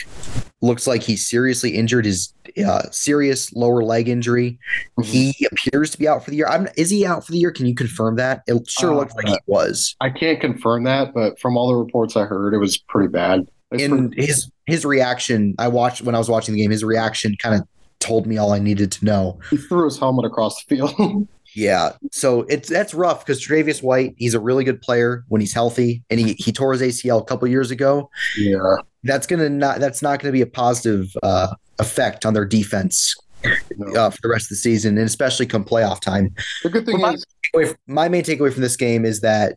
looks 0.63 0.87
like 0.87 1.03
he's 1.03 1.29
seriously 1.29 1.71
injured. 1.71 2.05
His 2.05 2.33
uh, 2.65 2.83
serious 2.91 3.53
lower 3.53 3.83
leg 3.83 4.09
injury. 4.09 4.59
Mm-hmm. 4.99 5.03
He 5.03 5.49
appears 5.51 5.91
to 5.91 5.99
be 5.99 6.09
out 6.09 6.25
for 6.25 6.31
the 6.31 6.37
year. 6.37 6.49
I'm, 6.49 6.69
is 6.77 6.91
he 6.91 7.07
out 7.07 7.25
for 7.25 7.33
the 7.33 7.39
year? 7.39 7.51
Can 7.51 7.67
you 7.67 7.75
confirm 7.75 8.17
that? 8.17 8.43
It 8.47 8.69
sure 8.69 8.93
uh, 8.93 8.97
looks 8.97 9.15
like 9.15 9.29
he 9.29 9.39
was. 9.47 9.97
I 10.01 10.11
can't 10.11 10.41
confirm 10.41 10.85
that, 10.85 11.15
but 11.15 11.39
from 11.39 11.57
all 11.57 11.69
the 11.69 11.77
reports 11.77 12.17
I 12.17 12.25
heard, 12.25 12.55
it 12.55 12.59
was 12.59 12.77
pretty 12.77 13.09
bad. 13.09 13.49
And 13.73 14.13
his 14.15 14.51
his 14.67 14.85
reaction, 14.85 15.55
I 15.59 15.69
watched 15.69 16.03
when 16.03 16.17
I 16.17 16.19
was 16.19 16.29
watching 16.29 16.55
the 16.55 16.61
game. 16.61 16.73
His 16.73 16.83
reaction 16.83 17.37
kind 17.41 17.55
of 17.55 17.69
told 18.01 18.27
me 18.27 18.37
all 18.37 18.53
I 18.53 18.59
needed 18.59 18.91
to 18.93 19.05
know. 19.05 19.39
He 19.51 19.57
threw 19.57 19.85
his 19.85 19.99
helmet 19.99 20.25
across 20.25 20.63
the 20.65 20.77
field. 20.77 21.29
Yeah, 21.55 21.93
so 22.13 22.43
it's 22.43 22.69
that's 22.69 22.95
rough 22.95 23.27
because 23.27 23.45
Tre'Davious 23.45 23.83
White, 23.83 24.15
he's 24.17 24.35
a 24.35 24.41
really 24.41 24.63
good 24.63 24.81
player 24.81 25.25
when 25.27 25.41
he's 25.41 25.53
healthy, 25.53 26.03
and 26.09 26.21
he 26.21 26.35
he 26.35 26.53
tore 26.53 26.73
his 26.73 26.81
ACL 26.81 27.21
a 27.21 27.25
couple 27.25 27.49
years 27.49 27.73
ago. 27.73 28.09
Yeah, 28.39 28.77
that's 29.05 29.27
gonna 29.27 29.49
not 29.49 29.81
that's 29.81 30.03
not 30.03 30.21
gonna 30.21 30.33
be 30.33 30.43
a 30.43 30.47
positive 30.47 31.15
uh, 31.23 31.55
effect 31.79 32.27
on 32.27 32.35
their 32.35 32.45
defense 32.45 33.17
no. 33.77 34.01
uh, 34.01 34.11
for 34.11 34.19
the 34.23 34.29
rest 34.29 34.47
of 34.47 34.51
the 34.51 34.57
season, 34.57 34.99
and 34.99 35.07
especially 35.07 35.47
come 35.47 35.65
playoff 35.65 36.01
time. 36.01 36.35
The 36.63 36.71
good 36.71 36.87
thing 36.87 37.01
my, 37.01 37.17
is, 37.55 37.75
my 37.87 38.09
main 38.09 38.23
takeaway 38.23 38.53
from 38.53 38.63
this 38.63 38.77
game 38.77 39.05
is 39.05 39.21
that 39.21 39.57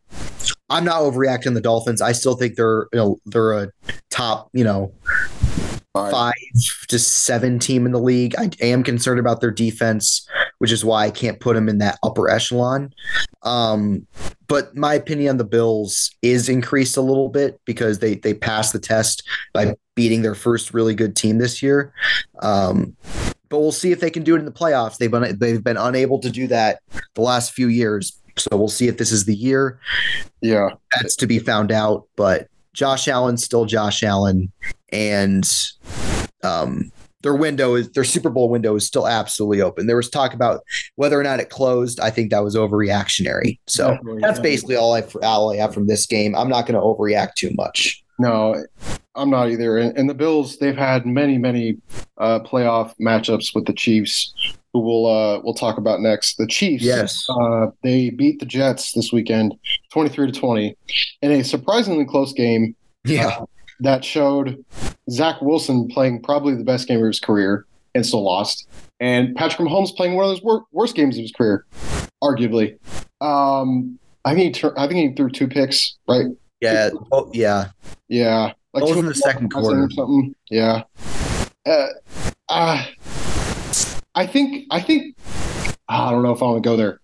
I'm 0.70 0.86
not 0.86 1.02
overreacting 1.02 1.54
the 1.54 1.62
Dolphins. 1.62 2.02
I 2.02 2.12
still 2.14 2.36
think 2.36 2.56
they're 2.56 2.88
you 2.94 3.00
know 3.00 3.20
they're 3.26 3.54
a 3.54 3.72
top 4.10 4.50
you 4.54 4.64
know 4.64 4.92
five 5.94 6.34
to 6.88 6.98
seven 6.98 7.60
team 7.60 7.86
in 7.86 7.92
the 7.92 8.00
league. 8.00 8.36
I 8.38 8.50
am 8.62 8.84
concerned 8.84 9.20
about 9.20 9.42
their 9.42 9.52
defense, 9.52 10.28
which 10.58 10.72
is 10.72 10.84
why 10.84 11.06
I 11.06 11.12
can't 11.12 11.40
put 11.40 11.56
them 11.56 11.70
in 11.70 11.78
that 11.80 12.00
upper 12.04 12.30
echelon. 12.30 12.94
Um, 13.44 14.08
but 14.54 14.78
my 14.78 14.94
opinion 14.94 15.32
on 15.32 15.38
the 15.38 15.44
Bills 15.44 16.12
is 16.22 16.48
increased 16.48 16.96
a 16.96 17.02
little 17.02 17.28
bit 17.28 17.60
because 17.66 17.98
they 17.98 18.14
they 18.14 18.36
passed 18.36 18.72
the 18.72 18.78
test 18.78 19.28
by 19.52 19.76
beating 19.96 20.22
their 20.22 20.36
first 20.36 20.76
really 20.76 20.94
good 20.94 21.16
team 21.16 21.40
this 21.40 21.64
year. 21.64 21.92
Um, 22.44 22.96
but 23.50 23.58
we'll 23.58 23.72
see 23.72 23.92
if 23.92 24.00
they 24.00 24.12
can 24.12 24.22
do 24.22 24.36
it 24.36 24.40
in 24.40 24.46
the 24.46 24.52
playoffs. 24.52 24.98
They've 24.98 25.10
been 25.10 25.40
they've 25.40 25.64
been 25.64 25.78
unable 25.78 26.20
to 26.20 26.30
do 26.30 26.46
that 26.50 26.82
the 27.16 27.22
last 27.22 27.54
few 27.54 27.68
years. 27.68 28.22
So 28.38 28.56
we'll 28.56 28.68
see 28.68 28.88
if 28.88 29.00
this 29.00 29.12
is 29.12 29.26
the 29.26 29.34
year. 29.34 29.80
Yeah, 30.42 30.70
that's 30.94 31.16
to 31.16 31.26
be 31.26 31.40
found 31.40 31.72
out. 31.72 32.08
But 32.16 32.48
Josh 32.74 33.08
Allen 33.08 33.38
still 33.38 33.66
Josh 33.66 34.04
Allen, 34.04 34.52
and 34.90 35.50
um, 36.44 36.92
their 37.24 37.34
window 37.34 37.76
is 37.76 37.90
their 37.92 38.04
Super 38.04 38.30
Bowl 38.30 38.50
window 38.50 38.76
is 38.76 38.86
still 38.86 39.08
absolutely 39.08 39.62
open. 39.62 39.88
There 39.88 39.96
was 39.96 40.10
talk 40.10 40.34
about 40.34 40.62
whether 40.96 41.20
or 41.20 41.24
not 41.24 41.40
it 41.40 41.50
closed. 41.50 42.00
I 42.00 42.10
think 42.12 42.30
that 42.30 42.44
was 42.44 42.56
overreactionary. 42.56 43.60
So 43.66 43.92
Definitely, 43.92 44.22
that's 44.22 44.40
yeah. 44.40 44.44
basically 44.44 44.76
all 44.76 44.94
I, 44.94 45.04
all 45.24 45.52
I 45.52 45.58
have 45.58 45.74
from 45.74 45.88
this 45.88 46.06
game. 46.06 46.36
I'm 46.36 46.50
not 46.50 46.68
going 46.68 46.76
to 46.76 46.82
overreact 46.82 47.34
too 47.36 47.52
much. 47.56 48.04
No, 48.20 48.64
I'm 49.16 49.30
not 49.30 49.50
either. 49.50 49.78
And, 49.78 49.98
and 49.98 50.10
the 50.10 50.14
Bills, 50.14 50.58
they've 50.58 50.78
had 50.78 51.06
many, 51.06 51.38
many 51.38 51.78
uh, 52.18 52.40
playoff 52.42 52.94
matchups 53.02 53.56
with 53.56 53.66
the 53.66 53.74
Chiefs, 53.74 54.34
who 54.74 54.82
we'll 54.82 55.06
uh, 55.08 55.40
we'll 55.44 55.54
talk 55.54 55.78
about 55.78 56.02
next. 56.02 56.36
The 56.36 56.48
Chiefs, 56.48 56.84
yes, 56.84 57.26
uh, 57.30 57.68
they 57.84 58.10
beat 58.10 58.40
the 58.40 58.46
Jets 58.46 58.92
this 58.92 59.12
weekend, 59.14 59.56
23 59.92 60.32
to 60.32 60.40
20, 60.40 60.78
in 61.22 61.32
a 61.32 61.44
surprisingly 61.44 62.06
close 62.06 62.34
game. 62.34 62.76
Yeah. 63.06 63.28
Uh, 63.28 63.46
that 63.80 64.04
showed 64.06 64.64
Zach 65.10 65.42
Wilson 65.42 65.88
playing 65.88 66.22
probably 66.22 66.56
the 66.56 66.64
best 66.64 66.88
game 66.88 67.00
of 67.00 67.08
his 67.08 67.20
career 67.20 67.66
and 67.96 68.06
still 68.06 68.24
lost, 68.24 68.68
and 69.00 69.36
Patrick 69.36 69.68
Mahomes 69.68 69.96
playing 69.96 70.16
one 70.16 70.26
of 70.26 70.32
those 70.32 70.42
wor- 70.42 70.66
worst 70.72 70.96
games 70.96 71.18
of 71.18 71.22
his 71.22 71.32
career, 71.32 71.66
arguably. 72.24 72.78
Um, 73.22 74.00
I 74.26 74.34
think 74.34 74.56
he 74.56 74.62
tur- 74.62 74.74
I 74.78 74.88
think 74.88 75.10
he 75.10 75.16
threw 75.16 75.30
two 75.30 75.48
picks, 75.48 75.98
right? 76.08 76.26
Yeah. 76.62 76.90
Oh, 77.12 77.30
yeah. 77.34 77.70
Yeah. 78.08 78.54
Like 78.74 78.86
Both 78.86 78.98
in 78.98 79.06
the 79.06 79.14
second 79.16 79.50
quarter 79.50 79.84
or 79.84 79.90
something. 79.92 80.34
Yeah. 80.50 80.84
Uh, 81.66 81.88
uh, 82.50 82.86
I 84.16 84.26
think 84.28 84.66
I 84.72 84.80
think 84.82 85.16
I 85.90 86.12
don't 86.12 86.24
know 86.24 86.32
if 86.32 86.42
I 86.42 86.46
want 86.46 86.64
to 86.64 86.70
go 86.70 86.78
there. 86.78 87.00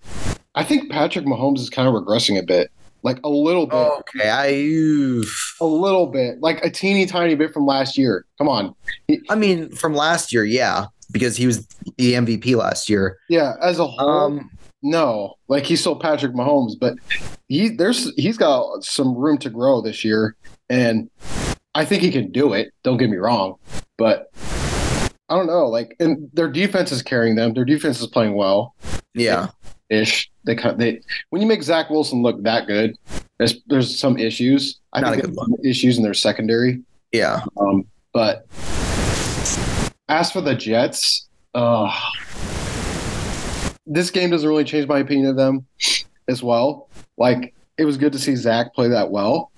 I 0.56 0.64
think 0.64 0.92
Patrick 0.92 1.26
Mahomes 1.26 1.60
is 1.60 1.70
kind 1.70 1.88
of 1.88 1.94
regressing 1.94 2.40
a 2.40 2.44
bit 2.44 2.72
like 3.04 3.20
a 3.24 3.30
little 3.30 3.66
bit. 3.66 3.76
Okay, 3.76 4.30
I 4.30 4.48
a 5.62 5.66
little 5.66 6.08
bit, 6.08 6.40
like 6.42 6.64
a 6.64 6.70
teeny 6.70 7.06
tiny 7.06 7.36
bit 7.36 7.54
from 7.54 7.66
last 7.66 7.98
year. 7.98 8.26
Come 8.38 8.50
on. 8.50 8.76
I 9.30 9.36
mean, 9.36 9.70
from 9.72 9.94
last 9.94 10.34
year, 10.34 10.44
yeah, 10.46 10.86
because 11.12 11.38
he 11.38 11.46
was 11.48 11.68
the 11.98 12.14
MVP 12.14 12.56
last 12.56 12.90
year. 12.90 13.18
Yeah, 13.30 13.54
as 13.62 13.80
a 13.80 13.88
whole, 13.88 14.10
um, 14.10 14.50
no, 14.82 15.36
like 15.48 15.66
he's 15.66 15.80
still 15.82 15.96
Patrick 15.96 16.34
Mahomes, 16.34 16.74
but 16.80 16.96
he 17.48 17.70
there's 17.70 18.14
he's 18.16 18.38
got 18.38 18.84
some 18.84 19.16
room 19.16 19.38
to 19.40 19.50
grow 19.50 19.82
this 19.82 20.04
year, 20.04 20.36
and 20.70 21.10
I 21.76 21.86
think 21.86 22.04
he 22.04 22.12
can 22.12 22.32
do 22.32 22.54
it. 22.54 22.72
Don't 22.84 22.98
get 22.98 23.10
me 23.10 23.18
wrong, 23.18 23.56
but 23.98 24.32
I 25.30 25.36
don't 25.36 25.48
know. 25.48 25.68
Like, 25.68 25.96
and 26.00 26.30
their 26.34 26.50
defense 26.50 26.92
is 26.92 27.04
carrying 27.04 27.36
them. 27.36 27.54
Their 27.54 27.66
defense 27.66 28.02
is 28.02 28.08
playing 28.08 28.34
well 28.34 28.76
Yeah. 29.14 29.50
Ish. 29.90 30.30
They 30.46 30.56
cut 30.56 30.78
they 30.78 31.02
when 31.30 31.42
you 31.42 31.48
make 31.48 31.64
Zach 31.64 31.90
Wilson 31.90 32.22
look 32.22 32.42
that 32.44 32.68
good, 32.68 32.96
there's 33.38 33.62
there's 33.68 33.98
some 33.98 34.18
issues. 34.18 34.80
I 34.94 35.02
Not 35.02 35.12
think 35.12 35.24
a 35.24 35.28
good 35.28 35.36
some 35.36 35.56
issues 35.64 35.98
in 35.98 36.04
their 36.04 36.14
secondary. 36.14 36.82
Yeah. 37.12 37.42
Um, 37.60 37.86
but 38.14 38.46
as 40.08 40.32
for 40.32 40.42
the 40.42 40.56
Jets, 40.56 41.28
uh, 41.54 41.92
this 43.86 44.10
game 44.12 44.30
doesn't 44.30 44.48
really 44.48 44.64
change 44.64 44.88
my 44.88 45.00
opinion 45.00 45.28
of 45.28 45.36
them 45.36 45.66
as 46.28 46.44
well. 46.44 46.90
Like 47.18 47.54
it 47.78 47.86
was 47.86 47.98
good 47.98 48.14
to 48.14 48.20
see 48.20 48.36
Zach 48.36 48.74
play 48.74 48.88
that 48.90 49.10
well, 49.12 49.52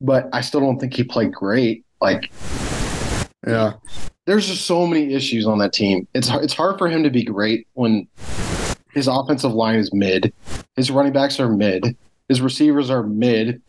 but 0.00 0.28
I 0.32 0.40
still 0.40 0.60
don't 0.60 0.78
think 0.78 0.94
he 0.94 1.04
played 1.04 1.32
great. 1.32 1.84
Like 2.00 2.30
Yeah. 3.46 3.74
there's 4.26 4.46
just 4.46 4.64
so 4.66 4.86
many 4.86 5.12
issues 5.14 5.46
on 5.46 5.58
that 5.58 5.72
team. 5.72 6.06
It's 6.14 6.28
it's 6.30 6.54
hard 6.54 6.78
for 6.78 6.88
him 6.88 7.02
to 7.02 7.10
be 7.10 7.24
great 7.24 7.66
when 7.74 8.06
his 8.94 9.08
offensive 9.08 9.52
line 9.52 9.76
is 9.76 9.92
mid, 9.92 10.32
his 10.76 10.90
running 10.90 11.12
backs 11.12 11.38
are 11.40 11.48
mid, 11.48 11.96
his 12.28 12.40
receivers 12.40 12.90
are 12.90 13.02
mid, 13.02 13.60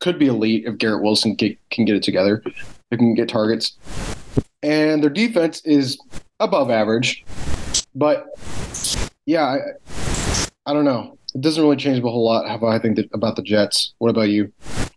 could 0.00 0.18
be 0.18 0.26
elite 0.26 0.64
if 0.66 0.78
Garrett 0.78 1.02
Wilson 1.02 1.34
get, 1.34 1.58
can 1.70 1.84
get 1.84 1.96
it 1.96 2.02
together, 2.02 2.42
if 2.44 2.98
can 2.98 3.14
get 3.14 3.28
targets, 3.28 3.76
and 4.62 5.02
their 5.02 5.10
defense 5.10 5.60
is 5.64 5.98
above 6.40 6.70
average. 6.70 7.24
But 7.94 8.26
yeah, 9.26 9.44
I, 9.44 9.58
I 10.66 10.72
don't 10.72 10.84
know. 10.84 11.18
It 11.34 11.40
doesn't 11.40 11.62
really 11.62 11.76
change 11.76 11.98
a 11.98 12.02
whole 12.02 12.24
lot 12.24 12.48
how 12.48 12.66
I 12.66 12.78
think 12.78 12.96
that, 12.96 13.08
about 13.12 13.36
the 13.36 13.42
Jets. 13.42 13.94
What 13.98 14.10
about 14.10 14.28
you? 14.28 14.52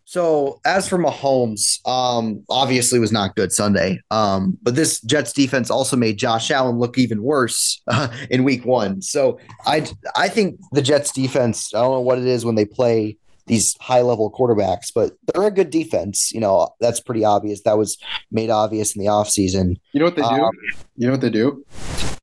So 0.07 0.61
as 0.63 0.87
for 0.87 0.97
Mahomes, 0.97 1.85
um, 1.85 2.41
obviously 2.49 2.97
was 2.97 3.11
not 3.11 3.35
good 3.35 3.51
Sunday. 3.51 3.99
Um, 4.09 4.57
but 4.61 4.73
this 4.73 5.01
Jets 5.01 5.33
defense 5.33 5.69
also 5.69 5.97
made 5.97 6.17
Josh 6.17 6.49
Allen 6.49 6.77
look 6.79 6.97
even 6.97 7.23
worse 7.23 7.81
uh, 7.87 8.07
in 8.29 8.45
Week 8.45 8.63
One. 8.63 9.01
So 9.01 9.37
I 9.65 9.85
I 10.15 10.29
think 10.29 10.61
the 10.71 10.81
Jets 10.81 11.11
defense. 11.11 11.73
I 11.75 11.79
don't 11.79 11.91
know 11.91 11.99
what 11.99 12.19
it 12.19 12.25
is 12.25 12.45
when 12.45 12.55
they 12.55 12.63
play 12.63 13.17
these 13.47 13.75
high 13.81 14.01
level 14.01 14.31
quarterbacks, 14.31 14.93
but 14.95 15.11
they're 15.27 15.43
a 15.47 15.51
good 15.51 15.71
defense. 15.71 16.31
You 16.31 16.39
know 16.39 16.69
that's 16.79 17.01
pretty 17.01 17.25
obvious. 17.25 17.63
That 17.63 17.77
was 17.77 17.97
made 18.31 18.49
obvious 18.49 18.95
in 18.95 19.03
the 19.03 19.09
offseason. 19.09 19.75
You 19.91 19.99
know 19.99 20.05
what 20.05 20.15
they 20.15 20.21
do? 20.21 20.27
Um, 20.27 20.51
you 20.95 21.07
know 21.07 21.11
what 21.11 21.21
they 21.21 21.29
do? 21.29 21.65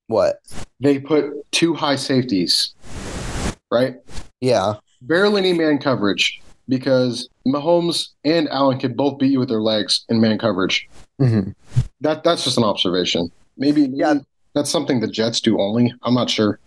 What? 0.06 0.36
They 0.80 1.00
put 1.00 1.26
two 1.50 1.74
high 1.74 1.96
safeties, 1.96 2.74
right? 3.70 3.96
Yeah. 4.40 4.76
barely 5.02 5.40
any 5.40 5.52
man 5.52 5.76
coverage 5.78 6.40
because 6.68 7.28
Mahomes 7.46 8.08
and 8.24 8.48
Allen 8.48 8.78
could 8.78 8.96
both 8.96 9.18
beat 9.18 9.32
you 9.32 9.38
with 9.40 9.48
their 9.48 9.60
legs 9.62 10.04
in 10.08 10.20
man 10.20 10.38
coverage. 10.38 10.88
hmm 11.18 11.50
That 12.00 12.24
that's 12.24 12.44
just 12.44 12.58
an 12.58 12.64
observation. 12.64 13.30
Maybe, 13.56 13.82
maybe 13.82 13.98
Yeah. 13.98 14.14
that's 14.54 14.70
something 14.70 15.00
the 15.00 15.08
Jets 15.08 15.40
do 15.40 15.60
only. 15.60 15.92
I'm 16.02 16.14
not 16.14 16.30
sure. 16.30 16.58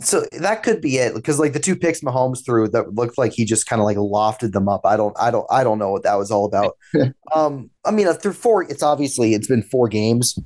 So 0.00 0.26
that 0.38 0.62
could 0.62 0.82
be 0.82 0.98
it 0.98 1.14
because 1.14 1.38
like 1.38 1.54
the 1.54 1.58
two 1.60 1.74
picks 1.74 2.02
Mahomes 2.02 2.44
threw 2.44 2.68
that 2.68 2.94
looked 2.94 3.16
like 3.16 3.32
he 3.32 3.46
just 3.46 3.66
kind 3.66 3.80
of 3.80 3.86
like 3.86 3.96
lofted 3.96 4.52
them 4.52 4.68
up. 4.68 4.82
I 4.84 4.98
don't 4.98 5.16
I 5.18 5.30
don't 5.30 5.46
I 5.50 5.64
don't 5.64 5.78
know 5.78 5.90
what 5.92 6.02
that 6.02 6.16
was 6.16 6.30
all 6.30 6.44
about. 6.44 6.76
um 7.34 7.70
I 7.86 7.90
mean 7.90 8.06
uh, 8.06 8.12
through 8.12 8.34
four 8.34 8.64
it's 8.64 8.82
obviously 8.82 9.32
it's 9.32 9.46
been 9.48 9.62
four 9.62 9.88
games. 9.88 10.38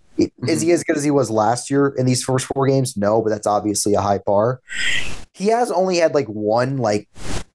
Is 0.47 0.61
he 0.61 0.71
as 0.71 0.85
good 0.85 0.97
as 0.97 1.03
he 1.03 1.11
was 1.11 1.29
last 1.29 1.71
year 1.71 1.89
in 1.99 2.07
these 2.07 2.23
first 2.23 2.47
four 2.47 2.69
games? 2.69 2.97
No, 2.97 3.21
but 3.21 3.31
that's 3.31 3.49
obviously 3.49 3.95
a 3.95 4.01
high 4.01 4.19
bar. 4.19 4.61
He 5.35 5.49
has 5.49 5.73
only 5.73 5.97
had 5.97 6.15
like 6.15 6.27
one 6.29 6.77
like 6.77 7.09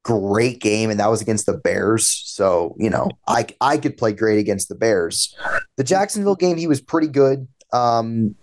great 0.03 0.59
game 0.59 0.89
and 0.89 0.99
that 0.99 1.09
was 1.09 1.21
against 1.21 1.45
the 1.45 1.57
Bears. 1.57 2.09
So, 2.25 2.75
you 2.77 2.89
know, 2.89 3.09
I 3.27 3.47
I 3.61 3.77
could 3.77 3.97
play 3.97 4.13
great 4.13 4.39
against 4.39 4.69
the 4.69 4.75
Bears. 4.75 5.35
The 5.77 5.83
Jacksonville 5.83 6.35
game 6.35 6.57
he 6.57 6.67
was 6.67 6.81
pretty 6.81 7.07
good. 7.07 7.47
Um 7.71 8.35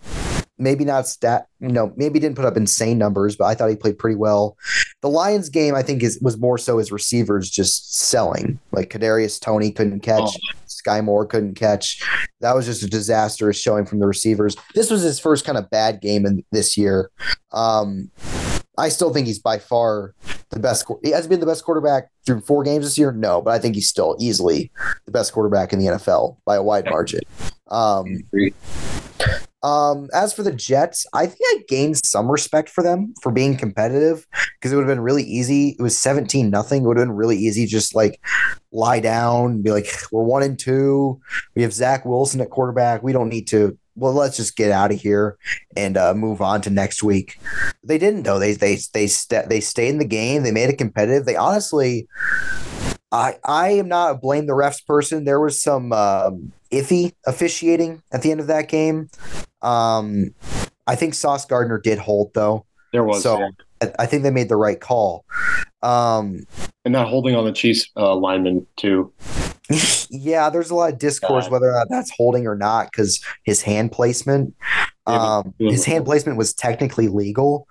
maybe 0.60 0.84
not 0.84 1.08
stat, 1.08 1.46
you 1.58 1.68
know, 1.68 1.92
maybe 1.96 2.18
didn't 2.18 2.36
put 2.36 2.44
up 2.44 2.56
insane 2.56 2.98
numbers, 2.98 3.34
but 3.34 3.46
I 3.46 3.54
thought 3.54 3.70
he 3.70 3.76
played 3.76 3.98
pretty 3.98 4.16
well. 4.16 4.56
The 5.00 5.08
Lions 5.08 5.48
game, 5.48 5.74
I 5.74 5.82
think, 5.82 6.02
is 6.02 6.20
was 6.20 6.38
more 6.38 6.58
so 6.58 6.78
his 6.78 6.92
receivers 6.92 7.50
just 7.50 7.98
selling. 7.98 8.58
Like 8.70 8.90
Kadarius 8.90 9.40
Toney 9.40 9.72
couldn't 9.72 10.00
catch, 10.00 10.36
Skyy 10.68 11.02
Moore 11.02 11.26
couldn't 11.26 11.54
catch. 11.54 12.02
That 12.40 12.54
was 12.54 12.66
just 12.66 12.82
a 12.82 12.88
disastrous 12.88 13.60
showing 13.60 13.86
from 13.86 13.98
the 13.98 14.06
receivers. 14.06 14.56
This 14.74 14.90
was 14.90 15.02
his 15.02 15.18
first 15.18 15.44
kind 15.44 15.58
of 15.58 15.70
bad 15.70 16.00
game 16.00 16.26
in 16.26 16.44
this 16.52 16.76
year. 16.76 17.10
Um, 17.52 18.10
I 18.78 18.88
still 18.88 19.12
think 19.12 19.26
he's 19.26 19.38
by 19.38 19.58
far 19.58 20.14
the 20.50 20.58
best. 20.58 20.86
He 21.02 21.10
has 21.10 21.26
been 21.26 21.40
the 21.40 21.46
best 21.46 21.64
quarterback 21.64 22.10
through 22.24 22.40
four 22.42 22.62
games 22.62 22.84
this 22.84 22.98
year. 22.98 23.12
No, 23.12 23.42
but 23.42 23.52
I 23.52 23.58
think 23.58 23.74
he's 23.74 23.88
still 23.88 24.16
easily 24.18 24.70
the 25.06 25.12
best 25.12 25.32
quarterback 25.32 25.72
in 25.72 25.78
the 25.78 25.86
NFL 25.86 26.36
by 26.44 26.56
a 26.56 26.62
wide 26.62 26.86
margin. 26.86 27.20
Um, 27.68 28.22
um, 29.62 30.08
as 30.14 30.32
for 30.32 30.42
the 30.42 30.52
Jets, 30.52 31.06
I 31.12 31.26
think 31.26 31.40
I 31.44 31.62
gained 31.68 32.04
some 32.04 32.30
respect 32.30 32.70
for 32.70 32.82
them 32.82 33.14
for 33.22 33.30
being 33.30 33.56
competitive 33.56 34.26
because 34.58 34.72
it 34.72 34.76
would 34.76 34.86
have 34.86 34.96
been 34.96 35.02
really 35.02 35.24
easy. 35.24 35.76
It 35.78 35.82
was 35.82 35.98
17 35.98 36.48
nothing. 36.48 36.82
It 36.82 36.86
would 36.86 36.96
have 36.96 37.06
been 37.06 37.16
really 37.16 37.36
easy 37.36 37.66
just 37.66 37.94
like 37.94 38.20
lie 38.72 39.00
down 39.00 39.52
and 39.52 39.62
be 39.62 39.70
like, 39.70 39.86
we're 40.10 40.22
one 40.22 40.42
and 40.42 40.58
two. 40.58 41.20
We 41.54 41.62
have 41.62 41.72
Zach 41.72 42.06
Wilson 42.06 42.40
at 42.40 42.50
quarterback. 42.50 43.02
We 43.02 43.12
don't 43.12 43.28
need 43.28 43.46
to. 43.48 43.76
Well, 44.00 44.14
let's 44.14 44.36
just 44.38 44.56
get 44.56 44.72
out 44.72 44.92
of 44.92 44.98
here 45.00 45.36
and 45.76 45.96
uh, 45.98 46.14
move 46.14 46.40
on 46.40 46.62
to 46.62 46.70
next 46.70 47.02
week. 47.02 47.38
They 47.84 47.98
didn't 47.98 48.22
though. 48.22 48.38
They 48.38 48.54
they 48.54 48.78
they 48.94 49.06
st- 49.06 49.50
they 49.50 49.60
stayed 49.60 49.90
in 49.90 49.98
the 49.98 50.06
game. 50.06 50.42
They 50.42 50.52
made 50.52 50.70
it 50.70 50.78
competitive. 50.78 51.26
They 51.26 51.36
honestly, 51.36 52.08
I 53.12 53.34
I 53.44 53.68
am 53.72 53.88
not 53.88 54.12
a 54.12 54.14
blame 54.18 54.46
the 54.46 54.54
refs 54.54 54.84
person. 54.84 55.24
There 55.24 55.38
was 55.38 55.60
some 55.60 55.92
um, 55.92 56.50
iffy 56.72 57.12
officiating 57.26 58.02
at 58.10 58.22
the 58.22 58.30
end 58.30 58.40
of 58.40 58.46
that 58.46 58.68
game. 58.70 59.10
Um, 59.60 60.34
I 60.86 60.96
think 60.96 61.12
Sauce 61.12 61.44
Gardner 61.44 61.78
did 61.78 61.98
hold 61.98 62.32
though. 62.32 62.64
There 62.92 63.04
was 63.04 63.22
So- 63.22 63.38
yeah. 63.38 63.48
I, 63.98 64.04
think 64.04 64.24
they 64.24 64.30
made 64.30 64.50
the 64.50 64.56
right 64.56 64.78
call. 64.78 65.24
Um, 65.82 66.40
and 66.84 66.92
not 66.92 67.08
holding 67.08 67.34
on 67.34 67.46
the 67.46 67.52
Chiefs 67.52 67.88
uh, 67.96 68.14
lineman 68.14 68.66
too. 68.76 69.10
Yeah, 70.10 70.50
there's 70.50 70.70
a 70.70 70.74
lot 70.74 70.92
of 70.92 70.98
discourse 70.98 71.44
God. 71.46 71.52
whether 71.52 71.70
or 71.70 71.72
not 71.78 71.88
that's 71.90 72.10
holding 72.16 72.46
or 72.46 72.56
not 72.56 72.90
because 72.90 73.22
his 73.44 73.62
hand 73.62 73.92
placement, 73.92 74.54
um, 75.06 75.54
was- 75.58 75.72
his 75.74 75.84
hand 75.84 76.04
placement 76.04 76.38
was 76.38 76.52
technically 76.52 77.08
legal. 77.08 77.66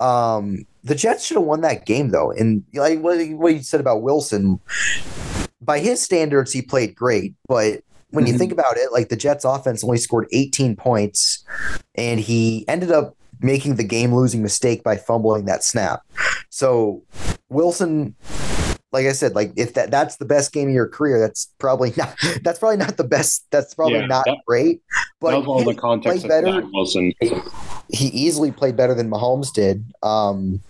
Um, 0.00 0.66
the 0.84 0.94
Jets 0.94 1.24
should 1.24 1.36
have 1.36 1.46
won 1.46 1.62
that 1.62 1.86
game 1.86 2.10
though, 2.10 2.30
and 2.30 2.62
like 2.74 3.00
what, 3.00 3.18
what 3.30 3.54
you 3.54 3.62
said 3.62 3.80
about 3.80 4.02
Wilson, 4.02 4.60
by 5.60 5.78
his 5.80 6.00
standards, 6.02 6.52
he 6.52 6.62
played 6.62 6.94
great, 6.94 7.34
but. 7.48 7.80
When 8.10 8.24
you 8.24 8.34
Mhm. 8.34 8.38
think 8.38 8.52
about 8.52 8.76
it, 8.78 8.92
like 8.92 9.08
the 9.08 9.16
Jets 9.16 9.44
offense 9.44 9.82
only 9.82 9.98
scored 9.98 10.28
18 10.32 10.76
points 10.76 11.44
and 11.96 12.20
he 12.20 12.64
ended 12.68 12.92
up 12.92 13.16
making 13.40 13.74
the 13.74 13.82
game 13.82 14.14
losing 14.14 14.42
mistake 14.42 14.84
by 14.84 14.96
fumbling 14.96 15.44
that 15.46 15.64
snap. 15.64 16.00
So 16.48 17.02
Wilson 17.50 18.14
like 18.92 19.06
I 19.06 19.12
said, 19.12 19.34
like 19.34 19.52
if 19.56 19.74
that 19.74 19.90
that's 19.90 20.16
the 20.16 20.24
best 20.24 20.52
game 20.52 20.68
of 20.68 20.74
your 20.74 20.88
career, 20.88 21.18
that's 21.20 21.52
probably 21.58 21.92
not 21.96 22.14
that's 22.42 22.58
probably 22.58 22.76
not 22.78 22.96
the 22.96 23.04
best. 23.04 23.46
That's 23.50 23.74
probably 23.74 23.98
Yeah, 23.98 24.06
not 24.06 24.24
that- 24.26 24.38
great. 24.46 24.80
But 25.20 25.32
that 25.40 25.46
all 25.46 25.58
he 25.60 25.64
the 25.64 25.74
context 25.74 26.26
better. 26.28 26.62
Wilson. 26.72 27.12
he 27.20 28.06
easily 28.08 28.52
played 28.52 28.76
better 28.76 28.94
than 28.94 29.10
Mahomes 29.10 29.52
did. 29.52 29.84
Um, 30.02 30.60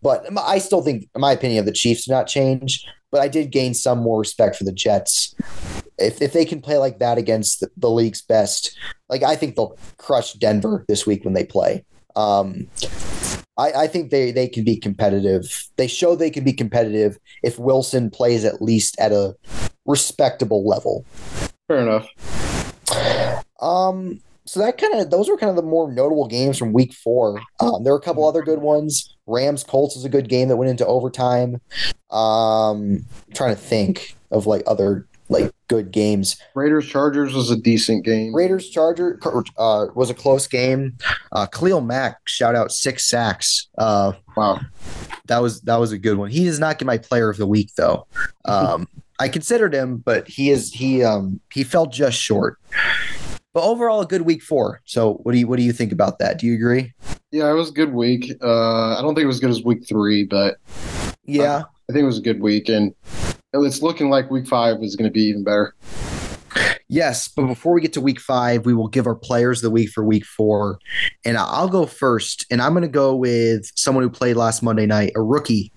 but 0.00 0.26
I 0.38 0.58
still 0.58 0.80
think, 0.82 1.08
my 1.16 1.32
opinion, 1.32 1.60
of 1.60 1.66
the 1.66 1.72
Chiefs 1.72 2.04
did 2.06 2.12
not 2.12 2.26
change. 2.28 2.84
But 3.10 3.20
I 3.22 3.28
did 3.28 3.50
gain 3.50 3.72
some 3.74 3.98
more 4.00 4.18
respect 4.20 4.56
for 4.56 4.64
the 4.64 4.72
Jets. 4.72 5.34
If 5.98 6.20
if 6.20 6.32
they 6.34 6.44
can 6.44 6.60
play 6.60 6.76
like 6.78 6.98
that 6.98 7.16
against 7.18 7.60
the, 7.60 7.70
the 7.76 7.90
league's 7.90 8.20
best, 8.22 8.76
like 9.08 9.22
I 9.22 9.34
think 9.34 9.56
they'll 9.56 9.76
crush 9.96 10.34
Denver 10.34 10.84
this 10.88 11.06
week 11.06 11.24
when 11.24 11.32
they 11.34 11.44
play. 11.44 11.84
Um, 12.16 12.68
I, 13.58 13.72
I 13.72 13.86
think 13.88 14.10
they 14.10 14.30
they 14.30 14.48
can 14.48 14.64
be 14.64 14.76
competitive. 14.76 15.68
They 15.76 15.88
show 15.88 16.14
they 16.14 16.30
can 16.30 16.44
be 16.44 16.52
competitive 16.52 17.18
if 17.42 17.58
Wilson 17.58 18.10
plays 18.10 18.44
at 18.44 18.62
least 18.62 18.98
at 18.98 19.12
a 19.12 19.34
respectable 19.84 20.66
level. 20.66 21.04
Fair 21.66 21.80
enough. 21.80 22.08
Um, 23.60 24.20
so 24.46 24.60
that 24.60 24.78
kind 24.78 24.94
of 24.94 25.10
those 25.10 25.28
were 25.28 25.36
kind 25.36 25.50
of 25.50 25.56
the 25.56 25.62
more 25.62 25.90
notable 25.92 26.28
games 26.28 26.56
from 26.56 26.72
week 26.72 26.94
four. 26.94 27.40
Um, 27.60 27.82
there 27.82 27.92
were 27.92 27.98
a 27.98 28.02
couple 28.02 28.26
other 28.26 28.42
good 28.42 28.60
ones. 28.60 29.16
Rams 29.26 29.64
Colts 29.64 29.96
is 29.96 30.04
a 30.04 30.08
good 30.08 30.28
game 30.28 30.48
that 30.48 30.56
went 30.56 30.70
into 30.70 30.86
overtime. 30.86 31.60
Um, 32.10 33.04
I'm 33.26 33.34
trying 33.34 33.54
to 33.54 33.60
think 33.60 34.16
of 34.30 34.46
like 34.46 34.62
other 34.66 35.07
like 35.28 35.52
good 35.68 35.90
games. 35.90 36.36
Raiders 36.54 36.86
Chargers 36.86 37.34
was 37.34 37.50
a 37.50 37.56
decent 37.56 38.04
game. 38.04 38.34
Raiders 38.34 38.68
Charger 38.70 39.18
uh, 39.58 39.86
was 39.94 40.10
a 40.10 40.14
close 40.14 40.46
game. 40.46 40.96
Uh, 41.32 41.46
Khalil 41.46 41.80
Mack 41.82 42.18
shout 42.26 42.54
out 42.54 42.72
six 42.72 43.08
sacks. 43.08 43.68
Uh, 43.76 44.12
Wow. 44.36 44.60
that 45.26 45.38
was 45.42 45.60
that 45.62 45.76
was 45.80 45.92
a 45.92 45.98
good 45.98 46.16
one. 46.16 46.30
He 46.30 46.44
does 46.44 46.58
not 46.60 46.78
get 46.78 46.86
my 46.86 46.98
player 46.98 47.28
of 47.28 47.36
the 47.36 47.46
week 47.46 47.70
though. 47.76 48.06
Um, 48.44 48.88
I 49.20 49.28
considered 49.28 49.74
him, 49.74 49.98
but 49.98 50.26
he 50.28 50.48
is 50.50 50.72
he 50.72 51.02
um 51.04 51.40
he 51.52 51.64
fell 51.64 51.84
just 51.86 52.18
short. 52.18 52.56
But 53.52 53.62
overall, 53.64 54.00
a 54.00 54.06
good 54.06 54.22
week 54.22 54.42
four. 54.42 54.80
So 54.84 55.14
what 55.24 55.32
do 55.32 55.38
you 55.38 55.46
what 55.48 55.56
do 55.58 55.64
you 55.64 55.72
think 55.72 55.92
about 55.92 56.18
that? 56.20 56.38
Do 56.38 56.46
you 56.46 56.54
agree? 56.54 56.92
Yeah, 57.30 57.50
it 57.50 57.54
was 57.54 57.68
a 57.68 57.72
good 57.72 57.92
week. 57.92 58.32
Uh, 58.42 58.96
I 58.96 59.02
don't 59.02 59.14
think 59.14 59.24
it 59.24 59.26
was 59.26 59.36
as 59.36 59.40
good 59.40 59.50
as 59.50 59.62
week 59.64 59.86
three, 59.86 60.24
but 60.24 60.56
Yeah. 61.24 61.64
I 61.90 61.92
think 61.92 62.04
it 62.04 62.06
was 62.06 62.18
a 62.18 62.22
good 62.22 62.40
week, 62.40 62.68
and 62.70 62.94
it's 63.54 63.82
looking 63.82 64.10
like 64.10 64.30
week 64.30 64.46
five 64.46 64.82
is 64.82 64.96
going 64.96 65.08
to 65.08 65.12
be 65.12 65.22
even 65.22 65.44
better. 65.44 65.74
Yes, 66.90 67.28
but 67.28 67.46
before 67.46 67.74
we 67.74 67.82
get 67.82 67.92
to 67.94 68.00
week 68.00 68.18
five, 68.18 68.64
we 68.64 68.72
will 68.72 68.88
give 68.88 69.06
our 69.06 69.14
players 69.14 69.60
the 69.60 69.70
week 69.70 69.90
for 69.90 70.02
week 70.02 70.24
four. 70.24 70.78
And 71.24 71.36
I'll 71.36 71.68
go 71.68 71.84
first. 71.84 72.46
And 72.50 72.62
I'm 72.62 72.72
going 72.72 72.82
to 72.82 72.88
go 72.88 73.14
with 73.14 73.70
someone 73.74 74.02
who 74.02 74.10
played 74.10 74.36
last 74.36 74.62
Monday 74.62 74.86
night, 74.86 75.12
a 75.14 75.20
rookie, 75.20 75.70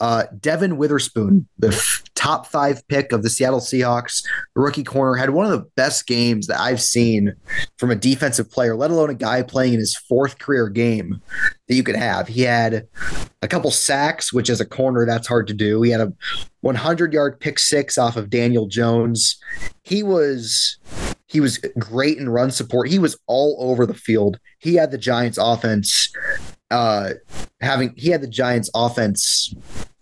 uh, 0.00 0.24
Devon 0.40 0.76
Witherspoon, 0.76 1.46
the 1.58 1.68
f- 1.68 2.02
top 2.14 2.46
five 2.46 2.86
pick 2.88 3.12
of 3.12 3.22
the 3.22 3.30
Seattle 3.30 3.60
Seahawks, 3.60 4.24
rookie 4.54 4.84
corner, 4.84 5.14
had 5.14 5.30
one 5.30 5.46
of 5.46 5.52
the 5.52 5.66
best 5.76 6.06
games 6.06 6.46
that 6.46 6.60
I've 6.60 6.80
seen 6.80 7.34
from 7.78 7.90
a 7.90 7.96
defensive 7.96 8.50
player, 8.50 8.74
let 8.74 8.90
alone 8.90 9.10
a 9.10 9.14
guy 9.14 9.42
playing 9.42 9.74
in 9.74 9.80
his 9.80 9.96
fourth 9.96 10.38
career 10.38 10.68
game 10.68 11.20
that 11.68 11.74
you 11.74 11.82
could 11.82 11.96
have. 11.96 12.28
He 12.28 12.42
had 12.42 12.86
a 13.42 13.48
couple 13.48 13.70
sacks, 13.70 14.32
which 14.32 14.50
as 14.50 14.60
a 14.60 14.66
corner, 14.66 15.06
that's 15.06 15.28
hard 15.28 15.46
to 15.48 15.54
do. 15.54 15.82
He 15.82 15.90
had 15.90 16.00
a 16.00 16.12
100 16.62 17.12
yard 17.12 17.40
pick 17.40 17.58
six 17.58 17.96
off 17.96 18.16
of 18.16 18.30
Daniel 18.30 18.66
Jones. 18.66 19.36
He 19.82 20.02
was 20.02 20.78
he 21.26 21.40
was 21.40 21.58
great 21.78 22.18
in 22.18 22.28
run 22.28 22.50
support. 22.50 22.88
He 22.88 22.98
was 22.98 23.18
all 23.26 23.56
over 23.58 23.86
the 23.86 23.94
field. 23.94 24.38
He 24.58 24.74
had 24.74 24.90
the 24.90 24.98
Giants 24.98 25.38
offense 25.40 26.12
uh 26.74 27.10
having 27.60 27.94
he 27.96 28.10
had 28.10 28.20
the 28.20 28.26
Giants 28.26 28.68
offense 28.74 29.54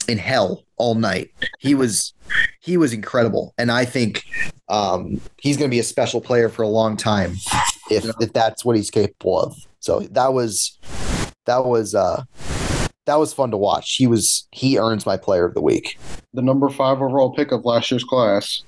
in 0.09 0.19
hell 0.19 0.65
all 0.77 0.95
night. 0.95 1.31
He 1.61 1.75
was 1.75 2.15
he 2.61 2.77
was 2.77 2.93
incredible 2.93 3.53
and 3.59 3.71
I 3.71 3.85
think 3.85 4.25
um 4.69 5.21
he's 5.41 5.57
going 5.59 5.71
to 5.71 5.75
be 5.75 5.81
a 5.81 5.85
special 5.85 6.21
player 6.21 6.49
for 6.49 6.63
a 6.63 6.69
long 6.69 6.97
time 6.97 7.35
if 7.91 8.05
if 8.21 8.33
that's 8.33 8.65
what 8.65 8.77
he's 8.77 8.91
capable 8.91 9.39
of. 9.39 9.55
So 9.81 10.01
that 10.01 10.33
was 10.33 10.79
that 11.45 11.65
was 11.67 11.95
uh 11.95 12.25
that 13.07 13.19
was 13.19 13.33
fun 13.33 13.51
to 13.51 13.57
watch. 13.57 13.97
He 13.97 14.07
was 14.07 14.47
he 14.53 14.79
earns 14.79 15.07
my 15.07 15.17
player 15.17 15.45
of 15.45 15.55
the 15.55 15.61
week. 15.61 15.99
The 16.35 16.43
number 16.43 16.69
five 16.69 16.99
overall 16.99 17.33
pick 17.33 17.53
of 17.53 17.65
last 17.65 17.91
year's 17.91 18.05
class. 18.05 18.63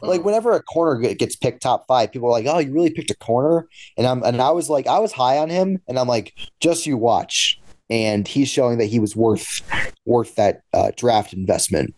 Like 0.00 0.24
whenever 0.24 0.52
a 0.52 0.62
corner 0.62 1.14
gets 1.14 1.34
picked 1.34 1.62
top 1.62 1.86
five, 1.88 2.12
people 2.12 2.28
are 2.28 2.32
like, 2.32 2.46
"Oh, 2.46 2.58
you 2.58 2.72
really 2.72 2.90
picked 2.90 3.10
a 3.10 3.16
corner?" 3.16 3.66
And 3.96 4.06
I'm 4.06 4.22
and 4.22 4.40
I 4.40 4.50
was 4.50 4.70
like, 4.70 4.86
I 4.86 4.98
was 4.98 5.12
high 5.12 5.38
on 5.38 5.48
him, 5.48 5.80
and 5.88 5.98
I'm 5.98 6.06
like, 6.06 6.34
just 6.60 6.86
you 6.86 6.96
watch. 6.96 7.60
And 7.90 8.28
he's 8.28 8.48
showing 8.48 8.78
that 8.78 8.86
he 8.86 8.98
was 8.98 9.16
worth 9.16 9.62
worth 10.04 10.34
that 10.36 10.60
uh, 10.72 10.92
draft 10.96 11.32
investment. 11.32 11.94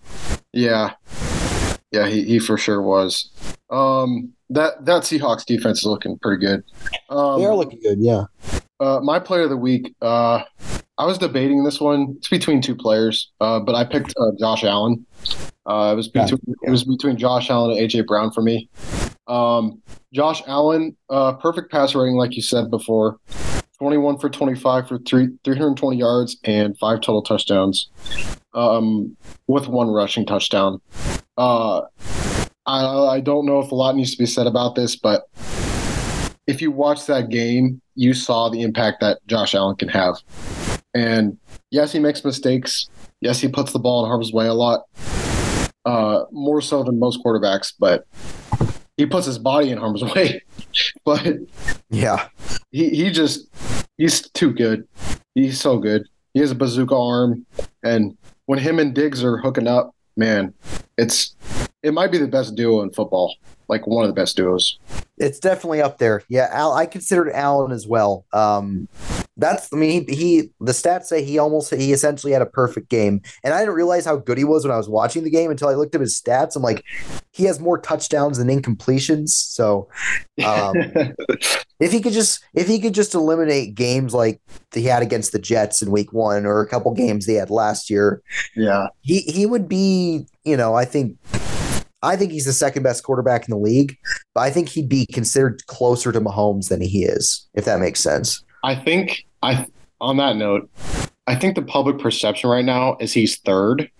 Yeah, 0.52 0.92
yeah, 1.90 2.06
he, 2.06 2.24
he 2.24 2.38
for 2.38 2.56
sure 2.56 2.80
was. 2.80 3.30
Um, 3.70 4.32
that 4.50 4.84
that 4.84 5.02
Seahawks 5.02 5.44
defense 5.44 5.80
is 5.80 5.86
looking 5.86 6.18
pretty 6.18 6.44
good. 6.44 6.64
Um, 7.10 7.40
they 7.40 7.46
are 7.46 7.54
looking 7.54 7.80
good, 7.80 7.98
yeah. 8.00 8.24
Uh, 8.78 9.00
my 9.02 9.18
player 9.18 9.42
of 9.42 9.50
the 9.50 9.56
week. 9.56 9.94
Uh, 10.00 10.42
I 11.00 11.04
was 11.04 11.16
debating 11.16 11.64
this 11.64 11.80
one. 11.80 12.16
It's 12.18 12.28
between 12.28 12.60
two 12.60 12.76
players, 12.76 13.32
uh, 13.40 13.58
but 13.58 13.74
I 13.74 13.84
picked 13.84 14.12
uh, 14.20 14.32
Josh 14.38 14.64
Allen. 14.64 15.06
Uh, 15.64 15.92
it 15.94 15.96
was 15.96 16.08
between 16.08 16.38
it 16.62 16.70
was 16.70 16.84
between 16.84 17.16
Josh 17.16 17.48
Allen 17.48 17.70
and 17.70 17.80
AJ 17.80 18.06
Brown 18.06 18.30
for 18.30 18.42
me. 18.42 18.68
Um, 19.26 19.80
Josh 20.12 20.42
Allen, 20.46 20.94
uh, 21.08 21.32
perfect 21.36 21.72
pass 21.72 21.94
rating, 21.94 22.16
like 22.16 22.36
you 22.36 22.42
said 22.42 22.70
before. 22.70 23.18
21 23.78 24.18
for 24.18 24.28
25 24.28 24.88
for 24.88 24.98
three, 24.98 25.28
320 25.42 25.96
yards 25.96 26.36
and 26.44 26.76
five 26.76 27.00
total 27.00 27.22
touchdowns, 27.22 27.88
um, 28.52 29.16
with 29.46 29.68
one 29.68 29.88
rushing 29.88 30.26
touchdown. 30.26 30.82
Uh, 31.38 31.80
I, 32.66 32.84
I 32.84 33.20
don't 33.20 33.46
know 33.46 33.60
if 33.60 33.70
a 33.70 33.74
lot 33.74 33.96
needs 33.96 34.12
to 34.12 34.18
be 34.18 34.26
said 34.26 34.46
about 34.46 34.74
this, 34.74 34.96
but 34.96 35.22
if 36.46 36.60
you 36.60 36.70
watch 36.70 37.06
that 37.06 37.30
game, 37.30 37.80
you 37.94 38.12
saw 38.12 38.50
the 38.50 38.60
impact 38.60 39.00
that 39.00 39.26
Josh 39.26 39.54
Allen 39.54 39.76
can 39.76 39.88
have. 39.88 40.16
And 40.94 41.38
yes, 41.70 41.92
he 41.92 41.98
makes 41.98 42.24
mistakes. 42.24 42.88
Yes, 43.20 43.40
he 43.40 43.48
puts 43.48 43.72
the 43.72 43.78
ball 43.78 44.04
in 44.04 44.08
harm's 44.08 44.32
way 44.32 44.46
a 44.46 44.54
lot, 44.54 44.84
uh, 45.84 46.24
more 46.32 46.60
so 46.60 46.82
than 46.82 46.98
most 46.98 47.22
quarterbacks. 47.24 47.72
But 47.78 48.06
he 48.96 49.06
puts 49.06 49.26
his 49.26 49.38
body 49.38 49.70
in 49.70 49.78
harm's 49.78 50.02
way. 50.02 50.42
but 51.04 51.36
yeah, 51.90 52.28
he 52.70 52.90
he 52.90 53.10
just 53.10 53.48
he's 53.98 54.28
too 54.30 54.52
good. 54.52 54.86
He's 55.34 55.60
so 55.60 55.78
good. 55.78 56.06
He 56.34 56.40
has 56.40 56.50
a 56.50 56.54
bazooka 56.54 56.94
arm, 56.94 57.46
and 57.84 58.16
when 58.46 58.58
him 58.58 58.78
and 58.78 58.94
Diggs 58.94 59.22
are 59.22 59.36
hooking 59.36 59.68
up, 59.68 59.94
man, 60.16 60.54
it's 60.98 61.36
it 61.82 61.94
might 61.94 62.12
be 62.12 62.18
the 62.18 62.28
best 62.28 62.54
duo 62.56 62.82
in 62.82 62.90
football. 62.90 63.36
Like 63.68 63.86
one 63.86 64.04
of 64.04 64.08
the 64.08 64.20
best 64.20 64.36
duos. 64.36 64.78
It's 65.16 65.38
definitely 65.38 65.80
up 65.80 65.98
there. 65.98 66.22
Yeah, 66.28 66.48
Al, 66.50 66.72
I 66.72 66.86
considered 66.86 67.30
Allen 67.30 67.70
as 67.70 67.86
well. 67.86 68.24
Um, 68.32 68.88
that's 69.40 69.72
I 69.72 69.76
mean 69.76 70.06
he, 70.08 70.14
he, 70.14 70.50
the 70.60 70.72
stats 70.72 71.04
say 71.04 71.24
he 71.24 71.38
almost 71.38 71.74
he 71.74 71.92
essentially 71.92 72.32
had 72.32 72.42
a 72.42 72.46
perfect 72.46 72.88
game, 72.88 73.22
and 73.42 73.54
I 73.54 73.60
didn't 73.60 73.74
realize 73.74 74.04
how 74.04 74.16
good 74.16 74.38
he 74.38 74.44
was 74.44 74.64
when 74.64 74.72
I 74.72 74.76
was 74.76 74.88
watching 74.88 75.24
the 75.24 75.30
game 75.30 75.50
until 75.50 75.68
I 75.68 75.74
looked 75.74 75.94
at 75.94 76.00
his 76.00 76.20
stats. 76.20 76.56
I'm 76.56 76.62
like, 76.62 76.84
he 77.32 77.44
has 77.44 77.58
more 77.58 77.78
touchdowns 77.78 78.38
than 78.38 78.48
incompletions. 78.48 79.30
So 79.30 79.88
um, 80.44 80.74
if 81.80 81.90
he 81.92 82.00
could 82.00 82.12
just 82.12 82.44
if 82.54 82.68
he 82.68 82.78
could 82.78 82.94
just 82.94 83.14
eliminate 83.14 83.74
games 83.74 84.14
like 84.14 84.40
he 84.74 84.84
had 84.84 85.02
against 85.02 85.32
the 85.32 85.38
Jets 85.38 85.82
in 85.82 85.90
Week 85.90 86.12
One 86.12 86.46
or 86.46 86.60
a 86.60 86.68
couple 86.68 86.92
games 86.92 87.26
they 87.26 87.34
had 87.34 87.50
last 87.50 87.90
year, 87.90 88.22
yeah, 88.54 88.88
he 89.00 89.20
he 89.20 89.46
would 89.46 89.68
be 89.68 90.26
you 90.44 90.56
know 90.56 90.74
I 90.74 90.84
think 90.84 91.16
I 92.02 92.16
think 92.16 92.32
he's 92.32 92.46
the 92.46 92.52
second 92.52 92.82
best 92.82 93.04
quarterback 93.04 93.46
in 93.46 93.50
the 93.50 93.58
league, 93.58 93.96
but 94.34 94.40
I 94.40 94.50
think 94.50 94.68
he'd 94.68 94.88
be 94.88 95.06
considered 95.06 95.66
closer 95.66 96.12
to 96.12 96.20
Mahomes 96.20 96.68
than 96.68 96.80
he 96.80 97.04
is, 97.04 97.48
if 97.54 97.64
that 97.64 97.80
makes 97.80 98.00
sense. 98.00 98.42
I 98.64 98.74
think 98.74 99.24
I 99.42 99.66
on 100.00 100.16
that 100.18 100.36
note, 100.36 100.70
I 101.26 101.34
think 101.34 101.54
the 101.54 101.62
public 101.62 101.98
perception 101.98 102.50
right 102.50 102.64
now 102.64 102.96
is 103.00 103.12
he's 103.12 103.38
third 103.38 103.90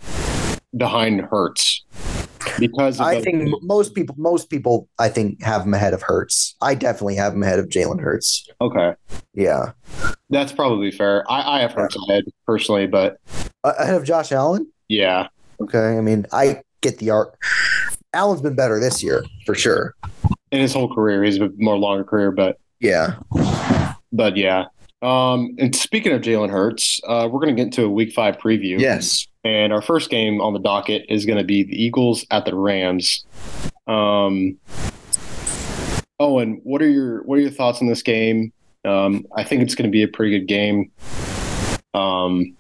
behind 0.77 1.21
Hurts. 1.23 1.85
Because 2.59 3.01
I 3.01 3.17
the, 3.17 3.23
think 3.23 3.63
most 3.63 3.95
people 3.95 4.15
most 4.19 4.51
people 4.51 4.89
I 4.99 5.09
think 5.09 5.43
have 5.43 5.63
him 5.63 5.75
ahead 5.75 5.95
of 5.95 6.03
Hurts. 6.03 6.57
I 6.61 6.75
definitely 6.75 7.17
have 7.17 7.35
him 7.35 7.43
ahead 7.43 7.59
of 7.59 7.69
Jalen 7.69 8.01
Hurts. 8.01 8.49
Okay. 8.61 8.95
Yeah. 9.35 9.73
That's 10.31 10.53
probably 10.53 10.91
fair. 10.91 11.31
I, 11.31 11.59
I 11.59 11.61
have 11.61 11.73
Hurts 11.73 11.97
yeah. 11.97 12.15
ahead 12.15 12.25
personally, 12.47 12.87
but 12.87 13.19
uh, 13.65 13.73
ahead 13.79 13.95
of 13.95 14.05
Josh 14.05 14.33
Allen? 14.33 14.71
Yeah. 14.89 15.29
Okay. 15.61 15.97
I 15.97 16.01
mean, 16.01 16.27
I 16.33 16.63
get 16.81 16.99
the 16.99 17.11
art. 17.11 17.37
Allen's 18.13 18.43
been 18.43 18.57
better 18.57 18.81
this 18.81 19.03
year 19.03 19.25
for 19.47 19.55
sure. 19.55 19.95
In 20.51 20.61
his 20.61 20.73
whole 20.73 20.93
career, 20.93 21.23
he's 21.23 21.39
a 21.39 21.51
more 21.59 21.79
longer 21.79 22.03
career, 22.03 22.33
but 22.33 22.59
yeah, 22.81 23.17
but 24.13 24.37
yeah. 24.37 24.65
Um, 25.03 25.55
and 25.59 25.75
speaking 25.75 26.13
of 26.13 26.21
Jalen 26.21 26.51
Hurts, 26.51 27.01
uh, 27.07 27.29
we're 27.31 27.41
going 27.41 27.55
to 27.55 27.61
get 27.61 27.67
into 27.67 27.85
a 27.85 27.89
Week 27.89 28.13
Five 28.13 28.39
preview. 28.39 28.79
Yes, 28.79 29.27
and 29.45 29.73
our 29.73 29.81
first 29.83 30.11
game 30.11 30.41
on 30.41 30.53
the 30.53 30.59
docket 30.59 31.07
is 31.09 31.25
going 31.25 31.39
to 31.39 31.45
be 31.45 31.63
the 31.63 31.83
Eagles 31.83 32.27
at 32.31 32.45
the 32.45 32.55
Rams. 32.55 33.25
Um, 33.87 34.59
Owen, 36.19 36.61
what 36.65 36.83
are 36.83 36.89
your 36.89 37.23
what 37.23 37.39
are 37.39 37.43
your 37.43 37.51
thoughts 37.51 37.81
on 37.81 37.89
this 37.89 38.03
game? 38.03 38.53
Um, 38.85 39.27
I 39.37 39.45
think 39.45 39.63
it's 39.63 39.75
going 39.75 39.89
to 39.89 39.93
be 39.93 40.03
a 40.03 40.09
pretty 40.09 40.39
good 40.39 40.47
game. 40.47 40.91
Um, 41.95 42.57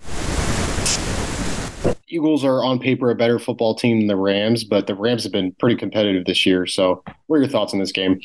Eagles 2.11 2.44
are 2.44 2.64
on 2.64 2.79
paper 2.79 3.11
a 3.11 3.14
better 3.14 3.38
football 3.38 3.75
team 3.75 4.01
than 4.01 4.07
the 4.09 4.16
Rams, 4.16 4.64
but 4.64 4.87
the 4.87 4.94
Rams 4.94 5.23
have 5.23 5.33
been 5.33 5.53
pretty 5.53 5.77
competitive 5.77 6.25
this 6.25 6.44
year. 6.44 6.66
So, 6.66 7.03
what 7.27 7.37
are 7.37 7.40
your 7.40 7.49
thoughts 7.49 7.73
on 7.73 7.79
this 7.79 7.92
game? 7.92 8.20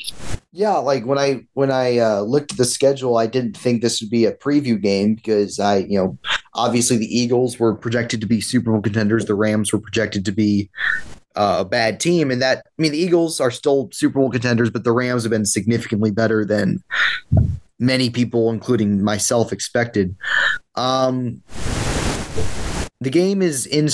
Yeah, 0.52 0.76
like 0.76 1.06
when 1.06 1.18
I 1.18 1.46
when 1.54 1.70
I 1.70 1.98
uh, 1.98 2.20
looked 2.22 2.52
at 2.52 2.58
the 2.58 2.64
schedule, 2.64 3.16
I 3.16 3.26
didn't 3.26 3.56
think 3.56 3.80
this 3.80 4.00
would 4.00 4.10
be 4.10 4.24
a 4.24 4.32
preview 4.32 4.80
game 4.80 5.14
because 5.14 5.60
I, 5.60 5.78
you 5.78 5.98
know, 5.98 6.18
obviously 6.54 6.96
the 6.96 7.18
Eagles 7.18 7.58
were 7.58 7.74
projected 7.74 8.20
to 8.20 8.26
be 8.26 8.40
Super 8.40 8.72
Bowl 8.72 8.82
contenders, 8.82 9.26
the 9.26 9.34
Rams 9.34 9.72
were 9.72 9.80
projected 9.80 10.24
to 10.24 10.32
be 10.32 10.68
uh, 11.36 11.58
a 11.60 11.64
bad 11.64 12.00
team, 12.00 12.30
and 12.30 12.42
that 12.42 12.58
I 12.66 12.82
mean 12.82 12.92
the 12.92 12.98
Eagles 12.98 13.40
are 13.40 13.50
still 13.50 13.88
Super 13.92 14.18
Bowl 14.18 14.30
contenders, 14.30 14.70
but 14.70 14.84
the 14.84 14.92
Rams 14.92 15.22
have 15.22 15.30
been 15.30 15.46
significantly 15.46 16.10
better 16.10 16.44
than 16.44 16.82
many 17.78 18.10
people, 18.10 18.50
including 18.50 19.02
myself, 19.02 19.52
expected. 19.52 20.16
Um, 20.74 21.42
the 23.06 23.10
game 23.10 23.40
is 23.40 23.66
in 23.66 23.84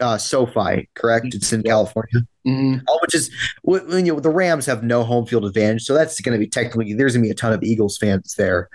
uh, 0.00 0.18
SoFi, 0.18 0.86
correct? 0.92 1.34
It's 1.34 1.50
in 1.50 1.62
California, 1.62 2.20
mm-hmm. 2.46 2.80
oh, 2.86 2.98
which 3.00 3.14
is 3.14 3.30
you 3.64 4.02
know, 4.02 4.20
the 4.20 4.28
Rams 4.28 4.66
have 4.66 4.82
no 4.82 5.02
home 5.02 5.24
field 5.24 5.46
advantage, 5.46 5.84
so 5.84 5.94
that's 5.94 6.20
going 6.20 6.38
to 6.38 6.38
be 6.38 6.46
technically 6.46 6.92
there's 6.92 7.14
going 7.14 7.22
to 7.22 7.26
be 7.28 7.30
a 7.30 7.34
ton 7.34 7.54
of 7.54 7.62
Eagles 7.62 7.96
fans 7.96 8.34
there. 8.34 8.68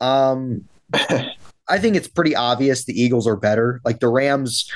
Um, 0.00 0.66
I 0.94 1.78
think 1.80 1.96
it's 1.96 2.06
pretty 2.06 2.36
obvious 2.36 2.84
the 2.84 2.92
Eagles 2.92 3.26
are 3.26 3.34
better. 3.34 3.80
Like 3.84 3.98
the 3.98 4.06
Rams, 4.06 4.70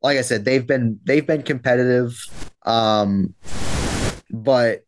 like 0.00 0.16
I 0.16 0.22
said, 0.22 0.46
they've 0.46 0.66
been 0.66 0.98
they've 1.04 1.26
been 1.26 1.42
competitive, 1.42 2.18
um, 2.64 3.34
but 4.30 4.86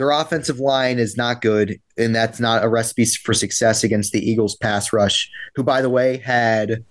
their 0.00 0.12
offensive 0.12 0.58
line 0.58 0.98
is 0.98 1.18
not 1.18 1.42
good, 1.42 1.78
and 1.98 2.16
that's 2.16 2.40
not 2.40 2.64
a 2.64 2.70
recipe 2.70 3.04
for 3.04 3.34
success 3.34 3.84
against 3.84 4.12
the 4.12 4.30
Eagles 4.30 4.56
pass 4.56 4.94
rush, 4.94 5.30
who, 5.54 5.62
by 5.62 5.82
the 5.82 5.90
way, 5.90 6.16
had 6.16 6.86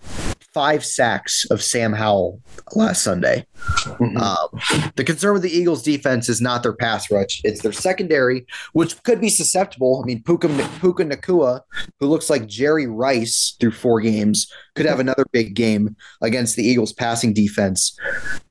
five 0.53 0.85
sacks 0.85 1.43
of 1.49 1.63
Sam 1.63 1.91
Howell 1.91 2.39
last 2.75 3.01
Sunday. 3.01 3.47
Mm-hmm. 3.57 4.17
Um, 4.17 4.91
the 4.95 5.03
concern 5.03 5.33
with 5.33 5.41
the 5.41 5.49
Eagles 5.49 5.81
defense 5.81 6.29
is 6.29 6.39
not 6.39 6.61
their 6.61 6.73
pass 6.73 7.09
rush, 7.09 7.41
it's 7.43 7.63
their 7.63 7.71
secondary, 7.71 8.45
which 8.73 9.01
could 9.01 9.19
be 9.19 9.29
susceptible. 9.29 10.03
I 10.03 10.05
mean, 10.05 10.21
Puka, 10.21 10.47
Puka 10.79 11.03
Nacua, 11.05 11.61
who 11.99 12.05
looks 12.05 12.29
like 12.29 12.45
Jerry 12.45 12.85
Rice 12.85 13.57
through 13.59 13.71
four 13.71 14.01
games, 14.01 14.53
could 14.75 14.85
have 14.85 14.99
another 14.99 15.25
big 15.31 15.55
game 15.55 15.95
against 16.21 16.55
the 16.55 16.63
Eagles 16.63 16.93
passing 16.93 17.33
defense. 17.33 17.97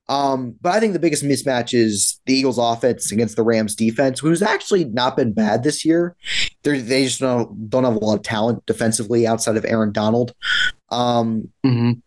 Um, 0.08 0.54
but 0.62 0.72
I 0.72 0.80
think 0.80 0.94
the 0.94 0.98
biggest 0.98 1.22
mismatch 1.22 1.74
is 1.74 2.20
the 2.24 2.32
Eagles' 2.34 2.56
offense 2.58 3.12
against 3.12 3.36
the 3.36 3.42
Rams' 3.42 3.74
defense, 3.74 4.20
who's 4.20 4.40
actually 4.40 4.84
not 4.86 5.16
been 5.16 5.32
bad 5.34 5.62
this 5.62 5.84
year. 5.84 6.16
They're, 6.62 6.80
they 6.80 7.04
just 7.04 7.20
don't, 7.20 7.68
don't 7.68 7.84
have 7.84 7.96
a 7.96 7.98
lot 7.98 8.16
of 8.16 8.22
talent 8.22 8.64
defensively 8.64 9.26
outside 9.26 9.56
of 9.56 9.64
Aaron 9.66 9.92
Donald. 9.92 10.34
Um, 10.90 11.50
Mm-hmm. 11.64 12.00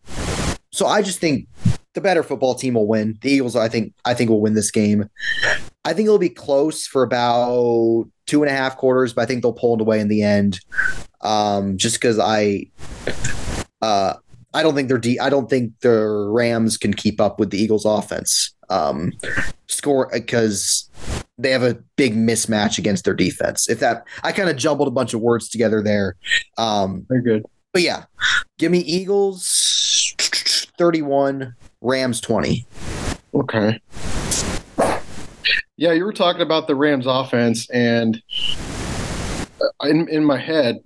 so 0.72 0.86
I 0.86 1.02
just 1.02 1.20
think 1.20 1.46
the 1.94 2.00
better 2.00 2.22
football 2.24 2.54
team 2.54 2.74
will 2.74 2.88
win. 2.88 3.18
The 3.20 3.30
Eagles, 3.30 3.54
I 3.54 3.68
think, 3.68 3.92
I 4.04 4.14
think 4.14 4.30
will 4.30 4.40
win 4.40 4.54
this 4.54 4.70
game. 4.70 5.08
I 5.84 5.92
think 5.92 6.06
it'll 6.06 6.18
be 6.18 6.28
close 6.28 6.86
for 6.86 7.02
about 7.02 8.08
two 8.26 8.42
and 8.42 8.50
a 8.50 8.54
half 8.54 8.76
quarters, 8.76 9.12
but 9.12 9.22
I 9.22 9.26
think 9.26 9.42
they'll 9.42 9.52
pull 9.52 9.74
it 9.74 9.80
away 9.80 10.00
in 10.00 10.08
the 10.08 10.22
end. 10.22 10.58
Um, 11.20 11.76
just 11.76 11.96
because 11.96 12.18
I, 12.18 12.66
uh, 13.80 14.14
I 14.54 14.62
don't 14.62 14.74
think 14.74 14.88
they're 14.88 14.98
de- 14.98 15.18
I 15.18 15.30
don't 15.30 15.48
think 15.48 15.72
the 15.80 16.28
Rams 16.30 16.76
can 16.76 16.92
keep 16.94 17.20
up 17.20 17.38
with 17.38 17.50
the 17.50 17.58
Eagles' 17.58 17.84
offense. 17.84 18.54
Um, 18.68 19.12
score 19.68 20.08
because 20.12 20.88
they 21.36 21.50
have 21.50 21.62
a 21.62 21.74
big 21.96 22.14
mismatch 22.14 22.78
against 22.78 23.04
their 23.04 23.14
defense. 23.14 23.68
If 23.68 23.80
that, 23.80 24.04
I 24.22 24.32
kind 24.32 24.48
of 24.48 24.56
jumbled 24.56 24.88
a 24.88 24.92
bunch 24.92 25.12
of 25.12 25.20
words 25.20 25.48
together 25.50 25.82
there. 25.82 26.16
Um, 26.56 27.04
Very 27.08 27.22
good. 27.22 27.46
but 27.72 27.82
yeah, 27.82 28.04
give 28.58 28.72
me 28.72 28.78
Eagles 28.78 30.14
31, 30.78 31.54
Rams 31.80 32.20
20. 32.20 32.66
Okay. 33.34 33.80
Yeah, 35.76 35.92
you 35.92 36.04
were 36.04 36.12
talking 36.12 36.42
about 36.42 36.66
the 36.66 36.74
Rams 36.74 37.06
offense, 37.06 37.68
and 37.70 38.22
in 39.84 40.08
in 40.08 40.24
my 40.24 40.38
head, 40.38 40.80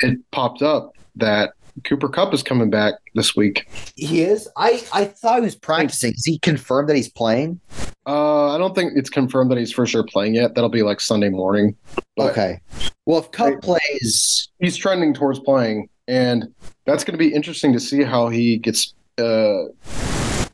it 0.00 0.18
popped 0.32 0.62
up 0.62 0.96
that 1.16 1.52
Cooper 1.84 2.08
Kupp 2.08 2.32
is 2.34 2.42
coming 2.42 2.70
back 2.70 2.94
this 3.14 3.34
week. 3.36 3.68
He 3.96 4.22
is. 4.22 4.48
I 4.56 4.82
I 4.92 5.04
thought 5.06 5.36
he 5.38 5.44
was 5.44 5.56
practicing. 5.56 6.12
Is 6.12 6.24
he 6.24 6.38
confirmed 6.38 6.88
that 6.88 6.96
he's 6.96 7.10
playing? 7.10 7.60
Uh, 8.06 8.54
I 8.54 8.58
don't 8.58 8.74
think 8.74 8.92
it's 8.96 9.10
confirmed 9.10 9.50
that 9.50 9.58
he's 9.58 9.72
for 9.72 9.86
sure 9.86 10.02
playing 10.04 10.34
yet. 10.34 10.54
That'll 10.54 10.70
be 10.70 10.82
like 10.82 11.00
Sunday 11.00 11.28
morning. 11.28 11.76
But 12.16 12.30
Okay. 12.32 12.60
Well, 13.06 13.20
if 13.20 13.30
Kupp 13.30 13.48
Right. 13.50 13.62
plays, 13.62 14.48
he's 14.58 14.76
trending 14.76 15.14
towards 15.14 15.38
playing, 15.40 15.88
and 16.08 16.52
that's 16.84 17.04
going 17.04 17.12
to 17.14 17.18
be 17.18 17.32
interesting 17.32 17.72
to 17.72 17.80
see 17.80 18.02
how 18.02 18.28
he 18.28 18.58
gets 18.58 18.94
uh, 19.18 19.64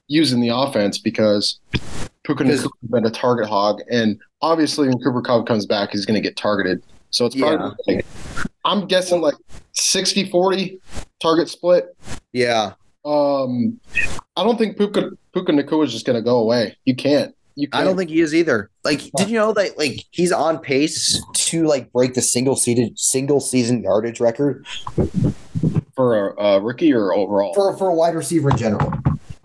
used 0.08 0.32
in 0.32 0.40
the 0.40 0.48
offense 0.48 0.98
because 0.98 1.58
Puka 2.24 2.44
has 2.44 2.66
been 2.90 3.06
a 3.06 3.10
target 3.10 3.48
hog, 3.48 3.80
and 3.90 4.18
obviously 4.42 4.88
when 4.88 4.98
Cooper 4.98 5.22
Kupp 5.22 5.46
comes 5.46 5.66
back, 5.66 5.92
he's 5.92 6.04
going 6.06 6.20
to 6.20 6.26
get 6.26 6.36
targeted. 6.36 6.82
So 7.10 7.26
it's 7.26 7.34
probably 7.36 7.74
like, 7.86 8.06
I'm 8.64 8.86
guessing 8.86 9.20
like 9.20 9.34
60-40 9.76 10.78
target 11.20 11.48
split. 11.48 11.96
yeah, 12.32 12.72
Um, 13.04 13.80
I 14.36 14.44
don't 14.44 14.58
think 14.58 14.76
Puka 14.76 15.10
Puka 15.32 15.52
Nacua 15.52 15.84
is 15.86 15.92
just 15.92 16.06
going 16.06 16.16
to 16.16 16.22
go 16.22 16.38
away. 16.38 16.76
You 16.84 16.94
can't. 16.94 17.34
You 17.54 17.68
can't. 17.68 17.82
I 17.82 17.84
don't 17.84 17.96
think 17.96 18.10
he 18.10 18.20
is 18.20 18.34
either. 18.34 18.70
Like, 18.84 19.00
did 19.16 19.28
you 19.30 19.36
know 19.38 19.52
that 19.52 19.76
like 19.78 20.04
he's 20.10 20.30
on 20.32 20.58
pace 20.58 21.20
to 21.34 21.66
like 21.66 21.92
break 21.92 22.14
the 22.14 22.22
single 22.22 22.54
seated 22.56 22.98
single 22.98 23.40
season 23.40 23.82
yardage 23.82 24.20
record 24.20 24.64
for 25.94 26.28
a, 26.36 26.42
a 26.42 26.60
rookie 26.60 26.92
or 26.92 27.12
overall. 27.12 27.52
for 27.54 27.76
for 27.76 27.88
a 27.88 27.94
wide 27.94 28.14
receiver 28.14 28.50
in 28.50 28.56
general? 28.56 28.92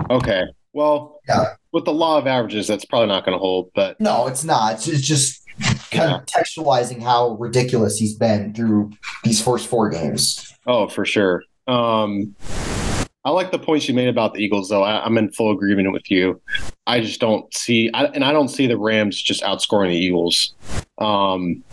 okay. 0.10 0.43
Well, 0.73 1.19
Yeah. 1.28 1.54
with 1.71 1.86
the 1.86 1.93
law 1.93 2.17
of 2.17 2.26
averages, 2.26 2.67
that's 2.67 2.84
probably 2.86 3.08
not 3.08 3.26
going 3.26 3.36
to 3.36 3.39
hold. 3.39 3.69
But 3.76 3.99
No, 3.99 4.26
it's 4.28 4.43
not. 4.43 4.88
It's 4.88 5.02
just 5.08 5.42
kind 5.93 6.13
of 6.13 6.25
textualizing 6.25 7.01
how 7.01 7.32
ridiculous 7.39 7.97
he's 7.97 8.15
been 8.15 8.53
through 8.53 8.91
these 9.23 9.41
first 9.41 9.67
four 9.67 9.89
games. 9.89 10.53
Oh, 10.67 10.88
for 10.88 11.06
sure. 11.06 11.43
Um, 11.67 12.36
I 13.25 13.29
like 13.29 13.51
the 13.51 13.60
points 13.60 13.88
you 13.88 13.93
made 13.93 14.10
about 14.10 14.34
the 14.34 14.41
Eagles, 14.41 14.69
though. 14.69 14.84
I, 14.84 15.03
I'm 15.06 15.17
in 15.17 15.32
full 15.32 15.51
agreement 15.51 15.93
with 15.93 16.12
you. 16.12 16.41
I 16.86 16.99
just 16.99 17.21
don't 17.21 17.53
see, 17.53 17.89
I, 17.93 18.06
and 18.06 18.23
I 18.23 18.34
don't 18.34 18.49
see 18.49 18.67
the 18.67 18.77
Rams 18.77 19.21
just 19.21 19.43
outscoring 19.43 19.89
the 19.89 19.95
Eagles. 19.95 20.53
Um, 20.97 21.63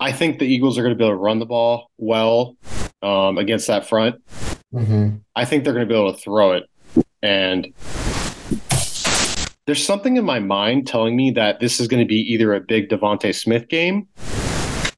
I 0.00 0.12
think 0.12 0.38
the 0.38 0.46
Eagles 0.46 0.78
are 0.78 0.82
going 0.82 0.94
to 0.94 0.98
be 0.98 1.04
able 1.04 1.16
to 1.16 1.22
run 1.22 1.38
the 1.38 1.46
ball 1.46 1.90
well 1.98 2.56
um, 3.02 3.36
against 3.36 3.66
that 3.66 3.86
front. 3.86 4.22
Mm-hmm. 4.72 5.16
I 5.36 5.44
think 5.44 5.64
they're 5.64 5.74
going 5.74 5.86
to 5.86 5.92
be 5.92 5.98
able 5.98 6.14
to 6.14 6.18
throw 6.18 6.52
it. 6.52 6.64
And 7.22 7.72
there's 9.66 9.84
something 9.84 10.16
in 10.16 10.24
my 10.24 10.38
mind 10.38 10.86
telling 10.86 11.16
me 11.16 11.30
that 11.32 11.60
this 11.60 11.80
is 11.80 11.88
going 11.88 12.02
to 12.02 12.06
be 12.06 12.20
either 12.32 12.54
a 12.54 12.60
big 12.60 12.88
DeVonta 12.90 13.34
Smith 13.34 13.68
game 13.68 14.08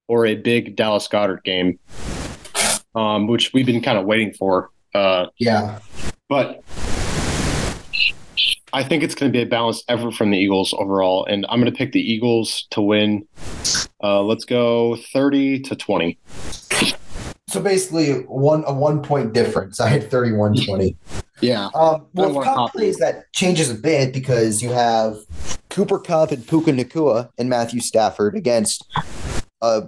or 0.08 0.26
a 0.26 0.34
big 0.34 0.76
Dallas 0.76 1.06
Goedert 1.08 1.44
game, 1.44 1.78
um, 2.94 3.26
which 3.28 3.52
we've 3.52 3.66
been 3.66 3.80
kind 3.82 3.98
of 3.98 4.06
waiting 4.06 4.32
for. 4.32 4.70
Uh, 4.94 5.26
Yeah. 5.38 5.78
but 6.28 6.62
I 8.72 8.82
think 8.82 9.02
it's 9.02 9.14
going 9.14 9.30
to 9.32 9.36
be 9.36 9.42
a 9.42 9.46
balanced 9.46 9.84
effort 9.88 10.14
from 10.14 10.30
the 10.30 10.38
Eagles 10.38 10.74
overall, 10.76 11.24
and 11.26 11.46
I'm 11.48 11.60
going 11.60 11.72
to 11.72 11.76
pick 11.76 11.92
the 11.92 12.00
Eagles 12.00 12.66
to 12.70 12.80
win. 12.80 13.26
Uh, 14.02 14.22
let's 14.22 14.44
go 14.44 14.96
30 15.12 15.60
to 15.60 15.76
20. 15.76 16.18
So 17.48 17.62
basically, 17.62 18.24
one 18.24 18.64
a 18.66 18.72
one 18.74 19.00
point 19.02 19.32
difference. 19.32 19.80
I 19.80 19.88
had 19.88 20.10
31 20.10 20.56
20. 20.64 20.96
Yeah. 21.40 21.66
Um, 21.74 22.06
well, 22.14 22.26
I 22.26 22.28
if 22.28 22.34
want 22.34 22.44
Kupp 22.44 22.56
Kupp. 22.56 22.72
plays, 22.72 22.96
that 22.98 23.32
changes 23.32 23.70
a 23.70 23.74
bit 23.74 24.12
because 24.12 24.62
you 24.62 24.70
have 24.70 25.16
Cooper 25.70 25.98
Kupp 25.98 26.32
and 26.32 26.46
Puka 26.46 26.72
Nacua 26.72 27.30
and 27.38 27.48
Matthew 27.48 27.80
Stafford 27.80 28.36
against 28.36 28.86
uh, 29.60 29.82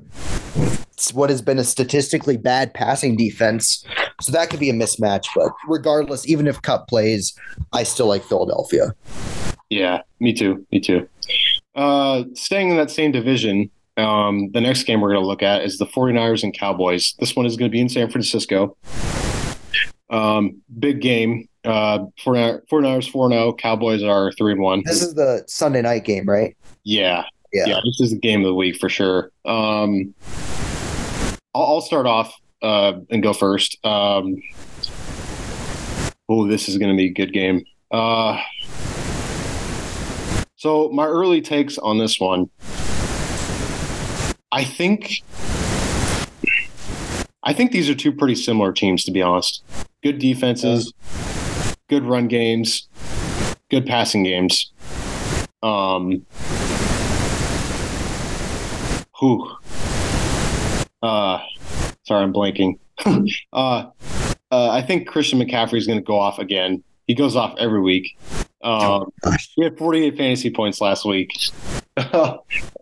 what 1.12 1.30
has 1.30 1.40
been 1.40 1.58
a 1.58 1.64
statistically 1.64 2.36
bad 2.36 2.74
passing 2.74 3.16
defense. 3.16 3.84
So 4.20 4.32
that 4.32 4.50
could 4.50 4.60
be 4.60 4.70
a 4.70 4.74
mismatch. 4.74 5.26
But 5.34 5.52
regardless, 5.66 6.28
even 6.28 6.46
if 6.46 6.60
Kupp 6.60 6.88
plays, 6.88 7.34
I 7.72 7.84
still 7.84 8.06
like 8.06 8.24
Philadelphia. 8.24 8.94
Yeah, 9.70 10.02
me 10.20 10.32
too. 10.32 10.66
Me 10.72 10.80
too. 10.80 11.08
Uh, 11.74 12.24
staying 12.34 12.70
in 12.70 12.76
that 12.76 12.90
same 12.90 13.12
division, 13.12 13.70
um, 13.96 14.50
the 14.52 14.60
next 14.60 14.84
game 14.84 15.00
we're 15.00 15.12
going 15.12 15.22
to 15.22 15.26
look 15.26 15.42
at 15.42 15.62
is 15.62 15.78
the 15.78 15.86
49ers 15.86 16.42
and 16.42 16.56
Cowboys. 16.56 17.14
This 17.18 17.36
one 17.36 17.46
is 17.46 17.56
going 17.56 17.70
to 17.70 17.72
be 17.72 17.80
in 17.80 17.88
San 17.88 18.10
Francisco. 18.10 18.76
Um, 20.10 20.62
big 20.78 21.00
game. 21.00 21.48
Uh, 21.64 22.06
49 22.24 22.60
49ers 22.70 23.10
4 23.10 23.30
0, 23.30 23.52
Cowboys 23.54 24.02
are 24.02 24.32
3 24.32 24.52
and 24.52 24.60
1. 24.60 24.82
This 24.86 25.02
is 25.02 25.14
the 25.14 25.44
Sunday 25.46 25.82
night 25.82 26.04
game, 26.04 26.24
right? 26.26 26.56
Yeah, 26.84 27.24
Yeah. 27.52 27.66
yeah, 27.66 27.80
this 27.84 28.00
is 28.00 28.10
the 28.12 28.18
game 28.18 28.40
of 28.40 28.46
the 28.46 28.54
week 28.54 28.76
for 28.78 28.88
sure. 28.88 29.30
Um, 29.44 30.14
I'll, 31.54 31.64
I'll 31.64 31.80
start 31.82 32.06
off 32.06 32.32
uh, 32.62 32.92
and 33.10 33.22
go 33.22 33.32
first. 33.34 33.84
Um, 33.84 34.36
oh, 36.28 36.46
this 36.46 36.68
is 36.68 36.78
going 36.78 36.90
to 36.90 36.96
be 36.96 37.06
a 37.06 37.12
good 37.12 37.32
game. 37.34 37.64
Uh, 37.90 38.40
so 40.56 40.88
my 40.90 41.06
early 41.06 41.40
takes 41.42 41.76
on 41.78 41.98
this 41.98 42.18
one, 42.18 42.48
I 44.50 44.64
think, 44.64 45.22
I 47.42 47.52
think 47.52 47.72
these 47.72 47.90
are 47.90 47.94
two 47.94 48.12
pretty 48.12 48.34
similar 48.36 48.72
teams 48.72 49.04
to 49.04 49.10
be 49.10 49.20
honest. 49.20 49.62
Good 50.02 50.18
defenses, 50.20 50.92
good 51.88 52.04
run 52.04 52.28
games, 52.28 52.88
good 53.68 53.84
passing 53.84 54.22
games. 54.22 54.72
Um, 55.62 56.24
whew. 59.18 59.56
Uh, 61.02 61.40
sorry, 62.06 62.22
I'm 62.22 62.32
blanking. 62.32 62.78
uh, 63.52 63.86
uh, 64.50 64.70
I 64.70 64.82
think 64.82 65.08
Christian 65.08 65.40
McCaffrey 65.40 65.78
is 65.78 65.86
going 65.86 65.98
to 65.98 66.04
go 66.04 66.18
off 66.18 66.38
again. 66.38 66.82
He 67.06 67.14
goes 67.14 67.34
off 67.34 67.54
every 67.58 67.80
week. 67.80 68.16
Um, 68.62 69.10
gosh. 69.24 69.50
he 69.56 69.64
had 69.64 69.78
48 69.78 70.16
fantasy 70.16 70.50
points 70.50 70.80
last 70.80 71.04
week. 71.04 71.30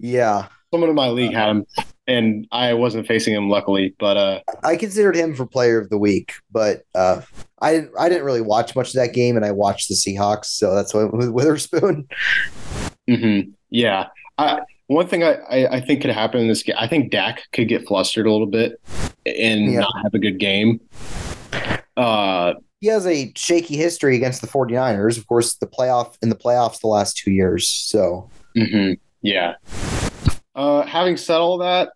Yeah. 0.01 0.49
Someone 0.71 0.91
in 0.91 0.97
my 0.97 1.09
league 1.09 1.33
had 1.33 1.49
him, 1.49 1.67
and 2.07 2.47
I 2.53 2.75
wasn't 2.75 3.07
facing 3.07 3.35
him, 3.35 3.49
luckily. 3.51 3.95
But 3.99 4.17
uh, 4.17 4.41
I 4.63 4.77
considered 4.77 5.17
him 5.17 5.35
for 5.35 5.47
player 5.47 5.81
of 5.81 5.89
the 5.91 5.99
week, 5.99 6.35
but 6.51 6.83
uh, 6.95 7.23
I 7.61 7.73
didn't. 7.73 7.91
I 7.99 8.09
didn't 8.09 8.25
really 8.25 8.41
watch 8.41 8.75
much 8.77 8.89
of 8.89 8.95
that 8.95 9.13
game, 9.15 9.37
and 9.37 9.45
I 9.45 9.53
watched 9.53 9.89
the 9.89 9.95
Seahawks, 9.95 10.47
so 10.47 10.75
that's 10.75 10.93
why 10.95 11.05
with 11.05 11.31
Witherspoon. 11.31 12.07
mhm, 13.09 13.53
yeah. 13.71 14.07
I, 14.39 14.61
one 14.89 15.07
thing 15.09 15.25
I, 15.25 15.35
I, 15.51 15.77
I 15.77 15.81
think 15.81 16.03
could 16.03 16.11
happen 16.11 16.41
in 16.41 16.49
this 16.49 16.63
game, 16.63 16.77
I 16.79 16.87
think 16.87 17.11
Dak 17.11 17.43
could 17.53 17.69
get 17.69 17.87
flustered 17.89 18.27
a 18.27 18.31
little 18.31 18.47
bit 18.47 18.81
and 19.25 19.73
Yeah. 19.73 19.81
not 19.81 19.93
have 20.05 20.15
a 20.15 20.19
good 20.19 20.39
game. 20.39 20.79
Uh, 21.97 22.55
He 22.81 22.89
has 22.89 23.07
a 23.07 23.33
shaky 23.35 23.77
history 23.77 24.15
against 24.17 24.43
the 24.43 24.47
49ers, 24.47 25.17
of 25.19 25.27
course. 25.27 25.55
The 25.55 25.67
playoff 25.67 26.17
in 26.23 26.29
the 26.29 26.37
playoffs 26.37 26.81
the 26.81 26.89
last 26.89 27.17
two 27.17 27.31
years, 27.33 27.67
so 27.69 28.31
hmm 28.55 28.93
Yeah. 29.23 29.55
Uh, 30.57 30.83
having 30.87 31.17
said 31.19 31.37
all 31.37 31.59
that, 31.59 31.91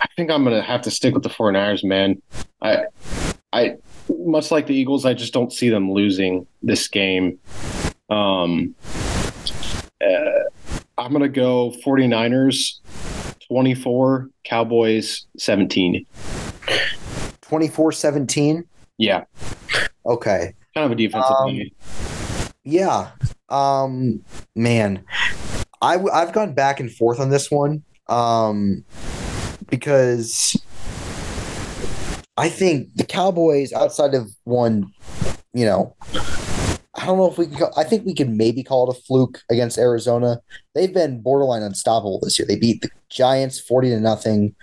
I 0.00 0.06
think 0.16 0.30
I'm 0.32 0.42
gonna 0.44 0.60
have 0.62 0.82
to 0.82 0.90
stick 0.90 1.14
with 1.14 1.22
the 1.22 1.28
49ers, 1.28 1.84
man. 1.84 2.20
I, 2.60 2.86
I, 3.52 3.76
much 4.08 4.50
like 4.50 4.66
the 4.66 4.74
Eagles, 4.74 5.04
I 5.06 5.14
just 5.14 5.32
don't 5.32 5.52
see 5.52 5.68
them 5.68 5.92
losing 5.92 6.46
this 6.60 6.88
game. 6.88 7.38
Um, 8.10 8.74
uh, 10.00 10.40
I'm 10.98 11.12
gonna 11.12 11.28
go 11.28 11.70
49ers 11.84 12.80
24, 13.48 14.28
Cowboys 14.44 15.26
17. 15.38 16.04
24-17. 17.42 18.64
Yeah, 18.98 19.24
Okay. 20.04 20.54
kind 20.74 20.84
of 20.86 20.90
a 20.92 20.94
defensive 20.96 21.30
Um, 21.30 21.54
game. 21.54 21.70
Yeah. 22.64 23.10
Um 23.48 24.22
man. 24.54 25.04
I 25.82 25.94
w- 25.94 26.12
I've 26.12 26.32
gone 26.32 26.54
back 26.54 26.80
and 26.80 26.92
forth 26.92 27.20
on 27.20 27.30
this 27.30 27.50
one. 27.50 27.82
Um 28.08 28.84
because 29.68 30.56
I 32.36 32.48
think 32.48 32.94
the 32.94 33.04
Cowboys 33.04 33.72
outside 33.72 34.14
of 34.14 34.30
one, 34.44 34.92
you 35.52 35.66
know, 35.66 35.96
I 36.94 37.06
don't 37.06 37.18
know 37.18 37.30
if 37.30 37.38
we 37.38 37.46
can. 37.46 37.56
Call, 37.56 37.72
I 37.76 37.84
think 37.84 38.06
we 38.06 38.14
can 38.14 38.36
maybe 38.36 38.64
call 38.64 38.90
it 38.90 38.96
a 38.96 39.00
fluke 39.02 39.40
against 39.50 39.78
Arizona. 39.78 40.40
They've 40.74 40.92
been 40.92 41.20
borderline 41.20 41.62
unstoppable 41.62 42.20
this 42.20 42.38
year. 42.38 42.46
They 42.46 42.56
beat 42.56 42.82
the 42.82 42.90
Giants 43.08 43.60
forty 43.60 43.88
to 43.90 44.00
nothing, 44.00 44.54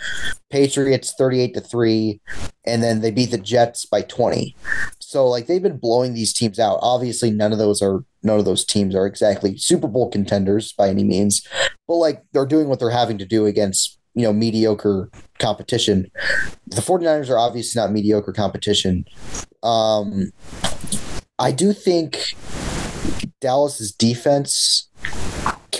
Patriots 0.49 1.13
thirty 1.17 1.39
eight 1.39 1.53
to 1.53 1.61
three, 1.61 2.19
and 2.65 2.83
then 2.83 3.01
they 3.01 3.11
beat 3.11 3.31
the 3.31 3.37
Jets 3.37 3.85
by 3.85 4.01
twenty. 4.01 4.55
So 4.99 5.27
like 5.27 5.47
they've 5.47 5.63
been 5.63 5.77
blowing 5.77 6.13
these 6.13 6.33
teams 6.33 6.59
out. 6.59 6.79
Obviously, 6.81 7.31
none 7.31 7.53
of 7.53 7.57
those 7.57 7.81
are 7.81 8.03
none 8.25 8.39
of 8.39 8.45
those 8.45 8.65
teams 8.65 8.95
are 8.95 9.05
exactly 9.05 9.57
Super 9.57 9.87
Bowl 9.87 10.09
contenders 10.09 10.73
by 10.73 10.89
any 10.89 11.03
means, 11.03 11.47
but 11.87 11.95
like 11.95 12.23
they're 12.33 12.45
doing 12.45 12.67
what 12.67 12.79
they're 12.79 12.89
having 12.89 13.17
to 13.19 13.25
do 13.25 13.45
against 13.45 13.97
you 14.15 14.23
know 14.23 14.33
mediocre 14.33 15.09
competition. 15.39 16.09
The 16.67 16.81
49ers 16.81 17.29
are 17.29 17.37
obviously 17.37 17.79
not 17.79 17.91
mediocre 17.91 18.33
competition. 18.33 19.05
Um, 19.61 20.31
I 21.37 21.51
do 21.51 21.73
think 21.73 22.33
Dallas's 23.41 23.91
defense 23.91 24.89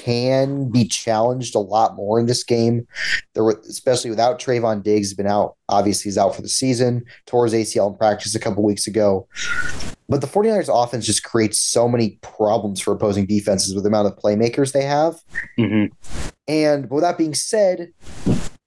can 0.06 0.70
be 0.70 0.86
challenged 0.86 1.56
a 1.56 1.60
lot 1.60 1.96
more 1.96 2.20
in 2.20 2.28
this 2.28 2.44
game. 2.44 2.88
There 3.34 3.44
were, 3.44 3.60
especially 3.68 4.12
without 4.12 4.40
Trevon 4.40 4.84
Diggs, 4.84 5.16
been 5.16 5.26
out. 5.26 5.56
Obviously, 5.68 6.10
he's 6.10 6.18
out 6.18 6.36
for 6.36 6.44
the 6.44 6.50
season. 6.50 7.04
Tore 7.26 7.46
his 7.46 7.54
ACL 7.54 7.92
in 7.92 7.98
practice 7.98 8.36
a 8.36 8.40
couple 8.40 8.64
weeks 8.64 8.86
ago. 8.86 9.28
But 10.08 10.22
the 10.22 10.28
49ers 10.28 10.70
offense 10.72 11.08
just 11.08 11.24
creates 11.24 11.60
so 11.60 11.88
many 11.88 12.20
problems 12.22 12.80
for 12.80 12.94
opposing 12.94 13.26
defenses 13.26 13.74
with 13.74 13.84
the 13.84 13.88
amount 13.88 14.08
of 14.08 14.16
playmakers 14.18 14.74
they 14.74 14.84
have. 14.84 15.16
Mm-hmm. 15.58 15.96
And 16.48 16.90
with 16.92 17.02
that 17.02 17.18
being 17.18 17.34
said, 17.34 17.92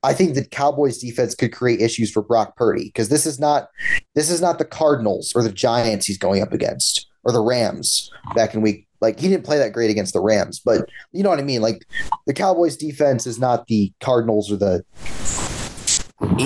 I 0.03 0.15
think 0.15 0.35
the 0.35 0.45
Cowboys 0.45 0.99
defense 0.99 1.37
could 1.37 1.53
create 1.53 1.81
issues 1.81 2.11
for 2.11 2.23
Brock 2.23 2.57
Purdy 2.57 2.87
because 2.87 3.11
this 3.11 3.27
is 3.27 3.39
not 3.39 3.69
this 4.17 4.29
is 4.29 4.41
not 4.41 4.59
the 4.59 4.65
Cardinals 4.65 5.33
or 5.37 5.45
the 5.45 5.53
Giants 5.53 6.07
he's 6.07 6.19
going 6.19 6.43
up 6.43 6.53
against 6.53 7.07
or 7.23 7.33
the 7.33 7.41
Rams 7.41 8.11
back 8.35 8.55
in 8.55 8.61
week 8.61 8.88
like 9.01 9.19
he 9.19 9.29
didn't 9.29 9.45
play 9.45 9.59
that 9.59 9.73
great 9.73 9.91
against 9.91 10.13
the 10.13 10.21
Rams, 10.21 10.61
but 10.61 10.89
you 11.13 11.23
know 11.23 11.31
what 11.31 11.39
I 11.39 11.45
mean? 11.45 11.63
Like 11.63 11.87
the 12.27 12.35
Cowboys 12.35 12.77
defense 12.77 13.27
is 13.27 13.39
not 13.39 13.67
the 13.67 13.93
Cardinals 14.01 14.51
or 14.51 14.57
the 14.57 14.85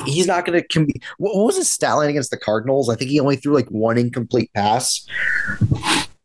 he's 0.04 0.26
not 0.26 0.44
going 0.44 0.62
to 0.62 0.84
be 0.84 1.00
what 1.18 1.34
was 1.34 1.56
his 1.56 1.70
stat 1.70 1.96
line 1.96 2.10
against 2.10 2.30
the 2.30 2.36
Cardinals? 2.36 2.88
I 2.88 2.94
think 2.94 3.10
he 3.10 3.20
only 3.20 3.36
threw 3.36 3.54
like 3.54 3.68
one 3.68 3.98
incomplete 3.98 4.50
pass. 4.54 5.06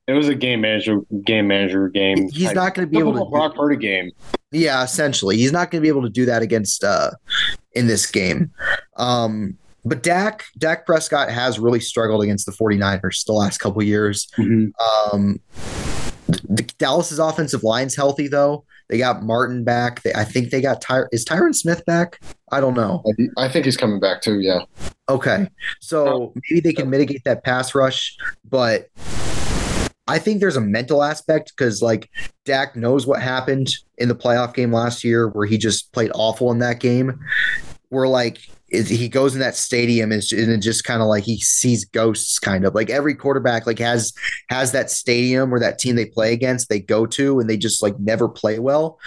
It 0.07 0.13
was 0.13 0.29
a 0.29 0.35
game 0.35 0.61
manager 0.61 1.01
game 1.23 1.47
manager 1.47 1.89
game. 1.89 2.29
He's 2.29 2.53
not 2.53 2.73
going 2.73 2.87
to 2.87 2.91
be 2.91 2.99
able 2.99 3.13
to 3.13 3.25
Brock 3.29 3.55
Purdy 3.55 3.77
game. 3.77 4.11
Yeah, 4.51 4.83
essentially, 4.83 5.37
he's 5.37 5.51
not 5.51 5.69
going 5.69 5.81
to 5.81 5.85
be 5.85 5.89
able 5.89 6.03
to 6.03 6.09
do 6.09 6.25
that 6.25 6.41
against 6.41 6.83
uh 6.83 7.11
in 7.73 7.87
this 7.87 8.05
game. 8.09 8.51
Um, 8.95 9.57
but 9.83 10.03
Dak 10.03 10.45
Dak 10.57 10.85
Prescott 10.85 11.29
has 11.29 11.59
really 11.59 11.79
struggled 11.79 12.23
against 12.23 12.45
the 12.45 12.51
49ers 12.51 13.25
the 13.25 13.33
last 13.33 13.59
couple 13.59 13.81
years. 13.83 14.27
Mm-hmm. 14.37 15.15
Um, 15.15 15.39
the 16.27 16.63
Dallas's 16.77 17.19
offensive 17.19 17.63
line's 17.63 17.95
healthy 17.95 18.27
though. 18.27 18.65
They 18.89 18.97
got 18.97 19.23
Martin 19.23 19.63
back. 19.63 20.01
They, 20.03 20.13
I 20.13 20.23
think 20.23 20.49
they 20.49 20.61
got 20.61 20.81
Ty- 20.81 21.03
is 21.11 21.25
Tyron 21.25 21.53
Smith 21.53 21.85
back? 21.85 22.21
I 22.51 22.61
don't 22.61 22.73
know. 22.73 23.03
I 23.37 23.49
think 23.49 23.65
he's 23.65 23.75
coming 23.75 23.99
back 23.99 24.21
too. 24.21 24.39
Yeah. 24.39 24.61
Okay, 25.09 25.47
so 25.79 26.07
oh. 26.07 26.33
maybe 26.35 26.61
they 26.61 26.73
can 26.73 26.89
mitigate 26.89 27.23
that 27.25 27.43
pass 27.43 27.73
rush, 27.73 28.17
but 28.49 28.89
I 30.07 30.19
think 30.19 30.39
there's 30.39 30.55
a 30.55 30.61
mental 30.61 31.03
aspect 31.03 31.53
because 31.55 31.81
like 31.81 32.09
Dak 32.45 32.75
knows 32.75 33.05
what 33.05 33.21
happened 33.21 33.69
in 33.97 34.07
the 34.07 34.15
playoff 34.15 34.53
game 34.53 34.71
last 34.71 35.03
year 35.03 35.27
where 35.27 35.45
he 35.45 35.57
just 35.57 35.91
played 35.91 36.11
awful 36.15 36.51
in 36.51 36.59
that 36.59 36.79
game. 36.79 37.19
Where 37.89 38.07
like 38.07 38.49
is 38.69 38.89
he 38.89 39.07
goes 39.07 39.33
in 39.33 39.39
that 39.39 39.55
stadium 39.55 40.11
and, 40.11 40.21
and 40.31 40.51
it 40.51 40.57
just 40.57 40.83
kind 40.83 41.01
of 41.01 41.07
like 41.07 41.23
he 41.23 41.39
sees 41.39 41.85
ghosts 41.85 42.37
kind 42.37 42.65
of 42.65 42.75
like 42.75 42.89
every 42.89 43.15
quarterback 43.15 43.65
like 43.65 43.79
has 43.79 44.13
has 44.49 44.71
that 44.71 44.91
stadium 44.91 45.53
or 45.53 45.59
that 45.59 45.79
team 45.79 45.95
they 45.95 46.05
play 46.05 46.33
against 46.33 46.69
they 46.69 46.79
go 46.79 47.05
to 47.05 47.39
and 47.39 47.49
they 47.49 47.57
just 47.57 47.81
like 47.81 47.97
never 47.99 48.27
play 48.27 48.59
well 48.59 48.99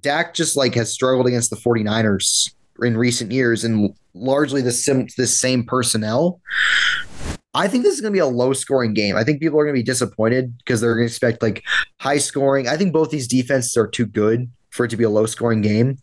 Dak 0.00 0.34
just 0.34 0.56
like 0.56 0.74
has 0.74 0.92
struggled 0.92 1.26
against 1.26 1.50
the 1.50 1.56
49ers 1.56 2.52
in 2.82 2.96
recent 2.96 3.30
years 3.32 3.64
and 3.64 3.94
largely 4.14 4.60
the 4.60 4.72
sim 4.72 5.06
the 5.16 5.26
same 5.26 5.64
personnel 5.64 6.40
I 7.54 7.68
think 7.68 7.84
this 7.84 7.94
is 7.94 8.02
going 8.02 8.12
to 8.12 8.16
be 8.16 8.20
a 8.20 8.26
low 8.26 8.52
scoring 8.52 8.92
game. 8.92 9.16
I 9.16 9.24
think 9.24 9.40
people 9.40 9.58
are 9.58 9.64
going 9.64 9.74
to 9.74 9.80
be 9.80 9.82
disappointed 9.82 10.58
because 10.58 10.82
they're 10.82 10.94
going 10.94 11.08
to 11.08 11.10
expect 11.10 11.42
like 11.42 11.64
high 12.00 12.18
scoring. 12.18 12.68
I 12.68 12.76
think 12.76 12.92
both 12.92 13.08
these 13.08 13.26
defenses 13.26 13.78
are 13.78 13.86
too 13.86 14.04
good 14.04 14.50
for 14.68 14.84
it 14.84 14.90
to 14.90 14.96
be 14.98 15.04
a 15.04 15.08
low 15.08 15.24
scoring 15.24 15.62
game. 15.62 15.96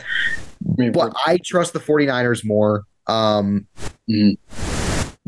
But 0.62 1.16
I 1.28 1.38
trust 1.45 1.74
the 1.74 1.80
49ers 1.80 2.43
more 2.43 2.86
um, 3.08 3.68
Mhm. 4.10 4.38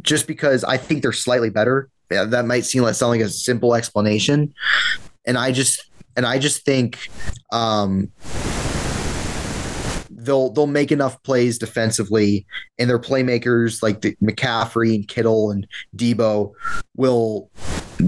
just 0.02 0.28
because 0.28 0.64
I 0.64 0.78
think 0.78 1.02
they're 1.02 1.12
slightly 1.14 1.50
better. 1.50 1.90
Yeah, 2.12 2.26
that 2.26 2.46
might 2.46 2.66
seem 2.66 2.84
like 2.84 2.96
sound 2.96 3.12
like 3.12 3.22
a 3.22 3.30
simple 3.30 3.74
explanation. 3.76 4.54
And 5.26 5.38
I 5.38 5.52
just 5.52 5.90
and 6.16 6.26
I 6.26 6.38
just 6.40 6.64
think 6.64 7.10
um, 7.52 8.12
they'll 10.10 10.52
they'll 10.52 10.68
make 10.68 10.92
enough 10.92 11.22
plays 11.24 11.58
defensively, 11.58 12.46
and 12.78 12.90
their 12.90 13.00
playmakers 13.00 13.82
like 13.84 14.02
the 14.02 14.16
McCaffrey 14.24 14.96
and 14.96 15.08
Kittle 15.08 15.52
and 15.52 15.68
Deebo 15.96 16.52
will 16.96 17.50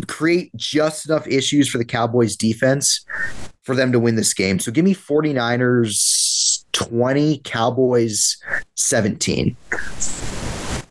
create 0.07 0.55
just 0.55 1.07
enough 1.09 1.27
issues 1.27 1.67
for 1.69 1.77
the 1.77 1.85
Cowboys 1.85 2.35
defense 2.35 3.05
for 3.63 3.75
them 3.75 3.91
to 3.91 3.99
win 3.99 4.15
this 4.15 4.33
game. 4.33 4.59
So 4.59 4.71
give 4.71 4.85
me 4.85 4.93
49ers 4.93 5.95
20, 6.77 7.39
Cowboys 7.43 8.37
17. 8.75 9.55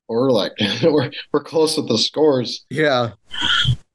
we're 0.08 0.30
like 0.30 0.52
we're 0.82 1.10
we're 1.32 1.42
close 1.44 1.76
with 1.76 1.88
the 1.88 1.98
scores. 1.98 2.64
Yeah. 2.70 3.12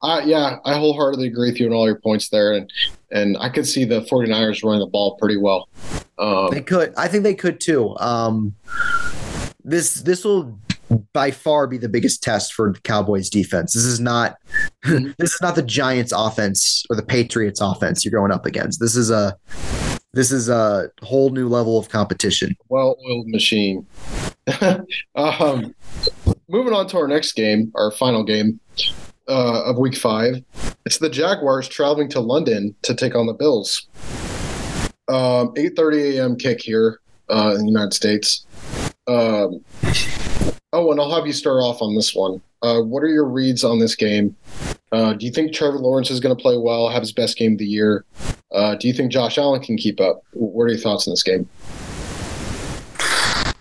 Uh, 0.02 0.20
yeah, 0.24 0.56
I 0.64 0.74
wholeheartedly 0.74 1.28
agree 1.28 1.50
with 1.50 1.60
you 1.60 1.66
on 1.66 1.72
all 1.72 1.86
your 1.86 2.00
points 2.00 2.28
there, 2.30 2.52
and 2.52 2.70
and 3.10 3.36
I 3.38 3.48
could 3.50 3.66
see 3.66 3.84
the 3.84 4.00
49ers 4.02 4.64
running 4.64 4.80
the 4.80 4.86
ball 4.86 5.16
pretty 5.16 5.36
well. 5.36 5.68
Um, 6.18 6.48
They 6.50 6.60
could. 6.62 6.92
I 6.96 7.08
think 7.08 7.22
they 7.24 7.34
could 7.34 7.60
too. 7.60 7.96
Um, 7.98 8.54
this 9.64 9.94
this 10.02 10.24
will 10.24 10.58
by 11.12 11.30
far 11.30 11.66
be 11.66 11.78
the 11.78 11.88
biggest 11.88 12.22
test 12.22 12.52
for 12.52 12.72
the 12.72 12.80
Cowboys 12.80 13.30
defense. 13.30 13.74
This 13.74 13.84
is 13.84 14.00
not 14.00 14.36
Mhm. 14.84 15.14
this 15.18 15.34
is 15.34 15.40
not 15.42 15.54
the 15.56 15.62
Giants 15.62 16.12
offense 16.14 16.84
or 16.90 16.96
the 16.96 17.02
Patriots 17.04 17.60
offense 17.60 18.04
you're 18.04 18.12
going 18.12 18.32
up 18.32 18.44
against. 18.46 18.80
This 18.80 18.96
is 18.96 19.10
a 19.10 19.36
this 20.12 20.30
is 20.30 20.48
a 20.48 20.90
whole 21.02 21.30
new 21.30 21.48
level 21.48 21.78
of 21.78 21.88
competition. 21.88 22.56
well-oiled 22.68 23.28
machine. 23.28 23.86
um, 25.14 25.74
moving 26.48 26.74
on 26.74 26.86
to 26.88 26.98
our 26.98 27.08
next 27.08 27.32
game, 27.32 27.72
our 27.74 27.90
final 27.90 28.22
game 28.22 28.60
uh, 29.28 29.62
of 29.64 29.78
Week 29.78 29.96
Five. 29.96 30.42
It's 30.84 30.98
the 30.98 31.08
Jaguars 31.08 31.68
traveling 31.68 32.08
to 32.10 32.20
London 32.20 32.74
to 32.82 32.94
take 32.94 33.14
on 33.14 33.26
the 33.26 33.32
Bills. 33.32 33.86
Um, 35.08 35.54
8:30 35.54 36.16
a.m. 36.16 36.36
kick 36.36 36.60
here 36.60 37.00
uh, 37.30 37.54
in 37.54 37.60
the 37.60 37.66
United 37.66 37.94
States. 37.94 38.46
Um, 39.06 39.64
oh, 40.72 40.90
and 40.90 41.00
I'll 41.00 41.14
have 41.14 41.26
you 41.26 41.32
start 41.32 41.62
off 41.62 41.82
on 41.82 41.94
this 41.94 42.14
one. 42.14 42.42
Uh, 42.62 42.80
what 42.80 43.02
are 43.02 43.08
your 43.08 43.24
reads 43.24 43.64
on 43.64 43.78
this 43.78 43.96
game? 43.96 44.36
Uh, 44.92 45.14
do 45.14 45.26
you 45.26 45.32
think 45.32 45.52
Trevor 45.52 45.78
Lawrence 45.78 46.10
is 46.10 46.20
going 46.20 46.36
to 46.36 46.40
play 46.40 46.56
well, 46.56 46.88
have 46.88 47.02
his 47.02 47.12
best 47.12 47.36
game 47.36 47.52
of 47.52 47.58
the 47.58 47.66
year? 47.66 48.04
Uh, 48.52 48.76
do 48.76 48.86
you 48.86 48.94
think 48.94 49.10
Josh 49.10 49.38
Allen 49.38 49.60
can 49.60 49.76
keep 49.76 50.00
up? 50.00 50.22
What 50.32 50.64
are 50.64 50.68
your 50.68 50.78
thoughts 50.78 51.08
on 51.08 51.12
this 51.12 51.22
game? 51.22 51.48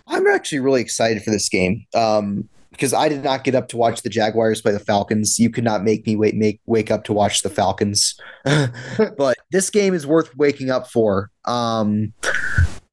I'm 0.07 0.27
actually 0.27 0.59
really 0.59 0.81
excited 0.81 1.23
for 1.23 1.31
this 1.31 1.49
game. 1.49 1.85
Um, 1.95 2.47
because 2.71 2.93
I 2.93 3.09
did 3.09 3.23
not 3.23 3.43
get 3.43 3.53
up 3.53 3.67
to 3.69 3.77
watch 3.77 4.01
the 4.01 4.09
Jaguars 4.09 4.61
play 4.61 4.71
the 4.71 4.79
Falcons. 4.79 5.37
You 5.37 5.49
could 5.49 5.63
not 5.63 5.83
make 5.83 6.07
me 6.07 6.15
wait 6.15 6.35
make 6.35 6.61
wake 6.65 6.89
up 6.89 7.03
to 7.03 7.13
watch 7.13 7.41
the 7.41 7.49
Falcons. 7.49 8.15
but 9.17 9.37
this 9.51 9.69
game 9.69 9.93
is 9.93 10.07
worth 10.07 10.35
waking 10.37 10.71
up 10.71 10.89
for. 10.89 11.29
Um 11.45 12.13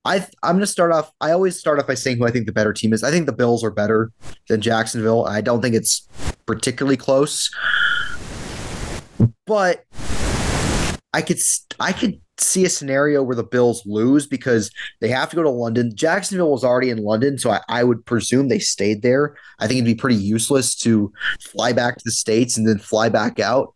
I 0.09 0.27
I'm 0.43 0.57
going 0.57 0.61
to 0.61 0.67
start 0.67 0.91
off 0.91 1.13
I 1.21 1.33
always 1.33 1.61
start 1.61 1.79
off 1.79 1.87
by 1.87 1.95
saying 1.95 2.17
who 2.17 2.27
I 2.27 2.31
think 2.31 2.47
the 2.47 2.53
better 2.53 2.73
team 2.73 2.95
is. 2.95 3.05
I 3.05 3.11
think 3.11 3.27
the 3.27 3.33
Bills 3.33 3.63
are 3.63 3.71
better 3.71 4.11
than 4.49 4.63
Jacksonville. 4.63 5.27
I 5.27 5.43
don't 5.43 5.61
think 5.61 5.75
it's 5.75 6.09
particularly 6.47 6.97
close. 6.97 7.55
But 9.47 9.85
I 11.13 11.21
could 11.21 11.39
I 11.79 11.93
could 11.93 12.21
see 12.41 12.65
a 12.65 12.69
scenario 12.69 13.23
where 13.23 13.37
the 13.37 13.43
Bills 13.43 13.83
lose 13.87 14.27
because 14.27 14.71
they 15.01 15.09
have 15.09 15.31
to 15.31 15.37
go 15.37 15.43
to 15.43 15.51
London. 15.51 15.95
Jacksonville 15.95 16.51
was 16.51 16.65
already 16.65 16.91
in 16.91 17.03
London, 17.03 17.39
so 17.39 17.51
I, 17.51 17.61
I, 17.69 17.85
would 17.85 18.05
presume 18.07 18.49
they 18.49 18.59
stayed 18.59 19.03
there. 19.03 19.37
I 19.59 19.67
think 19.67 19.79
it'd 19.79 19.85
be 19.85 19.95
pretty 19.95 20.17
useless 20.17 20.75
to 20.77 21.13
fly 21.41 21.73
back 21.73 21.97
to 21.97 22.05
the 22.05 22.11
States 22.11 22.57
and 22.57 22.67
then 22.67 22.79
fly 22.79 23.09
back 23.09 23.41
out. 23.41 23.75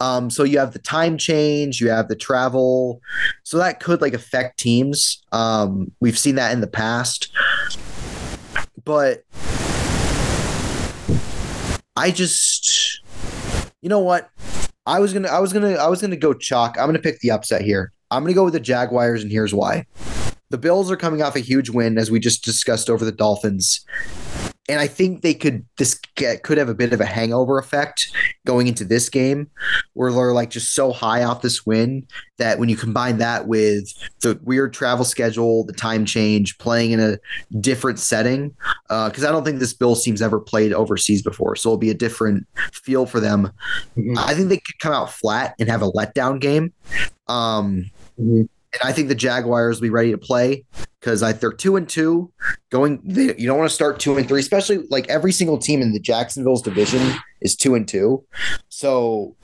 Um, 0.00 0.30
so 0.30 0.44
you 0.44 0.58
have 0.58 0.72
the 0.72 0.78
time 0.78 1.18
change, 1.18 1.80
you 1.80 1.90
have 1.90 2.08
the 2.08 2.16
travel. 2.16 3.00
So 3.42 3.58
that 3.58 3.80
could 3.80 4.00
like 4.00 4.14
affect 4.14 4.58
teams. 4.58 5.22
Um, 5.32 5.90
we've 6.00 6.18
seen 6.18 6.36
that 6.36 6.52
in 6.52 6.60
the 6.60 6.66
past. 6.66 7.32
But 8.84 9.24
I 11.96 12.10
just 12.10 13.02
you 13.86 13.88
know 13.88 14.00
what? 14.00 14.30
I 14.86 15.00
was 15.00 15.12
gonna, 15.12 15.28
I 15.28 15.40
was 15.40 15.52
gonna, 15.52 15.74
I 15.74 15.88
was 15.88 16.00
gonna 16.00 16.16
go 16.16 16.32
chalk. 16.32 16.76
I'm 16.78 16.86
gonna 16.86 16.98
pick 16.98 17.20
the 17.20 17.30
upset 17.30 17.62
here. 17.62 17.92
I'm 18.10 18.22
gonna 18.22 18.34
go 18.34 18.44
with 18.44 18.52
the 18.52 18.60
Jaguars, 18.60 19.22
and 19.22 19.32
here's 19.32 19.54
why. 19.54 19.86
The 20.50 20.58
Bills 20.58 20.90
are 20.90 20.96
coming 20.96 21.22
off 21.22 21.34
a 21.34 21.40
huge 21.40 21.70
win, 21.70 21.98
as 21.98 22.10
we 22.10 22.20
just 22.20 22.44
discussed 22.44 22.88
over 22.88 23.04
the 23.04 23.12
Dolphins, 23.12 23.84
and 24.68 24.80
I 24.80 24.86
think 24.86 25.22
they 25.22 25.34
could 25.34 25.64
this 25.76 25.98
get, 26.16 26.42
could 26.42 26.58
have 26.58 26.68
a 26.68 26.74
bit 26.74 26.92
of 26.92 27.00
a 27.00 27.06
hangover 27.06 27.58
effect 27.58 28.08
going 28.44 28.66
into 28.66 28.84
this 28.84 29.08
game, 29.08 29.50
where 29.94 30.12
they're 30.12 30.32
like 30.32 30.50
just 30.50 30.72
so 30.72 30.92
high 30.92 31.24
off 31.24 31.42
this 31.42 31.66
win 31.66 32.06
that 32.38 32.58
when 32.58 32.68
you 32.68 32.76
combine 32.76 33.18
that 33.18 33.46
with 33.46 33.92
the 34.20 34.38
weird 34.42 34.72
travel 34.72 35.04
schedule, 35.04 35.64
the 35.64 35.72
time 35.72 36.04
change, 36.04 36.58
playing 36.58 36.92
in 36.92 37.00
a 37.00 37.18
different 37.60 37.98
setting, 37.98 38.54
because 38.88 39.24
uh, 39.24 39.28
I 39.28 39.32
don't 39.32 39.44
think 39.44 39.58
this 39.58 39.72
Bills 39.72 40.02
team's 40.02 40.22
ever 40.22 40.40
played 40.40 40.72
overseas 40.72 41.22
before, 41.22 41.56
so 41.56 41.70
it'll 41.70 41.78
be 41.78 41.90
a 41.90 41.94
different 41.94 42.46
feel 42.72 43.06
for 43.06 43.20
them. 43.20 43.52
Mm-hmm. 43.96 44.18
I 44.18 44.34
think 44.34 44.48
they 44.48 44.58
could 44.58 44.78
come 44.80 44.92
out 44.92 45.12
flat 45.12 45.54
and 45.58 45.68
have 45.68 45.82
a 45.82 45.90
letdown 45.90 46.40
game. 46.40 46.72
Um, 47.28 47.90
mm-hmm. 48.20 48.42
And 48.72 48.90
I 48.90 48.92
think 48.92 49.08
the 49.08 49.14
Jaguars 49.14 49.76
will 49.76 49.86
be 49.86 49.90
ready 49.90 50.10
to 50.10 50.18
play 50.18 50.64
because 51.00 51.20
they're 51.20 51.52
two 51.52 51.76
and 51.76 51.88
two. 51.88 52.32
Going, 52.70 53.00
they, 53.04 53.34
you 53.36 53.46
don't 53.46 53.58
want 53.58 53.70
to 53.70 53.74
start 53.74 53.98
two 54.00 54.16
and 54.16 54.28
three, 54.28 54.40
especially 54.40 54.86
like 54.90 55.08
every 55.08 55.32
single 55.32 55.56
team 55.56 55.80
in 55.80 55.92
the 55.92 56.00
Jacksonville's 56.00 56.62
division 56.62 57.14
is 57.40 57.56
two 57.56 57.74
and 57.74 57.88
two. 57.88 58.24
So 58.68 59.34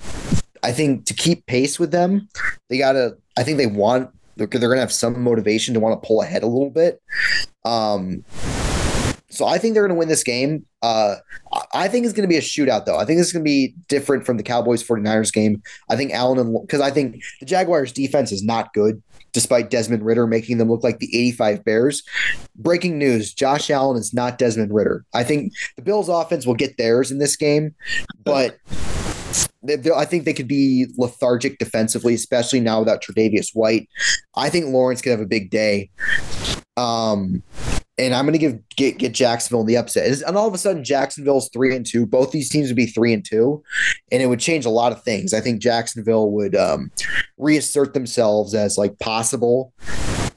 I 0.62 0.72
think 0.72 1.06
to 1.06 1.14
keep 1.14 1.46
pace 1.46 1.78
with 1.78 1.90
them, 1.90 2.28
they 2.68 2.78
gotta. 2.78 3.16
I 3.36 3.42
think 3.42 3.58
they 3.58 3.66
want. 3.66 4.10
They're, 4.36 4.46
they're 4.46 4.68
gonna 4.68 4.80
have 4.80 4.92
some 4.92 5.22
motivation 5.22 5.74
to 5.74 5.80
want 5.80 6.00
to 6.00 6.06
pull 6.06 6.20
ahead 6.20 6.42
a 6.42 6.46
little 6.46 6.70
bit. 6.70 7.00
Um, 7.64 8.24
so 9.33 9.47
I 9.47 9.57
think 9.57 9.72
they're 9.72 9.83
going 9.83 9.97
to 9.97 9.99
win 9.99 10.09
this 10.09 10.22
game. 10.22 10.66
Uh, 10.83 11.16
I 11.72 11.89
think 11.89 12.05
it's 12.05 12.12
going 12.12 12.28
to 12.28 12.33
be 12.33 12.37
a 12.37 12.43
shootout, 12.43 12.85
though. 12.85 12.99
I 12.99 13.07
think 13.07 13.18
this 13.18 13.28
is 13.28 13.33
going 13.33 13.45
to 13.45 13.49
be 13.49 13.74
different 13.89 14.26
from 14.26 14.37
the 14.37 14.43
Cowboys 14.43 14.87
49ers 14.87 15.33
game. 15.33 15.62
I 15.89 15.97
think 15.97 16.12
Allen 16.12 16.39
and 16.39 16.61
because 16.61 16.83
I 16.83 16.91
think 16.91 17.22
the 17.41 17.47
Jaguars 17.47 17.93
defense 17.93 18.30
is 18.30 18.45
not 18.45 18.74
good 18.74 19.03
despite 19.33 19.70
Desmond 19.70 20.05
Ridder 20.05 20.26
making 20.26 20.59
them 20.59 20.68
look 20.70 20.85
like 20.85 20.99
the 20.99 21.09
85 21.16 21.64
Bears. 21.64 22.03
Breaking 22.57 22.99
news 22.99 23.33
Josh 23.33 23.70
Allen 23.70 23.97
is 23.97 24.12
not 24.12 24.37
Desmond 24.37 24.74
Ridder. 24.74 25.07
I 25.14 25.24
think 25.24 25.55
the 25.76 25.83
Bills' 25.83 26.11
offense 26.11 26.45
will 26.45 26.55
get 26.55 26.76
theirs 26.76 27.11
in 27.11 27.18
this 27.18 27.37
game, 27.37 27.74
but. 28.24 28.59
I 29.97 30.05
think 30.05 30.24
they 30.24 30.35
could 30.35 30.49
be 30.49 30.89
lethargic 30.99 31.59
defensively, 31.59 32.14
especially 32.14 32.59
now 32.59 32.80
without 32.80 33.01
Tre'Davious 33.01 33.55
White. 33.55 33.89
I 34.35 34.51
think 34.51 34.66
Lawrence 34.66 35.01
could 35.01 35.12
have 35.12 35.20
a 35.20 35.26
big 35.26 35.51
day. 35.51 35.89
Um, 36.76 37.43
and 37.99 38.14
I'm 38.14 38.24
going 38.24 38.32
to 38.32 38.38
give 38.38 38.59
get, 38.76 38.99
get 38.99 39.12
Jacksonville 39.12 39.64
the 39.64 39.76
upset. 39.76 40.22
And 40.22 40.36
all 40.36 40.49
of 40.49 40.55
a 40.55 40.59
sudden, 40.59 40.84
Jacksonville's 40.84 41.51
three 41.51 41.76
and 41.76 41.86
two. 41.86 42.07
Both 42.07 42.32
these 42.32 42.49
teams 42.49 42.68
would 42.68 42.76
be 42.76 42.86
three 42.86 43.12
and 43.12 43.24
two, 43.24 43.62
and 44.11 44.22
it 44.22 44.26
would 44.26 44.40
change 44.40 44.64
a 44.64 44.70
lot 44.70 44.93
of 44.93 45.03
things. 45.03 45.34
I 45.34 45.40
think 45.40 45.61
Jacksonville 45.61 46.30
would 46.30 46.57
um, 46.57 46.90
reassert 47.36 47.95
themselves 47.95 48.55
as 48.55 48.78
like 48.78 48.99
possible 48.99 49.72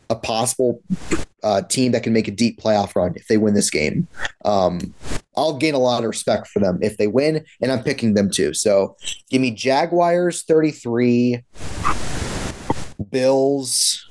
a 0.10 0.16
possible 0.16 0.82
uh, 1.44 1.62
team 1.64 1.92
that 1.92 2.04
can 2.04 2.14
make 2.14 2.28
a 2.28 2.32
deep 2.32 2.60
playoff 2.60 2.96
run 2.96 3.14
if 3.16 3.28
they 3.28 3.38
win 3.38 3.54
this 3.54 3.70
game. 3.70 4.08
Um, 4.44 4.94
I'll 5.38 5.58
gain 5.58 5.74
a 5.74 5.80
lot 5.80 6.04
of 6.04 6.08
respect 6.08 6.48
for 6.48 6.60
them 6.60 6.80
if 6.82 6.98
they 6.98 7.08
win, 7.08 7.46
and 7.62 7.72
I'm 7.72 7.84
picking 7.84 8.14
them 8.14 8.30
too. 8.30 8.54
So 8.54 8.96
give 9.30 9.42
me 9.42 9.52
Jaguars 9.52 10.44
33, 10.44 11.44
Bills 13.10 14.08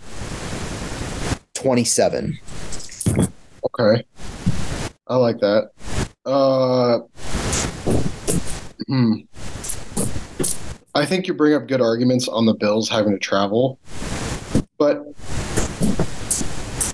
27. 1.55 2.39
Okay. 3.79 4.05
I 5.07 5.17
like 5.17 5.39
that. 5.41 5.71
Uh, 6.25 7.01
hmm. 8.87 9.21
I 10.95 11.05
think 11.05 11.27
you 11.27 11.35
bring 11.35 11.55
up 11.55 11.67
good 11.67 11.81
arguments 11.81 12.29
on 12.29 12.47
the 12.47 12.55
Bills 12.55 12.89
having 12.89 13.13
to 13.13 13.19
travel, 13.19 13.81
but 14.79 15.05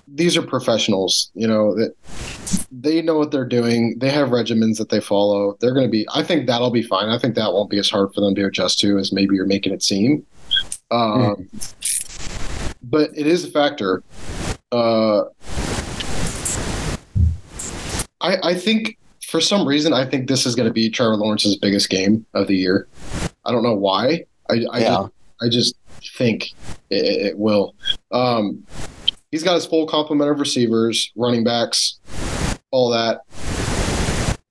these 0.08 0.36
are 0.36 0.42
professionals. 0.42 1.30
You 1.34 1.46
know 1.46 1.74
that 1.76 1.94
they 2.72 3.02
know 3.02 3.18
what 3.18 3.30
they're 3.30 3.44
doing. 3.44 3.98
They 3.98 4.10
have 4.10 4.30
regimens 4.30 4.78
that 4.78 4.88
they 4.88 5.00
follow. 5.00 5.56
They're 5.60 5.74
going 5.74 5.86
to 5.86 5.90
be. 5.90 6.06
I 6.14 6.22
think 6.22 6.46
that'll 6.46 6.70
be 6.70 6.82
fine. 6.82 7.10
I 7.10 7.18
think 7.18 7.34
that 7.34 7.52
won't 7.52 7.70
be 7.70 7.78
as 7.78 7.90
hard 7.90 8.14
for 8.14 8.22
them 8.22 8.34
to 8.36 8.46
adjust 8.46 8.80
to 8.80 8.98
as 8.98 9.12
maybe 9.12 9.36
you're 9.36 9.46
making 9.46 9.72
it 9.74 9.82
seem. 9.82 10.26
Um, 10.90 11.46
mm. 11.50 12.74
But 12.82 13.10
it 13.14 13.26
is 13.26 13.44
a 13.44 13.50
factor. 13.50 14.02
Uh, 14.72 15.24
I, 18.20 18.36
I 18.42 18.54
think 18.54 18.98
for 19.26 19.40
some 19.40 19.66
reason 19.66 19.92
I 19.92 20.04
think 20.04 20.28
this 20.28 20.46
is 20.46 20.54
going 20.54 20.68
to 20.68 20.72
be 20.72 20.90
Trevor 20.90 21.16
Lawrence's 21.16 21.56
biggest 21.56 21.88
game 21.90 22.26
of 22.34 22.46
the 22.46 22.56
year. 22.56 22.88
I 23.44 23.52
don't 23.52 23.62
know 23.62 23.74
why. 23.74 24.24
I 24.50 24.64
I, 24.72 24.80
yeah. 24.80 24.88
just, 24.88 25.12
I 25.42 25.48
just 25.48 25.74
think 26.16 26.52
it, 26.90 27.26
it 27.26 27.38
will. 27.38 27.74
Um, 28.12 28.64
he's 29.30 29.42
got 29.42 29.54
his 29.54 29.66
full 29.66 29.86
complement 29.86 30.30
of 30.30 30.38
receivers, 30.38 31.12
running 31.16 31.44
backs, 31.44 32.00
all 32.70 32.90
that. 32.90 33.22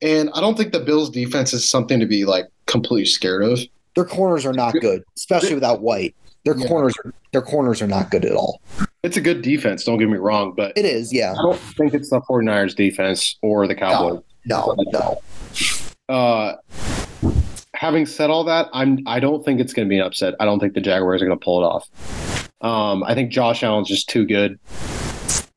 And 0.01 0.29
I 0.33 0.39
don't 0.39 0.57
think 0.57 0.71
the 0.71 0.79
Bills 0.79 1.09
defense 1.09 1.53
is 1.53 1.67
something 1.67 1.99
to 1.99 2.05
be 2.05 2.25
like 2.25 2.45
completely 2.65 3.05
scared 3.05 3.43
of. 3.43 3.59
Their 3.95 4.05
corners 4.05 4.45
are 4.45 4.53
not 4.53 4.73
good, 4.75 5.03
especially 5.17 5.55
without 5.55 5.81
White. 5.81 6.15
Their 6.45 6.57
yeah. 6.57 6.67
corners 6.67 6.95
are 7.03 7.13
their 7.31 7.41
corners 7.41 7.81
are 7.81 7.87
not 7.87 8.11
good 8.11 8.25
at 8.25 8.33
all. 8.33 8.61
It's 9.03 9.17
a 9.17 9.21
good 9.21 9.41
defense, 9.41 9.83
don't 9.83 9.97
get 9.97 10.09
me 10.09 10.17
wrong, 10.17 10.53
but 10.55 10.73
it 10.77 10.85
is, 10.85 11.13
yeah. 11.13 11.33
I 11.33 11.41
don't 11.41 11.59
think 11.59 11.93
it's 11.93 12.09
the 12.09 12.21
49ers 12.21 12.75
defense 12.75 13.37
or 13.41 13.67
the 13.67 13.75
Cowboys. 13.75 14.21
No, 14.45 14.75
no. 14.77 15.19
no. 16.09 16.13
Uh, 16.13 16.55
having 17.75 18.05
said 18.05 18.29
all 18.29 18.43
that, 18.45 18.67
I'm 18.73 18.99
I 19.05 19.19
don't 19.19 19.43
think 19.43 19.59
it's 19.59 19.73
going 19.73 19.87
to 19.87 19.89
be 19.89 19.99
an 19.99 20.05
upset. 20.05 20.35
I 20.39 20.45
don't 20.45 20.59
think 20.59 20.73
the 20.73 20.81
Jaguars 20.81 21.21
are 21.21 21.25
going 21.25 21.37
to 21.37 21.43
pull 21.43 21.63
it 21.63 21.65
off. 21.65 22.49
Um, 22.61 23.03
I 23.03 23.13
think 23.13 23.31
Josh 23.31 23.63
Allen's 23.63 23.87
just 23.87 24.09
too 24.09 24.25
good. 24.25 24.59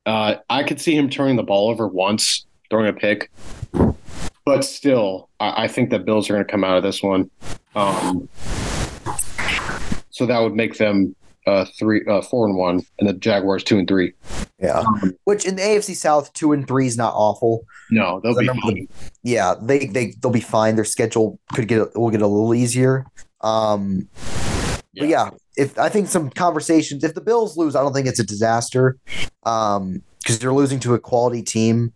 Uh, 0.05 0.35
I 0.49 0.63
could 0.63 0.79
see 0.79 0.95
him 0.95 1.09
turning 1.09 1.35
the 1.35 1.43
ball 1.43 1.69
over 1.69 1.87
once, 1.87 2.45
throwing 2.69 2.87
a 2.87 2.93
pick, 2.93 3.31
but 4.45 4.63
still, 4.63 5.29
I, 5.39 5.63
I 5.63 5.67
think 5.67 5.89
the 5.89 5.99
Bills 5.99 6.29
are 6.29 6.33
going 6.33 6.45
to 6.45 6.51
come 6.51 6.63
out 6.63 6.77
of 6.77 6.83
this 6.83 7.01
one. 7.01 7.29
Um, 7.75 8.29
so 10.13 10.27
that 10.27 10.39
would 10.39 10.53
make 10.53 10.77
them 10.77 11.15
uh, 11.47 11.65
three, 11.77 12.01
uh, 12.07 12.21
four 12.21 12.47
and 12.47 12.55
one, 12.55 12.81
and 12.99 13.09
the 13.09 13.13
Jaguars 13.13 13.63
two 13.63 13.77
and 13.77 13.87
three. 13.87 14.13
Yeah, 14.59 14.79
um, 14.79 15.13
which 15.25 15.45
in 15.45 15.55
the 15.55 15.61
AFC 15.61 15.95
South, 15.95 16.31
two 16.33 16.53
and 16.53 16.67
three 16.67 16.87
is 16.87 16.97
not 16.97 17.13
awful. 17.15 17.65
No, 17.89 18.21
they'll 18.21 18.37
be 18.37 18.47
fine. 18.47 18.87
yeah, 19.23 19.55
they 19.61 19.87
they 19.87 20.13
they'll 20.21 20.31
be 20.31 20.39
fine. 20.39 20.75
Their 20.75 20.85
schedule 20.85 21.39
could 21.53 21.67
get 21.67 21.97
will 21.97 22.11
get 22.11 22.21
a 22.21 22.27
little 22.27 22.53
easier. 22.53 23.05
Um, 23.41 24.07
yeah. 24.93 25.01
but 25.01 25.09
yeah, 25.09 25.29
if 25.57 25.77
I 25.77 25.89
think 25.89 26.07
some 26.07 26.29
conversations, 26.29 27.03
if 27.03 27.15
the 27.15 27.21
Bills 27.21 27.57
lose, 27.57 27.75
I 27.75 27.81
don't 27.81 27.93
think 27.93 28.07
it's 28.07 28.19
a 28.19 28.25
disaster. 28.25 28.97
Um, 29.43 30.03
because 30.21 30.39
they're 30.39 30.53
losing 30.53 30.79
to 30.79 30.93
a 30.93 30.99
quality 30.99 31.43
team 31.43 31.91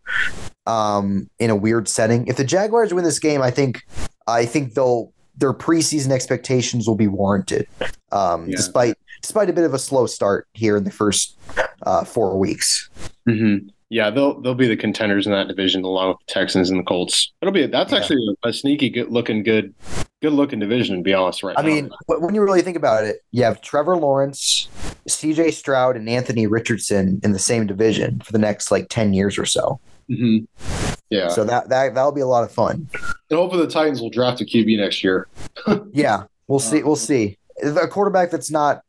um, 0.66 1.30
in 1.40 1.50
a 1.50 1.56
weird 1.56 1.88
setting. 1.88 2.28
If 2.28 2.36
the 2.36 2.44
Jaguars 2.44 2.94
win 2.94 3.06
this 3.06 3.20
game, 3.20 3.42
I 3.42 3.52
think 3.52 3.84
I 4.28 4.46
think 4.46 4.74
they'll 4.74 5.14
their 5.38 5.54
preseason 5.54 6.12
expectations 6.12 6.88
will 6.88 6.96
be 6.96 7.08
warranted, 7.08 7.68
um, 8.12 8.50
yeah. 8.50 8.56
despite 8.56 8.96
despite 9.22 9.50
a 9.50 9.54
bit 9.54 9.64
of 9.64 9.74
a 9.74 9.80
slow 9.80 10.06
start 10.06 10.48
here 10.54 10.78
in 10.78 10.84
the 10.84 10.92
first 10.92 11.38
uh, 11.84 12.04
four 12.04 12.38
weeks. 12.38 12.90
Mm-hmm. 13.28 13.68
Yeah, 13.90 14.10
they'll 14.10 14.42
they'll 14.42 14.56
be 14.56 14.68
the 14.68 14.76
contenders 14.76 15.26
in 15.26 15.32
that 15.32 15.48
division 15.48 15.84
along 15.84 16.10
with 16.10 16.18
the 16.28 16.34
Texans 16.34 16.70
and 16.70 16.80
the 16.80 16.84
Colts. 16.84 17.32
It'll 17.42 17.54
be 17.54 17.68
that's 17.68 17.92
yeah. 17.92 18.00
actually 18.00 18.38
a, 18.44 18.50
a, 18.50 18.54
sneaky 18.54 18.90
good 18.90 19.10
looking 19.10 19.44
good 19.44 19.74
good 20.22 20.34
looking 20.34 20.60
division 20.60 20.98
to 20.98 21.04
be 21.04 21.14
honest 21.14 21.42
right 21.44 21.56
I 21.58 21.62
now. 21.62 21.68
mean, 21.68 21.92
when 22.08 22.36
you 22.36 22.42
really 22.42 22.62
think 22.62 22.76
about 22.76 23.06
it, 23.06 23.22
you 23.32 23.44
have 23.44 23.62
Trevor 23.62 23.96
Lawrence, 23.96 24.68
CJ 25.08 25.54
Stroud 25.54 25.96
and 25.96 26.10
Anthony 26.10 26.48
Richardson 26.48 27.22
in 27.24 27.32
the 27.32 27.40
same 27.40 27.66
division 27.66 28.20
for 28.20 28.34
the 28.34 28.40
next 28.40 28.72
like 28.72 28.90
10 28.90 29.14
years 29.14 29.38
or 29.38 29.46
so. 29.46 29.80
Mm-hmm. 30.10 30.94
Yeah. 31.10 31.30
So 31.30 31.44
that 31.46 31.70
that 31.70 31.96
that'll 31.96 32.12
be 32.12 32.22
a 32.22 32.28
lot 32.28 32.44
of 32.44 32.52
fun. 32.52 32.90
And 33.30 33.40
hopefully 33.40 33.66
the 33.66 33.72
Titans 33.72 34.02
will 34.02 34.10
draft 34.10 34.42
a 34.42 34.46
QB 34.46 34.78
next 34.78 35.04
year. 35.04 35.28
yeah, 35.92 36.24
we'll 36.48 36.60
see. 36.60 36.84
We'll 36.84 36.96
see. 36.96 37.38
A 37.64 37.88
quarterback 37.88 38.30
that's 38.30 38.52
not 38.52 38.82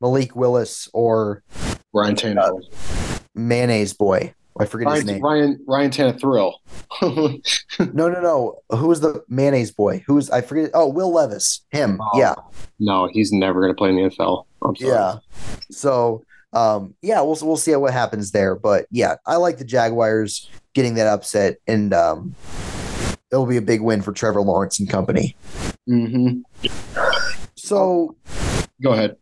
Malik 0.00 0.34
Willis 0.34 0.88
or 0.92 1.42
Ryan 1.92 2.14
Tannehill, 2.14 2.62
uh, 2.72 3.18
Mayonnaise 3.34 3.92
Boy. 3.92 4.34
I 4.58 4.66
forget 4.66 4.86
Ryan, 4.86 4.96
his 4.96 5.06
name. 5.06 5.22
Ryan 5.22 5.64
Ryan 5.66 5.90
Tannehill. 5.90 6.54
no, 7.92 8.08
no, 8.08 8.20
no. 8.20 8.62
Who's 8.76 9.00
the 9.00 9.24
mayonnaise 9.28 9.72
boy? 9.72 10.04
Who's 10.06 10.30
I 10.30 10.42
forget? 10.42 10.70
Oh, 10.74 10.88
Will 10.88 11.12
Levis. 11.12 11.62
Him. 11.70 11.98
Oh, 12.00 12.18
yeah. 12.18 12.34
No, 12.78 13.08
he's 13.12 13.32
never 13.32 13.60
going 13.60 13.72
to 13.72 13.76
play 13.76 13.88
in 13.88 13.96
the 13.96 14.02
NFL. 14.02 14.46
Yeah. 14.78 15.16
So, 15.70 16.24
um, 16.52 16.94
yeah, 17.02 17.20
we'll 17.20 17.38
we'll 17.42 17.56
see 17.56 17.74
what 17.74 17.92
happens 17.92 18.30
there. 18.30 18.54
But 18.54 18.86
yeah, 18.90 19.16
I 19.26 19.36
like 19.36 19.58
the 19.58 19.64
Jaguars 19.64 20.48
getting 20.74 20.94
that 20.94 21.06
upset, 21.06 21.56
and 21.66 21.94
um, 21.94 22.34
it'll 23.30 23.46
be 23.46 23.56
a 23.56 23.62
big 23.62 23.80
win 23.80 24.02
for 24.02 24.12
Trevor 24.12 24.42
Lawrence 24.42 24.78
and 24.78 24.88
company. 24.88 25.36
Mm-hmm. 25.88 26.40
So, 27.56 28.16
go 28.82 28.92
ahead. 28.92 29.16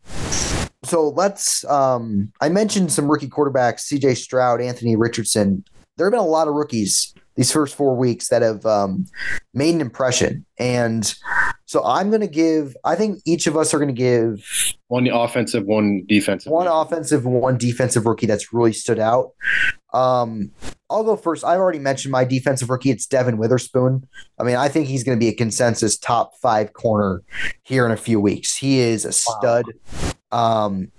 So 0.83 1.09
let's. 1.09 1.63
Um, 1.65 2.31
I 2.41 2.49
mentioned 2.49 2.91
some 2.91 3.09
rookie 3.09 3.29
quarterbacks: 3.29 3.81
C.J. 3.81 4.15
Stroud, 4.15 4.61
Anthony 4.61 4.95
Richardson. 4.95 5.63
There 5.97 6.07
have 6.07 6.11
been 6.11 6.19
a 6.19 6.25
lot 6.25 6.47
of 6.47 6.55
rookies 6.55 7.13
these 7.35 7.51
first 7.51 7.75
four 7.75 7.95
weeks 7.95 8.29
that 8.29 8.41
have 8.41 8.65
um, 8.65 9.05
made 9.53 9.73
an 9.75 9.81
impression. 9.81 10.45
And 10.57 11.13
so 11.65 11.83
I'm 11.83 12.09
going 12.09 12.21
to 12.21 12.27
give, 12.27 12.75
I 12.83 12.95
think 12.95 13.21
each 13.25 13.47
of 13.47 13.57
us 13.57 13.73
are 13.73 13.79
going 13.79 13.93
to 13.93 13.93
give 13.93 14.45
one 14.87 15.07
offensive, 15.07 15.65
one 15.65 16.03
defensive. 16.07 16.51
One 16.51 16.67
offensive, 16.67 17.25
one 17.25 17.57
defensive 17.57 18.05
rookie 18.05 18.27
that's 18.27 18.53
really 18.53 18.73
stood 18.73 18.99
out. 18.99 19.31
Um, 19.93 20.51
I'll 20.89 21.03
go 21.03 21.15
first. 21.15 21.43
I've 21.43 21.59
already 21.59 21.79
mentioned 21.79 22.11
my 22.11 22.25
defensive 22.25 22.69
rookie. 22.69 22.91
It's 22.91 23.07
Devin 23.07 23.37
Witherspoon. 23.37 24.07
I 24.39 24.43
mean, 24.43 24.55
I 24.55 24.67
think 24.67 24.87
he's 24.87 25.03
going 25.03 25.17
to 25.17 25.19
be 25.19 25.29
a 25.29 25.33
consensus 25.33 25.97
top 25.97 26.35
five 26.41 26.73
corner 26.73 27.23
here 27.63 27.85
in 27.85 27.91
a 27.91 27.97
few 27.97 28.19
weeks. 28.19 28.55
He 28.55 28.79
is 28.79 29.05
a 29.05 29.11
stud. 29.11 29.65
Wow. 30.31 30.65
Um, 30.67 30.91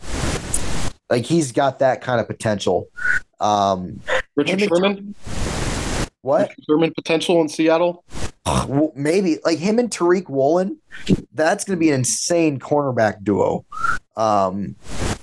like 1.11 1.24
he's 1.24 1.53
got 1.53 1.78
that 1.78 2.01
kind 2.01 2.20
of 2.20 2.26
potential. 2.26 2.89
Um, 3.39 4.01
Richard 4.37 4.61
Sherman. 4.61 5.14
What 6.24 6.54
German 6.66 6.94
potential 6.94 7.42
in 7.42 7.50
Seattle? 7.50 8.02
Well, 8.46 8.92
maybe 8.94 9.36
like 9.44 9.58
him 9.58 9.78
and 9.78 9.90
Tariq 9.90 10.30
Woolen. 10.30 10.78
That's 11.34 11.64
going 11.64 11.76
to 11.76 11.80
be 11.80 11.90
an 11.90 11.96
insane 11.96 12.58
cornerback 12.58 13.22
duo. 13.22 13.66
Um, 14.16 14.74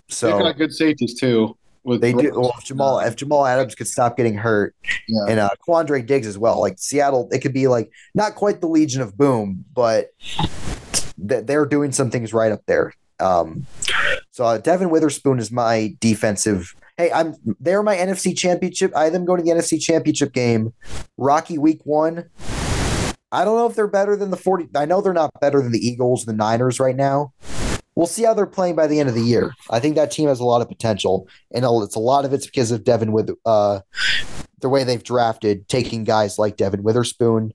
so 0.09 0.27
they've 0.27 0.43
got 0.43 0.57
good 0.57 0.71
safeties 0.71 1.19
too. 1.19 1.57
they 1.85 2.13
Brooks. 2.13 2.29
do. 2.29 2.39
Well, 2.39 2.53
if 2.55 2.65
Jamal 2.65 2.99
if 2.99 3.15
Jamal 3.15 3.47
Adams 3.47 3.73
could 3.73 3.87
stop 3.87 4.15
getting 4.15 4.35
hurt, 4.35 4.75
yeah. 5.07 5.25
and 5.27 5.39
uh, 5.39 5.49
Quandre 5.67 6.05
Diggs 6.05 6.27
as 6.27 6.37
well. 6.37 6.61
Like 6.61 6.77
Seattle, 6.77 7.29
it 7.31 7.39
could 7.39 7.53
be 7.53 7.67
like 7.67 7.91
not 8.13 8.35
quite 8.35 8.61
the 8.61 8.67
Legion 8.67 9.01
of 9.01 9.17
Boom, 9.17 9.65
but 9.73 10.11
they're 11.17 11.65
doing 11.65 11.91
some 11.91 12.11
things 12.11 12.31
right 12.31 12.51
up 12.51 12.61
there. 12.67 12.93
Um, 13.19 13.65
so 14.29 14.45
uh, 14.45 14.59
Devin 14.59 14.91
Witherspoon 14.91 15.39
is 15.39 15.51
my 15.51 15.95
defensive. 15.99 16.75
Hey, 17.01 17.11
I'm 17.11 17.33
they're 17.59 17.81
my 17.81 17.95
NFC 17.95 18.37
Championship. 18.37 18.95
I 18.95 19.09
them 19.09 19.25
going 19.25 19.39
to 19.39 19.43
the 19.43 19.59
NFC 19.59 19.81
Championship 19.81 20.33
game. 20.33 20.71
Rocky 21.17 21.57
Week 21.57 21.81
One. 21.83 22.29
I 23.31 23.43
don't 23.43 23.57
know 23.57 23.65
if 23.65 23.75
they're 23.75 23.87
better 23.87 24.15
than 24.15 24.29
the 24.29 24.37
40. 24.37 24.69
I 24.75 24.85
know 24.85 25.01
they're 25.01 25.11
not 25.11 25.31
better 25.41 25.63
than 25.63 25.71
the 25.71 25.79
Eagles, 25.79 26.25
the 26.25 26.33
Niners 26.33 26.79
right 26.79 26.95
now. 26.95 27.33
We'll 27.95 28.05
see 28.05 28.21
how 28.21 28.35
they're 28.35 28.45
playing 28.45 28.75
by 28.75 28.85
the 28.85 28.99
end 28.99 29.09
of 29.09 29.15
the 29.15 29.23
year. 29.23 29.51
I 29.71 29.79
think 29.79 29.95
that 29.95 30.11
team 30.11 30.29
has 30.29 30.39
a 30.39 30.45
lot 30.45 30.61
of 30.61 30.67
potential, 30.67 31.27
and 31.51 31.65
it's 31.65 31.95
a 31.95 31.99
lot 31.99 32.23
of 32.23 32.33
it's 32.33 32.45
because 32.45 32.69
of 32.69 32.83
Devin 32.83 33.13
with 33.13 33.31
uh, 33.47 33.79
the 34.59 34.69
way 34.69 34.83
they've 34.83 35.03
drafted, 35.03 35.67
taking 35.69 36.03
guys 36.03 36.37
like 36.37 36.55
Devin 36.55 36.83
Witherspoon. 36.83 37.51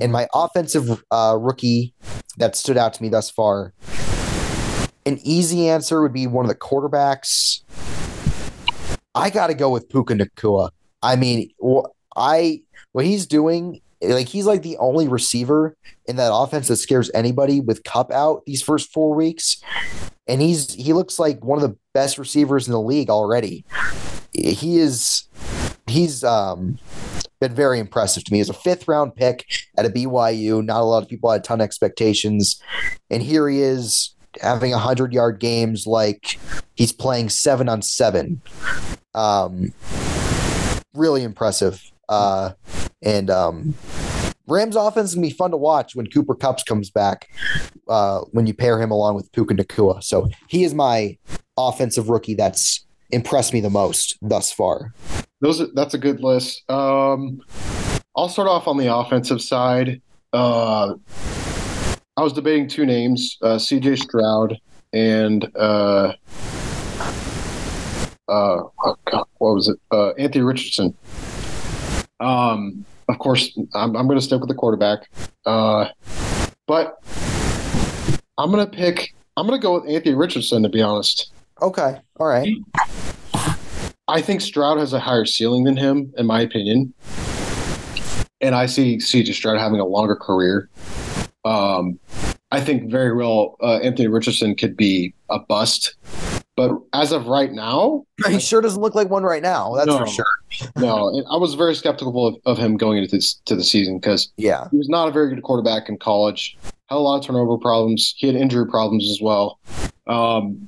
And 0.00 0.10
my 0.10 0.26
offensive 0.32 1.04
uh, 1.10 1.36
rookie 1.38 1.92
that 2.38 2.56
stood 2.56 2.78
out 2.78 2.94
to 2.94 3.02
me 3.02 3.10
thus 3.10 3.28
far 3.28 3.74
an 5.06 5.20
easy 5.22 5.68
answer 5.68 6.02
would 6.02 6.12
be 6.12 6.26
one 6.26 6.44
of 6.44 6.48
the 6.48 6.56
quarterbacks. 6.56 7.60
I 9.16 9.30
got 9.30 9.46
to 9.46 9.54
go 9.54 9.70
with 9.70 9.88
Puka 9.88 10.14
Nacua. 10.14 10.70
I 11.02 11.16
mean, 11.16 11.50
I 12.14 12.60
what 12.92 13.06
he's 13.06 13.26
doing, 13.26 13.80
like 14.02 14.28
he's 14.28 14.44
like 14.44 14.62
the 14.62 14.76
only 14.76 15.08
receiver 15.08 15.74
in 16.04 16.16
that 16.16 16.34
offense 16.34 16.68
that 16.68 16.76
scares 16.76 17.10
anybody 17.14 17.60
with 17.60 17.82
Kupp 17.82 18.12
out 18.12 18.44
these 18.44 18.62
first 18.62 18.92
four 18.92 19.14
weeks, 19.14 19.62
and 20.26 20.42
he's 20.42 20.74
he 20.74 20.92
looks 20.92 21.18
like 21.18 21.42
one 21.42 21.62
of 21.62 21.68
the 21.68 21.76
best 21.94 22.18
receivers 22.18 22.66
in 22.66 22.72
the 22.72 22.80
league 22.80 23.08
already. 23.08 23.64
He 24.32 24.78
is 24.78 25.24
he's 25.86 26.22
um 26.22 26.78
been 27.40 27.54
very 27.54 27.78
impressive 27.78 28.24
to 28.24 28.32
me 28.32 28.40
as 28.40 28.50
a 28.50 28.54
fifth 28.54 28.86
round 28.86 29.14
pick 29.14 29.46
at 29.78 29.86
a 29.86 29.90
BYU. 29.90 30.62
Not 30.62 30.80
a 30.80 30.84
lot 30.84 31.02
of 31.02 31.08
people 31.08 31.30
had 31.30 31.40
a 31.40 31.44
ton 31.44 31.60
of 31.62 31.64
expectations, 31.64 32.60
and 33.10 33.22
here 33.22 33.48
he 33.48 33.62
is 33.62 34.14
having 34.42 34.72
100 34.72 35.12
yard 35.14 35.40
games 35.40 35.86
like 35.86 36.38
he's 36.74 36.92
playing 36.92 37.30
seven 37.30 37.68
on 37.68 37.80
seven. 37.80 38.42
Um, 39.16 39.72
really 40.94 41.24
impressive. 41.24 41.82
Uh, 42.08 42.52
and 43.02 43.30
um, 43.30 43.74
Rams 44.46 44.76
offense 44.76 45.14
gonna 45.14 45.26
be 45.26 45.32
fun 45.32 45.50
to 45.50 45.56
watch 45.56 45.96
when 45.96 46.06
Cooper 46.06 46.34
Kupps 46.34 46.64
comes 46.64 46.90
back. 46.90 47.28
Uh, 47.88 48.20
when 48.32 48.46
you 48.46 48.54
pair 48.54 48.80
him 48.80 48.90
along 48.90 49.14
with 49.14 49.30
Puka 49.32 49.54
Nacua, 49.54 50.02
so 50.02 50.28
he 50.48 50.64
is 50.64 50.74
my 50.74 51.16
offensive 51.56 52.08
rookie 52.08 52.34
that's 52.34 52.84
impressed 53.10 53.52
me 53.52 53.60
the 53.60 53.70
most 53.70 54.18
thus 54.20 54.52
far. 54.52 54.92
Those 55.40 55.72
that's 55.74 55.94
a 55.94 55.98
good 55.98 56.20
list. 56.20 56.68
Um, 56.70 57.40
I'll 58.16 58.28
start 58.28 58.48
off 58.48 58.66
on 58.66 58.76
the 58.76 58.94
offensive 58.94 59.40
side. 59.40 60.00
Uh, 60.32 60.94
I 62.16 62.22
was 62.22 62.32
debating 62.32 62.68
two 62.68 62.86
names: 62.86 63.36
uh, 63.42 63.58
C.J. 63.58 63.96
Stroud 63.96 64.58
and 64.92 65.50
uh, 65.56 66.12
uh, 68.28 68.62
oh 68.84 68.96
God, 69.10 69.24
what 69.38 69.54
was 69.54 69.68
it? 69.68 69.78
Uh, 69.90 70.10
Anthony 70.12 70.44
Richardson. 70.44 70.94
Um, 72.20 72.84
of 73.08 73.18
course, 73.18 73.56
I'm, 73.74 73.96
I'm 73.96 74.06
going 74.06 74.18
to 74.18 74.24
stick 74.24 74.40
with 74.40 74.48
the 74.48 74.54
quarterback, 74.54 75.08
uh, 75.44 75.88
but 76.66 76.98
I'm 78.38 78.50
going 78.50 78.64
to 78.64 78.70
pick. 78.70 79.14
I'm 79.36 79.46
going 79.46 79.58
to 79.58 79.62
go 79.62 79.74
with 79.74 79.88
Anthony 79.88 80.14
Richardson. 80.14 80.62
To 80.62 80.68
be 80.68 80.82
honest. 80.82 81.32
Okay. 81.62 82.00
All 82.18 82.26
right. 82.26 82.48
I 84.08 84.20
think 84.20 84.40
Stroud 84.40 84.78
has 84.78 84.92
a 84.92 85.00
higher 85.00 85.24
ceiling 85.24 85.64
than 85.64 85.76
him, 85.76 86.12
in 86.16 86.26
my 86.26 86.40
opinion. 86.40 86.94
And 88.40 88.54
I 88.54 88.66
see 88.66 88.98
CJ 88.98 89.34
Stroud 89.34 89.58
having 89.58 89.80
a 89.80 89.84
longer 89.84 90.14
career. 90.14 90.68
Um, 91.44 91.98
I 92.52 92.60
think 92.60 92.90
very 92.90 93.14
well 93.14 93.56
uh, 93.60 93.78
Anthony 93.78 94.08
Richardson 94.08 94.54
could 94.54 94.76
be 94.76 95.14
a 95.30 95.38
bust. 95.38 95.96
But 96.56 96.72
as 96.94 97.12
of 97.12 97.26
right 97.26 97.52
now, 97.52 98.06
he 98.26 98.40
sure 98.40 98.62
doesn't 98.62 98.80
look 98.80 98.94
like 98.94 99.10
one 99.10 99.24
right 99.24 99.42
now. 99.42 99.74
That's 99.74 99.88
no, 99.88 99.98
for 99.98 100.06
sure. 100.06 100.24
no, 100.76 101.22
I 101.30 101.36
was 101.36 101.54
very 101.54 101.74
skeptical 101.74 102.26
of, 102.26 102.36
of 102.46 102.56
him 102.56 102.78
going 102.78 102.96
into 102.96 103.14
this 103.14 103.34
to 103.44 103.54
the 103.54 103.62
season 103.62 103.98
because 103.98 104.32
yeah, 104.38 104.66
he 104.70 104.78
was 104.78 104.88
not 104.88 105.06
a 105.06 105.10
very 105.10 105.28
good 105.28 105.42
quarterback 105.42 105.90
in 105.90 105.98
college. 105.98 106.56
Had 106.62 106.96
a 106.96 106.98
lot 106.98 107.18
of 107.18 107.26
turnover 107.26 107.58
problems. 107.58 108.14
He 108.16 108.26
had 108.26 108.36
injury 108.36 108.66
problems 108.66 109.10
as 109.10 109.20
well. 109.20 109.58
Um, 110.06 110.66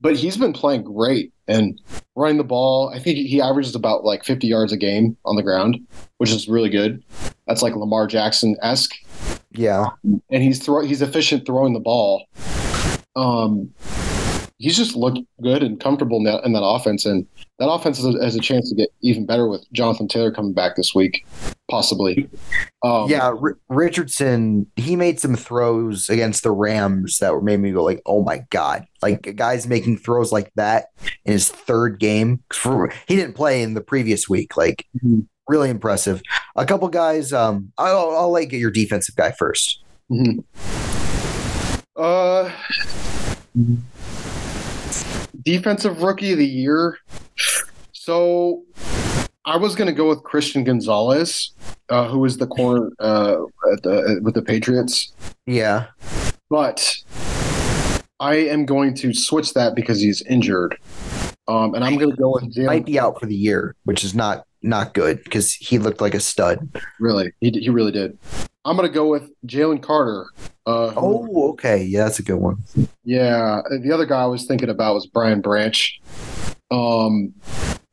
but 0.00 0.16
he's 0.16 0.36
been 0.36 0.52
playing 0.52 0.82
great 0.82 1.32
and 1.46 1.80
running 2.16 2.38
the 2.38 2.44
ball. 2.44 2.90
I 2.94 2.98
think 2.98 3.18
he 3.18 3.40
averages 3.40 3.74
about 3.74 4.04
like 4.04 4.24
50 4.24 4.46
yards 4.46 4.72
a 4.72 4.76
game 4.76 5.16
on 5.24 5.36
the 5.36 5.42
ground, 5.42 5.78
which 6.16 6.30
is 6.30 6.48
really 6.48 6.70
good. 6.70 7.04
That's 7.46 7.62
like 7.62 7.76
Lamar 7.76 8.06
Jackson 8.06 8.56
esque. 8.62 8.94
Yeah, 9.52 9.90
and 10.02 10.42
he's 10.42 10.62
throw 10.62 10.84
he's 10.84 11.02
efficient 11.02 11.46
throwing 11.46 11.72
the 11.72 11.80
ball. 11.80 12.26
Um, 13.16 13.72
he's 14.58 14.76
just 14.76 14.96
looked 14.96 15.20
good 15.42 15.62
and 15.62 15.80
comfortable 15.80 16.18
in 16.18 16.24
that, 16.24 16.44
in 16.44 16.52
that 16.52 16.64
offense, 16.64 17.06
and 17.06 17.26
that 17.58 17.68
offense 17.68 17.96
has 17.98 18.14
a, 18.14 18.24
has 18.24 18.34
a, 18.34 18.40
chance 18.40 18.68
to 18.68 18.74
get 18.74 18.90
even 19.00 19.26
better 19.26 19.48
with 19.48 19.64
Jonathan 19.72 20.08
Taylor 20.08 20.30
coming 20.30 20.52
back 20.52 20.76
this 20.76 20.94
week, 20.94 21.26
possibly. 21.70 22.28
Um, 22.84 23.08
yeah, 23.08 23.28
R- 23.28 23.58
Richardson 23.68 24.66
he 24.76 24.96
made 24.96 25.20
some 25.20 25.34
throws 25.34 26.08
against 26.08 26.42
the 26.42 26.50
Rams 26.50 27.18
that 27.18 27.40
made 27.42 27.60
me 27.60 27.72
go 27.72 27.82
like, 27.84 28.02
"Oh 28.06 28.22
my 28.22 28.44
god!" 28.50 28.86
Like 29.02 29.26
a 29.26 29.32
guy's 29.32 29.66
making 29.66 29.98
throws 29.98 30.32
like 30.32 30.52
that 30.54 30.86
in 31.24 31.32
his 31.32 31.48
third 31.48 31.98
game. 31.98 32.42
For, 32.52 32.92
he 33.06 33.16
didn't 33.16 33.34
play 33.34 33.62
in 33.62 33.74
the 33.74 33.80
previous 33.80 34.28
week. 34.28 34.56
Like 34.56 34.86
mm-hmm 34.96 35.20
really 35.48 35.70
impressive. 35.70 36.22
A 36.56 36.66
couple 36.66 36.86
guys. 36.88 37.32
Um, 37.32 37.72
I'll, 37.78 38.14
I'll 38.14 38.30
let 38.30 38.44
you 38.44 38.48
get 38.48 38.60
your 38.60 38.70
defensive 38.70 39.16
guy 39.16 39.32
1st 39.32 39.76
mm-hmm. 40.12 40.40
Uh, 41.96 42.52
defensive 45.48 46.02
rookie 46.02 46.32
of 46.32 46.38
the 46.38 46.46
year. 46.46 46.98
So 47.92 48.64
I 49.46 49.56
was 49.56 49.74
going 49.74 49.86
to 49.86 49.94
go 49.94 50.06
with 50.06 50.22
Christian 50.22 50.62
Gonzalez, 50.62 51.52
uh, 51.88 52.06
who 52.06 52.18
was 52.18 52.36
the 52.36 52.46
corner 52.46 52.90
uh, 52.98 53.36
at 53.72 53.82
the, 53.82 54.20
with 54.22 54.34
the 54.34 54.42
Patriots. 54.42 55.10
Yeah, 55.46 55.86
but 56.50 56.94
I 58.20 58.34
am 58.34 58.66
going 58.66 58.92
to 58.96 59.14
switch 59.14 59.54
that 59.54 59.74
because 59.74 60.00
he's 60.00 60.20
injured. 60.22 60.76
Um, 61.46 61.74
and 61.74 61.82
I'm 61.82 61.96
going 61.96 62.10
to 62.10 62.16
go 62.16 62.32
with 62.32 62.54
Jalen. 62.54 62.66
Might 62.66 62.84
be 62.84 63.00
out 63.00 63.18
for 63.18 63.24
the 63.24 63.34
year, 63.34 63.74
which 63.84 64.04
is 64.04 64.14
not 64.14 64.44
not 64.60 64.92
good 64.92 65.24
because 65.24 65.54
he 65.54 65.78
looked 65.78 66.02
like 66.02 66.14
a 66.14 66.20
stud. 66.20 66.68
Really, 67.00 67.32
he 67.40 67.50
he 67.50 67.70
really 67.70 67.92
did. 67.92 68.18
I'm 68.68 68.76
gonna 68.76 68.90
go 68.90 69.08
with 69.08 69.30
Jalen 69.46 69.82
Carter. 69.82 70.26
Uh, 70.66 70.90
who, 70.90 71.28
oh, 71.32 71.50
okay, 71.52 71.82
yeah, 71.82 72.04
that's 72.04 72.18
a 72.18 72.22
good 72.22 72.36
one. 72.36 72.62
Yeah, 73.02 73.62
the 73.82 73.90
other 73.92 74.04
guy 74.04 74.22
I 74.22 74.26
was 74.26 74.46
thinking 74.46 74.68
about 74.68 74.94
was 74.94 75.06
Brian 75.06 75.40
Branch, 75.40 76.00
um, 76.70 77.32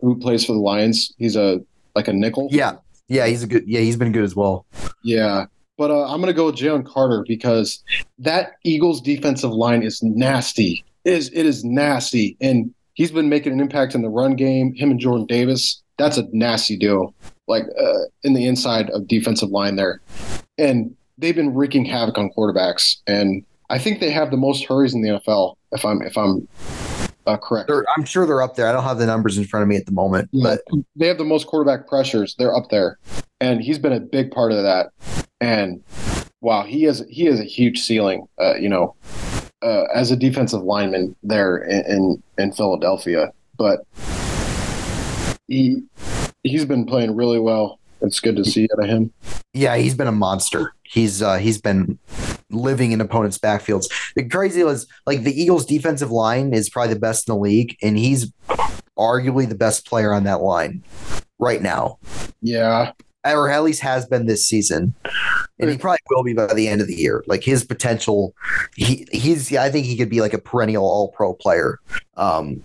who 0.01 0.19
plays 0.19 0.45
for 0.45 0.51
the 0.51 0.59
Lions. 0.59 1.13
He's 1.17 1.37
a 1.37 1.61
like 1.95 2.09
a 2.09 2.13
nickel. 2.13 2.49
Yeah, 2.51 2.73
yeah, 3.07 3.25
he's 3.27 3.41
a 3.41 3.47
good. 3.47 3.63
Yeah, 3.65 3.79
he's 3.79 3.95
been 3.95 4.11
good 4.11 4.25
as 4.25 4.35
well. 4.35 4.65
Yeah, 5.01 5.45
but 5.77 5.91
uh, 5.91 6.11
I'm 6.11 6.19
gonna 6.19 6.33
go 6.33 6.47
with 6.47 6.55
Jalen 6.55 6.85
Carter 6.85 7.23
because 7.25 7.81
that 8.19 8.55
Eagles 8.65 9.01
defensive 9.01 9.51
line 9.51 9.81
is 9.81 10.03
nasty. 10.03 10.83
It 11.05 11.13
is 11.13 11.29
it 11.33 11.45
is 11.45 11.63
nasty, 11.63 12.35
and 12.41 12.73
he's 12.95 13.11
been 13.11 13.29
making 13.29 13.53
an 13.53 13.61
impact 13.61 13.95
in 13.95 14.01
the 14.01 14.09
run 14.09 14.35
game. 14.35 14.73
Him 14.75 14.91
and 14.91 14.99
Jordan 14.99 15.25
Davis 15.25 15.81
that's 15.97 16.17
a 16.17 16.27
nasty 16.31 16.77
duo, 16.77 17.13
like 17.47 17.63
uh, 17.79 17.99
in 18.23 18.33
the 18.33 18.45
inside 18.45 18.89
of 18.89 19.07
defensive 19.07 19.49
line 19.49 19.75
there. 19.75 20.01
And 20.57 20.95
they've 21.17 21.35
been 21.35 21.53
wreaking 21.53 21.85
havoc 21.85 22.17
on 22.17 22.31
quarterbacks. 22.35 22.97
And 23.07 23.45
I 23.69 23.79
think 23.79 23.99
they 23.99 24.11
have 24.11 24.31
the 24.31 24.37
most 24.37 24.65
hurries 24.65 24.93
in 24.93 25.01
the 25.01 25.09
NFL. 25.09 25.55
If 25.71 25.85
I'm 25.85 26.01
if 26.01 26.17
I'm 26.17 26.47
uh, 27.25 27.37
correct. 27.37 27.67
They're, 27.67 27.85
I'm 27.97 28.05
sure 28.05 28.25
they're 28.25 28.41
up 28.41 28.55
there. 28.55 28.67
I 28.67 28.71
don't 28.71 28.83
have 28.83 28.97
the 28.97 29.05
numbers 29.05 29.37
in 29.37 29.45
front 29.45 29.63
of 29.63 29.67
me 29.67 29.75
at 29.75 29.85
the 29.85 29.91
moment, 29.91 30.29
but 30.33 30.61
they 30.95 31.07
have 31.07 31.17
the 31.17 31.25
most 31.25 31.47
quarterback 31.47 31.87
pressures. 31.87 32.35
They're 32.37 32.55
up 32.55 32.69
there, 32.69 32.99
and 33.41 33.61
he's 33.61 33.79
been 33.79 33.93
a 33.93 33.99
big 33.99 34.31
part 34.31 34.51
of 34.51 34.63
that. 34.63 34.91
And 35.41 35.83
wow, 36.41 36.63
he 36.63 36.83
has 36.83 37.03
he 37.09 37.25
has 37.25 37.39
a 37.39 37.43
huge 37.43 37.79
ceiling. 37.81 38.27
Uh, 38.39 38.55
you 38.55 38.69
know, 38.69 38.95
uh, 39.61 39.85
as 39.93 40.11
a 40.11 40.15
defensive 40.15 40.61
lineman 40.61 41.15
there 41.23 41.57
in, 41.57 41.83
in 41.85 42.23
in 42.37 42.51
Philadelphia, 42.51 43.33
but 43.57 43.85
he 45.47 45.83
he's 46.45 46.65
been 46.65 46.85
playing 46.85 47.15
really 47.15 47.39
well. 47.39 47.79
It's 48.01 48.19
good 48.19 48.35
to 48.35 48.45
see 48.45 48.67
out 48.73 48.83
of 48.83 48.89
him. 48.89 49.11
yeah, 49.53 49.75
he's 49.77 49.95
been 49.95 50.07
a 50.07 50.11
monster. 50.11 50.73
He's 50.83 51.21
uh, 51.21 51.37
he's 51.37 51.59
been 51.59 51.97
living 52.51 52.91
in 52.91 53.01
opponents' 53.01 53.39
backfields. 53.39 53.85
The 54.15 54.27
crazy 54.27 54.63
was 54.63 54.85
like 55.07 55.23
the 55.23 55.33
Eagles' 55.39 55.65
defensive 55.65 56.11
line 56.11 56.53
is 56.53 56.69
probably 56.69 56.93
the 56.93 56.99
best 56.99 57.27
in 57.27 57.33
the 57.33 57.39
league, 57.39 57.75
and 57.81 57.97
he's 57.97 58.31
arguably 58.97 59.47
the 59.49 59.55
best 59.55 59.87
player 59.87 60.13
on 60.13 60.23
that 60.25 60.41
line 60.41 60.83
right 61.39 61.61
now, 61.61 61.97
Yeah, 62.41 62.91
or 63.25 63.49
at 63.49 63.63
least 63.63 63.81
has 63.81 64.05
been 64.05 64.25
this 64.27 64.45
season. 64.45 64.93
And 65.59 65.69
he 65.69 65.77
probably 65.77 65.99
will 66.09 66.23
be 66.23 66.33
by 66.33 66.53
the 66.53 66.67
end 66.67 66.81
of 66.81 66.87
the 66.87 66.95
year. 66.95 67.23
Like 67.27 67.43
his 67.43 67.63
potential, 67.63 68.35
he 68.75 69.07
he's 69.11 69.55
I 69.55 69.69
think 69.71 69.85
he 69.85 69.97
could 69.97 70.09
be 70.09 70.21
like 70.21 70.33
a 70.33 70.37
perennial 70.37 70.83
All 70.83 71.11
Pro 71.13 71.33
player. 71.33 71.79
Um, 72.17 72.61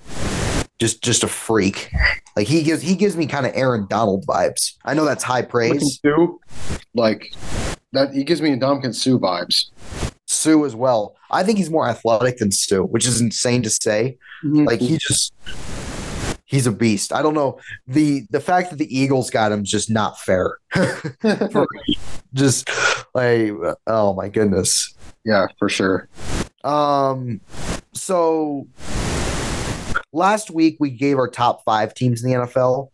just 0.80 1.02
just 1.02 1.22
a 1.22 1.28
freak. 1.28 1.92
Like 2.34 2.48
he 2.48 2.62
gives 2.62 2.82
he 2.82 2.96
gives 2.96 3.16
me 3.16 3.26
kind 3.26 3.46
of 3.46 3.52
Aaron 3.54 3.86
Donald 3.88 4.26
vibes. 4.26 4.72
I 4.84 4.94
know 4.94 5.04
that's 5.04 5.22
high 5.22 5.42
praise. 5.42 6.00
Suh, 6.04 6.26
like 6.94 7.34
that. 7.92 8.12
He 8.14 8.24
gives 8.24 8.40
me 8.40 8.52
a 8.52 8.56
Ndamukong 8.56 8.94
Suh 8.94 9.18
vibes. 9.18 9.66
Suh 10.26 10.64
as 10.64 10.74
well. 10.74 11.16
I 11.30 11.44
think 11.44 11.58
he's 11.58 11.70
more 11.70 11.86
athletic 11.86 12.38
than 12.38 12.50
Suh, 12.50 12.82
which 12.82 13.06
is 13.06 13.20
insane 13.20 13.62
to 13.62 13.70
say. 13.70 14.16
Like 14.42 14.80
he 14.80 14.96
just 14.96 15.34
he's 16.46 16.66
a 16.66 16.72
beast. 16.72 17.12
I 17.12 17.20
don't 17.20 17.34
know. 17.34 17.60
The 17.86 18.26
the 18.30 18.40
fact 18.40 18.70
that 18.70 18.76
the 18.76 18.96
Eagles 18.96 19.28
got 19.28 19.52
him 19.52 19.62
is 19.62 19.70
just 19.70 19.90
not 19.90 20.18
fair. 20.18 20.58
Just 22.32 22.70
like 23.12 23.52
oh 23.88 24.14
my 24.14 24.28
goodness. 24.28 24.94
yeah, 25.24 25.46
for 25.58 25.68
sure. 25.68 26.08
Um 26.62 27.40
so 27.92 28.68
last 30.12 30.50
week 30.50 30.76
we 30.80 30.90
gave 30.90 31.18
our 31.18 31.28
top 31.28 31.64
5 31.64 31.94
teams 31.94 32.22
in 32.22 32.30
the 32.30 32.36
NFL. 32.36 32.90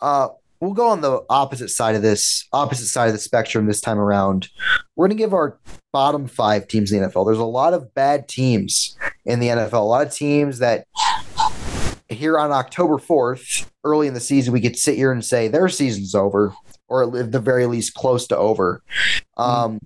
Uh 0.00 0.28
we'll 0.60 0.74
go 0.74 0.88
on 0.88 1.00
the 1.00 1.24
opposite 1.30 1.68
side 1.68 1.94
of 1.94 2.02
this 2.02 2.46
opposite 2.52 2.86
side 2.86 3.06
of 3.06 3.12
the 3.12 3.18
spectrum 3.18 3.66
this 3.66 3.80
time 3.80 3.98
around. 3.98 4.48
We're 4.96 5.06
going 5.06 5.16
to 5.16 5.22
give 5.22 5.34
our 5.34 5.58
bottom 5.92 6.26
5 6.26 6.66
teams 6.68 6.90
in 6.90 7.00
the 7.00 7.08
NFL. 7.08 7.26
There's 7.26 7.38
a 7.38 7.44
lot 7.44 7.74
of 7.74 7.94
bad 7.94 8.28
teams 8.28 8.96
in 9.24 9.40
the 9.40 9.48
NFL. 9.48 9.74
A 9.74 9.78
lot 9.78 10.06
of 10.06 10.12
teams 10.12 10.58
that 10.58 10.86
here 12.08 12.38
on 12.38 12.50
October 12.50 12.96
4th, 12.96 13.66
early 13.84 14.06
in 14.06 14.14
the 14.14 14.20
season, 14.20 14.52
we 14.52 14.60
could 14.60 14.76
sit 14.76 14.96
here 14.96 15.12
and 15.12 15.24
say 15.24 15.48
their 15.48 15.68
season's 15.68 16.14
over, 16.14 16.54
or 16.88 17.16
at 17.18 17.32
the 17.32 17.40
very 17.40 17.66
least 17.66 17.94
close 17.94 18.26
to 18.28 18.36
over. 18.36 18.82
Um, 19.36 19.78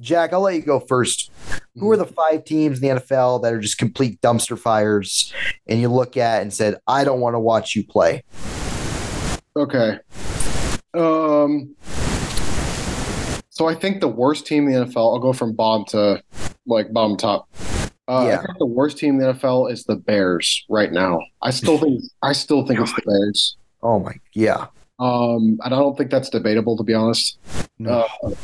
Jack, 0.00 0.32
I'll 0.32 0.40
let 0.40 0.54
you 0.54 0.62
go 0.62 0.80
first. 0.80 1.30
Who 1.76 1.90
are 1.90 1.96
the 1.96 2.06
five 2.06 2.44
teams 2.44 2.82
in 2.82 2.96
the 2.96 3.00
NFL 3.00 3.42
that 3.42 3.52
are 3.54 3.60
just 3.60 3.78
complete 3.78 4.20
dumpster 4.20 4.58
fires 4.58 5.32
and 5.66 5.80
you 5.80 5.88
look 5.88 6.16
at 6.16 6.42
and 6.42 6.52
said, 6.52 6.76
I 6.86 7.04
don't 7.04 7.20
want 7.20 7.34
to 7.34 7.40
watch 7.40 7.74
you 7.76 7.84
play? 7.86 8.24
Okay. 9.56 9.98
Um. 10.94 11.74
So 13.50 13.68
I 13.68 13.74
think 13.74 14.00
the 14.00 14.08
worst 14.08 14.46
team 14.46 14.66
in 14.68 14.72
the 14.72 14.86
NFL. 14.86 14.96
I'll 14.96 15.18
go 15.18 15.32
from 15.32 15.52
bottom 15.54 15.84
to 15.90 16.22
like 16.66 16.92
bottom 16.92 17.16
top. 17.16 17.48
Uh, 18.08 18.24
Yeah. 18.26 18.38
I 18.38 18.46
think 18.46 18.58
the 18.58 18.66
worst 18.66 18.98
team 18.98 19.20
in 19.20 19.26
the 19.26 19.34
NFL 19.34 19.70
is 19.70 19.84
the 19.84 19.96
Bears 19.96 20.64
right 20.68 20.92
now. 20.92 21.20
I 21.42 21.50
still 21.50 21.78
think 21.78 22.02
I 22.22 22.32
still 22.32 22.66
think 22.66 22.80
it's 22.80 22.92
the 22.94 23.02
Bears. 23.06 23.56
Oh 23.82 23.98
my, 24.00 24.14
yeah. 24.34 24.66
Um, 25.00 25.58
and 25.64 25.74
I 25.74 25.78
don't 25.78 25.96
think 25.96 26.10
that's 26.10 26.28
debatable 26.28 26.76
to 26.76 26.82
be 26.84 26.94
honest. 26.94 27.38
No. 27.78 28.06
Uh, 28.22 28.34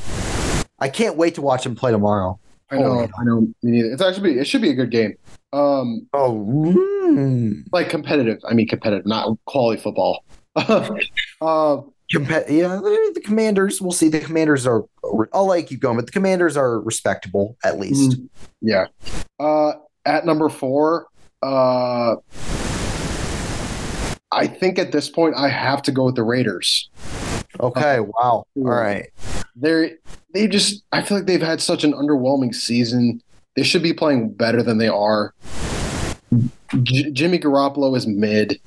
I 0.79 0.89
can't 0.89 1.17
wait 1.17 1.35
to 1.37 1.43
watch 1.43 1.65
them 1.65 1.75
play 1.77 1.93
tomorrow. 1.93 2.39
I 2.71 2.79
know, 2.79 3.01
Oh, 3.01 3.09
I 3.21 3.25
know. 3.25 3.41
Me 3.63 3.71
neither. 3.71 3.93
It's 3.93 4.03
actually 4.03 4.39
it 4.39 4.47
should 4.47 4.63
be 4.63 4.71
a 4.71 4.75
good 4.75 4.91
game. 4.91 5.15
Um, 5.53 6.09
Oh, 6.13 6.33
mm. 6.49 7.63
like 7.73 7.89
competitive. 7.91 8.39
I 8.49 8.55
mean 8.55 8.67
competitive, 8.67 9.07
not 9.07 9.37
quality 9.45 9.81
football. 9.81 10.25
uh, 10.57 11.83
Compa- 12.13 12.49
yeah, 12.49 12.81
the 13.15 13.21
Commanders. 13.25 13.83
We'll 13.83 13.91
see. 13.93 14.09
The 14.09 14.21
Commanders 14.21 14.67
are. 14.67 14.85
I'll 15.33 15.47
let 15.47 15.61
you 15.63 15.67
keep 15.67 15.81
going, 15.81 15.97
but 15.97 16.07
the 16.07 16.13
Commanders 16.13 16.57
are 16.57 16.81
respectable 16.81 17.57
at 17.65 17.79
least. 17.79 18.19
Yeah. 18.61 18.87
Uh, 19.41 19.73
at 20.05 20.25
number 20.25 20.49
four, 20.49 21.09
uh, 21.43 22.15
I 24.33 24.47
think 24.47 24.79
at 24.79 24.93
this 24.93 25.09
point 25.09 25.35
I 25.37 25.49
have 25.49 25.83
to 25.83 25.93
go 25.93 26.05
with 26.05 26.17
the 26.17 26.23
Raiders. 26.23 26.91
Okay. 27.61 28.01
Wow. 28.01 28.45
All 28.57 28.65
right. 28.65 29.09
They're 29.55 29.93
they 30.35 30.47
just 30.47 30.85
I 30.93 31.03
feel 31.03 31.19
like 31.19 31.27
they've 31.27 31.41
had 31.41 31.61
such 31.61 31.85
an 31.85 31.93
underwhelming 31.93 32.55
season. 32.55 33.23
They 33.55 33.63
should 33.63 33.83
be 33.83 33.93
playing 33.95 34.33
better 34.35 34.63
than 34.63 34.79
they 34.79 34.89
are. 34.89 35.33
J- 36.83 37.11
Jimmy 37.13 37.39
Garoppolo 37.39 37.97
is 37.97 38.07
mid. 38.07 38.61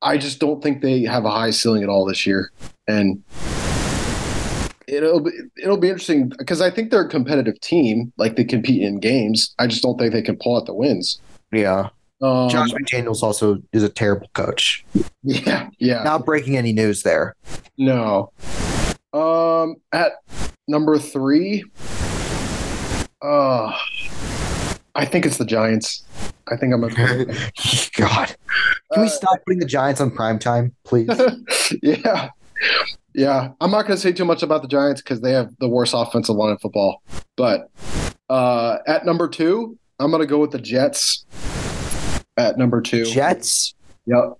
I 0.00 0.18
just 0.18 0.40
don't 0.40 0.62
think 0.62 0.82
they 0.82 1.02
have 1.02 1.24
a 1.24 1.30
high 1.30 1.50
ceiling 1.50 1.84
at 1.84 1.88
all 1.88 2.04
this 2.04 2.26
year, 2.26 2.50
and 2.88 3.22
it'll 4.88 5.20
be, 5.20 5.30
it'll 5.62 5.76
be 5.76 5.88
interesting 5.88 6.32
because 6.38 6.60
I 6.60 6.70
think 6.70 6.90
they're 6.90 7.06
a 7.06 7.08
competitive 7.08 7.60
team. 7.60 8.12
Like 8.16 8.34
they 8.34 8.44
compete 8.44 8.82
in 8.82 8.98
games. 8.98 9.54
I 9.60 9.68
just 9.68 9.82
don't 9.82 9.96
think 9.98 10.12
they 10.12 10.22
can 10.22 10.36
pull 10.36 10.56
out 10.56 10.66
the 10.66 10.74
wins. 10.74 11.20
Yeah. 11.52 11.90
Um, 12.22 12.48
Josh 12.48 12.70
McDaniels 12.70 13.22
also 13.22 13.58
is 13.72 13.82
a 13.82 13.88
terrible 13.88 14.28
coach. 14.34 14.84
yeah, 15.24 15.68
yeah, 15.78 16.02
Not 16.04 16.24
breaking 16.24 16.56
any 16.56 16.72
news 16.72 17.02
there. 17.02 17.34
no. 17.76 18.30
Um, 19.12 19.76
at 19.92 20.12
number 20.68 20.98
three, 20.98 21.64
uh, 23.20 23.76
I 24.94 25.04
think 25.04 25.26
it's 25.26 25.36
the 25.36 25.44
Giants. 25.44 26.02
I 26.50 26.56
think 26.56 26.72
I'm 26.72 26.82
a. 26.84 26.88
God. 27.96 28.34
Can 28.92 29.02
we 29.02 29.06
Uh, 29.06 29.08
stop 29.08 29.38
putting 29.46 29.58
the 29.58 29.66
Giants 29.66 30.00
on 30.00 30.10
prime 30.12 30.38
time, 30.38 30.74
please? 30.84 31.08
yeah. 31.82 32.28
Yeah. 33.14 33.50
I'm 33.60 33.70
not 33.70 33.82
going 33.86 33.96
to 33.96 34.00
say 34.00 34.12
too 34.12 34.24
much 34.24 34.42
about 34.42 34.62
the 34.62 34.68
Giants 34.68 35.02
because 35.02 35.20
they 35.20 35.32
have 35.32 35.50
the 35.60 35.68
worst 35.68 35.92
offensive 35.96 36.36
line 36.36 36.50
in 36.52 36.58
football. 36.58 37.02
But 37.36 37.70
uh, 38.30 38.78
at 38.86 39.04
number 39.04 39.28
two, 39.28 39.78
I'm 39.98 40.10
going 40.10 40.22
to 40.22 40.26
go 40.26 40.38
with 40.38 40.52
the 40.52 40.58
Jets. 40.58 41.24
At 42.36 42.56
number 42.58 42.80
two. 42.80 43.04
Jets? 43.04 43.74
Yep. 44.06 44.38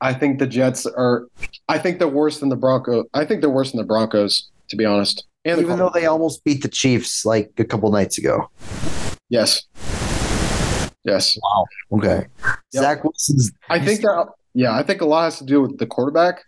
I 0.00 0.14
think 0.14 0.38
the 0.38 0.46
Jets 0.46 0.86
are, 0.86 1.26
I 1.68 1.78
think 1.78 1.98
they're 1.98 2.08
worse 2.08 2.40
than 2.40 2.48
the 2.48 2.56
Broncos. 2.56 3.06
I 3.14 3.24
think 3.24 3.40
they're 3.40 3.50
worse 3.50 3.72
than 3.72 3.78
the 3.78 3.86
Broncos, 3.86 4.50
to 4.68 4.76
be 4.76 4.84
honest. 4.84 5.26
And 5.44 5.58
the 5.58 5.64
Even 5.64 5.78
though 5.78 5.90
they 5.92 6.06
almost 6.06 6.44
beat 6.44 6.62
the 6.62 6.68
Chiefs 6.68 7.24
like 7.24 7.52
a 7.58 7.64
couple 7.64 7.90
nights 7.90 8.18
ago. 8.18 8.48
Yes. 9.28 9.64
Yes. 11.04 11.36
Wow. 11.42 11.66
Okay. 11.98 12.26
Yep. 12.72 12.82
Zach 12.82 13.04
Wilson's 13.04 13.52
I 13.68 13.84
think 13.84 14.02
that, 14.02 14.28
yeah, 14.54 14.74
I 14.74 14.82
think 14.82 15.00
a 15.00 15.04
lot 15.04 15.24
has 15.24 15.38
to 15.38 15.44
do 15.44 15.62
with 15.62 15.78
the 15.78 15.86
quarterback. 15.86 16.44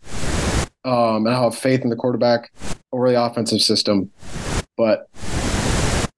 Um, 0.85 1.27
and 1.27 1.31
I 1.31 1.43
have 1.43 1.57
faith 1.57 1.81
in 1.83 1.91
the 1.91 1.97
quarterback 1.97 2.53
over 2.93 3.09
the 3.11 3.21
offensive 3.21 3.63
system. 3.63 4.11
But 4.77 5.09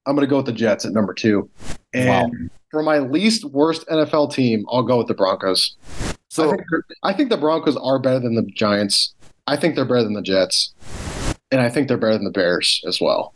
I'm 0.07 0.15
going 0.15 0.25
to 0.25 0.29
go 0.29 0.37
with 0.37 0.45
the 0.45 0.53
Jets 0.53 0.85
at 0.85 0.93
number 0.93 1.13
two. 1.13 1.49
And 1.93 2.49
for 2.71 2.81
my 2.81 2.99
least 2.99 3.43
worst 3.43 3.85
NFL 3.87 4.33
team, 4.33 4.65
I'll 4.71 4.83
go 4.83 4.97
with 4.97 5.07
the 5.07 5.13
Broncos. 5.13 5.75
I 5.83 6.13
so 6.29 6.49
think, 6.51 6.61
I 7.03 7.13
think 7.13 7.29
the 7.29 7.37
Broncos 7.37 7.75
are 7.75 7.99
better 7.99 8.19
than 8.19 8.35
the 8.35 8.43
Giants. 8.43 9.13
I 9.47 9.57
think 9.57 9.75
they're 9.75 9.85
better 9.85 10.03
than 10.03 10.13
the 10.13 10.21
Jets. 10.21 10.73
And 11.51 11.59
I 11.59 11.69
think 11.69 11.89
they're 11.89 11.97
better 11.97 12.13
than 12.13 12.23
the 12.23 12.31
Bears 12.31 12.81
as 12.87 13.01
well. 13.01 13.33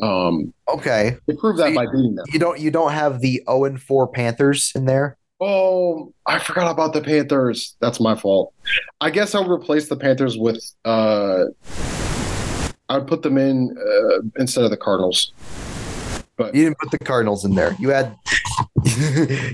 Um, 0.00 0.54
okay. 0.68 1.16
they 1.26 1.34
proved 1.34 1.58
that 1.58 1.68
So 1.68 1.74
by 1.74 1.86
beating 1.86 2.14
them. 2.14 2.24
You 2.32 2.38
don't 2.38 2.58
you 2.58 2.70
don't 2.70 2.92
have 2.92 3.20
the 3.20 3.42
0 3.46 3.64
and 3.64 3.80
4 3.80 4.08
Panthers 4.08 4.72
in 4.74 4.86
there? 4.86 5.18
Oh, 5.40 6.12
I 6.24 6.38
forgot 6.38 6.70
about 6.70 6.94
the 6.94 7.02
Panthers. 7.02 7.76
That's 7.80 8.00
my 8.00 8.14
fault. 8.14 8.54
I 9.02 9.10
guess 9.10 9.34
I'll 9.34 9.48
replace 9.48 9.88
the 9.88 9.96
Panthers 9.96 10.38
with 10.38 10.62
uh 10.86 11.44
I 12.88 12.98
would 12.98 13.08
put 13.08 13.22
them 13.22 13.36
in 13.36 13.76
uh, 13.76 14.22
instead 14.36 14.64
of 14.64 14.70
the 14.70 14.76
Cardinals. 14.76 15.32
But 16.36 16.54
You 16.54 16.64
didn't 16.64 16.78
put 16.78 16.90
the 16.90 16.98
Cardinals 16.98 17.44
in 17.44 17.54
there. 17.54 17.74
You 17.78 17.88
had 17.90 18.16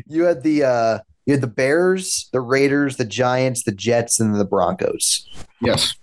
you 0.07 0.25
had 0.25 0.43
the 0.43 0.65
uh 0.65 0.99
you 1.27 1.35
had 1.35 1.41
the 1.41 1.47
Bears, 1.47 2.29
the 2.33 2.41
Raiders, 2.41 2.97
the 2.97 3.05
Giants, 3.05 3.63
the 3.63 3.73
Jets, 3.73 4.19
and 4.19 4.35
the 4.35 4.45
Broncos. 4.45 5.29
yes. 5.61 5.95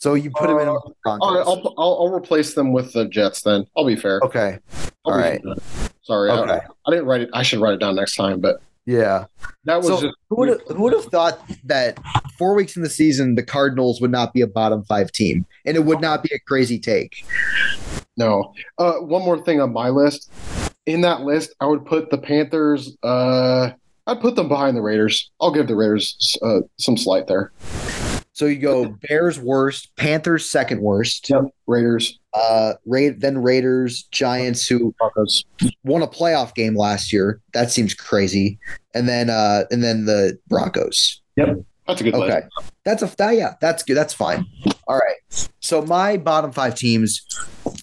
So 0.00 0.14
you 0.14 0.30
put 0.30 0.46
them 0.46 0.60
in 0.60 0.68
Uh, 0.68 0.74
the 0.74 0.92
Broncos. 1.02 1.46
I'll, 1.46 1.74
I'll 1.76 1.98
I'll 2.02 2.12
replace 2.14 2.54
them 2.54 2.72
with 2.72 2.92
the 2.92 3.06
Jets 3.08 3.42
then. 3.42 3.64
I'll 3.76 3.84
be 3.84 3.96
fair. 3.96 4.20
okay. 4.22 4.58
I'll 5.04 5.12
all 5.14 5.18
right. 5.18 5.42
fair. 5.42 5.54
Sorry, 6.02 6.30
I- 6.30 6.38
Okay. 6.40 6.60
I, 6.86 6.90
didn't 6.90 7.06
write 7.06 7.22
it. 7.22 7.30
I 7.34 7.42
should 7.42 7.58
write 7.58 7.74
it 7.74 7.80
down 7.80 7.96
next 7.96 8.14
time, 8.14 8.40
but 8.40 8.60
Yeah. 8.86 9.24
that 9.64 9.78
was 9.78 9.86
So 9.88 10.00
just 10.02 10.14
who 10.30 10.36
would 10.36 10.60
who 10.68 10.82
would 10.84 10.92
have 10.92 11.06
thought 11.06 11.40
that 11.64 11.98
four 12.38 12.54
weeks 12.54 12.76
in 12.76 12.82
the 12.82 12.88
season 12.88 13.34
the 13.34 13.42
Cardinals 13.42 14.00
would 14.00 14.12
not 14.12 14.32
be 14.32 14.40
a 14.40 14.46
bottom 14.46 14.84
five 14.84 15.10
team 15.10 15.44
and 15.66 15.76
it 15.76 15.84
would 15.84 16.00
not 16.00 16.22
be 16.22 16.30
a 16.32 16.38
crazy 16.38 16.78
take. 16.78 17.24
No. 18.18 18.52
Uh, 18.76 18.94
one 18.94 19.22
more 19.24 19.38
thing 19.42 19.60
on 19.60 19.72
my 19.72 19.88
list. 19.88 20.30
In 20.86 21.00
that 21.02 21.22
list, 21.22 21.54
I 21.60 21.66
would 21.66 21.86
put 21.86 22.10
the 22.10 22.18
Panthers. 22.18 22.96
Uh, 23.02 23.70
I'd 24.06 24.20
put 24.20 24.36
them 24.36 24.48
behind 24.48 24.76
the 24.76 24.82
Raiders. 24.82 25.30
I'll 25.40 25.52
give 25.52 25.68
the 25.68 25.76
Raiders 25.76 26.36
uh, 26.42 26.60
some 26.78 26.96
slight 26.96 27.26
there. 27.28 27.52
So 28.32 28.46
you 28.46 28.56
go 28.58 28.86
Bears 29.08 29.38
worst, 29.38 29.94
Panthers 29.96 30.48
second 30.48 30.80
worst. 30.80 31.28
Yep. 31.28 31.46
Raiders. 31.66 32.18
Uh, 32.32 32.74
Ra- 32.86 33.10
then 33.16 33.42
Raiders, 33.42 34.04
Giants, 34.12 34.66
who 34.68 34.94
Broncos. 34.98 35.44
won 35.82 36.02
a 36.02 36.06
playoff 36.06 36.54
game 36.54 36.76
last 36.76 37.12
year. 37.12 37.40
That 37.52 37.70
seems 37.70 37.94
crazy. 37.94 38.58
And 38.94 39.08
then 39.08 39.28
uh, 39.28 39.64
and 39.70 39.82
then 39.82 40.04
the 40.04 40.38
Broncos. 40.48 41.20
Yep. 41.36 41.64
That's 41.88 42.00
a 42.00 42.04
good 42.04 42.14
Okay, 42.14 42.34
list. 42.58 42.72
that's 42.84 43.02
a 43.02 43.16
that, 43.16 43.34
yeah, 43.34 43.54
that's 43.60 43.82
good. 43.82 43.94
That's 43.96 44.14
fine. 44.14 44.46
All 44.88 44.96
right. 44.96 45.48
So 45.60 45.82
my 45.82 46.16
bottom 46.16 46.50
five 46.50 46.74
teams, 46.74 47.22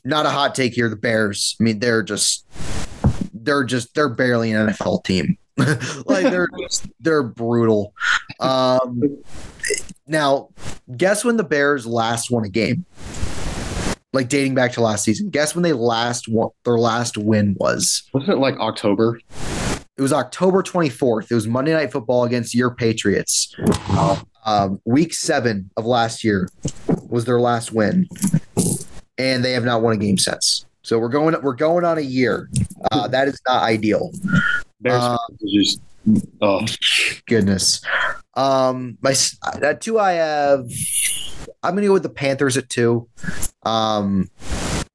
not 0.03 0.25
a 0.25 0.29
hot 0.29 0.55
take 0.55 0.73
here. 0.73 0.89
The 0.89 0.95
Bears. 0.95 1.55
I 1.59 1.63
mean, 1.63 1.79
they're 1.79 2.01
just 2.01 2.45
they're 3.31 3.63
just 3.63 3.93
they're 3.93 4.09
barely 4.09 4.51
an 4.51 4.67
NFL 4.69 5.03
team. 5.03 5.37
like 5.57 6.23
they're 6.23 6.49
just, 6.61 6.87
they're 6.99 7.23
brutal. 7.23 7.93
Um, 8.39 9.21
now, 10.07 10.49
guess 10.97 11.23
when 11.23 11.37
the 11.37 11.43
Bears 11.43 11.85
last 11.85 12.31
won 12.31 12.43
a 12.43 12.49
game? 12.49 12.85
Like 14.11 14.29
dating 14.29 14.55
back 14.55 14.71
to 14.73 14.81
last 14.81 15.03
season. 15.03 15.29
Guess 15.29 15.55
when 15.55 15.61
they 15.61 15.73
last 15.73 16.27
won, 16.27 16.49
their 16.63 16.79
last 16.79 17.17
win 17.17 17.55
was? 17.59 18.03
Wasn't 18.13 18.31
it 18.31 18.37
like 18.37 18.57
October? 18.57 19.19
It 19.97 20.01
was 20.01 20.11
October 20.11 20.61
24th. 20.61 21.31
It 21.31 21.35
was 21.35 21.47
Monday 21.47 21.71
Night 21.71 21.91
Football 21.91 22.25
against 22.25 22.53
your 22.53 22.75
Patriots. 22.75 23.55
Um, 24.45 24.81
week 24.83 25.13
seven 25.13 25.71
of 25.77 25.85
last 25.85 26.23
year 26.23 26.49
was 27.07 27.23
their 27.23 27.39
last 27.39 27.71
win, 27.71 28.07
and 29.17 29.43
they 29.43 29.53
have 29.53 29.63
not 29.63 29.81
won 29.81 29.93
a 29.93 29.97
game 29.97 30.17
since. 30.17 30.65
So 30.83 30.99
we're 30.99 31.09
going 31.09 31.35
we're 31.41 31.55
going 31.55 31.85
on 31.85 31.97
a 31.97 32.01
year. 32.01 32.49
Uh, 32.91 33.07
that 33.07 33.27
is 33.29 33.41
not 33.47 33.63
ideal. 33.63 34.11
Bears 34.81 35.01
Uh, 35.01 35.17
just 35.47 35.79
oh 36.41 36.65
Goodness. 37.25 37.81
Um, 38.35 38.97
my 39.01 39.15
at 39.63 39.81
two, 39.81 39.97
I 39.97 40.13
have. 40.13 40.69
I'm 41.63 41.73
gonna 41.73 41.87
go 41.87 41.93
with 41.93 42.03
the 42.03 42.09
Panthers 42.09 42.57
at 42.57 42.69
two. 42.69 43.07
Um, 43.63 44.29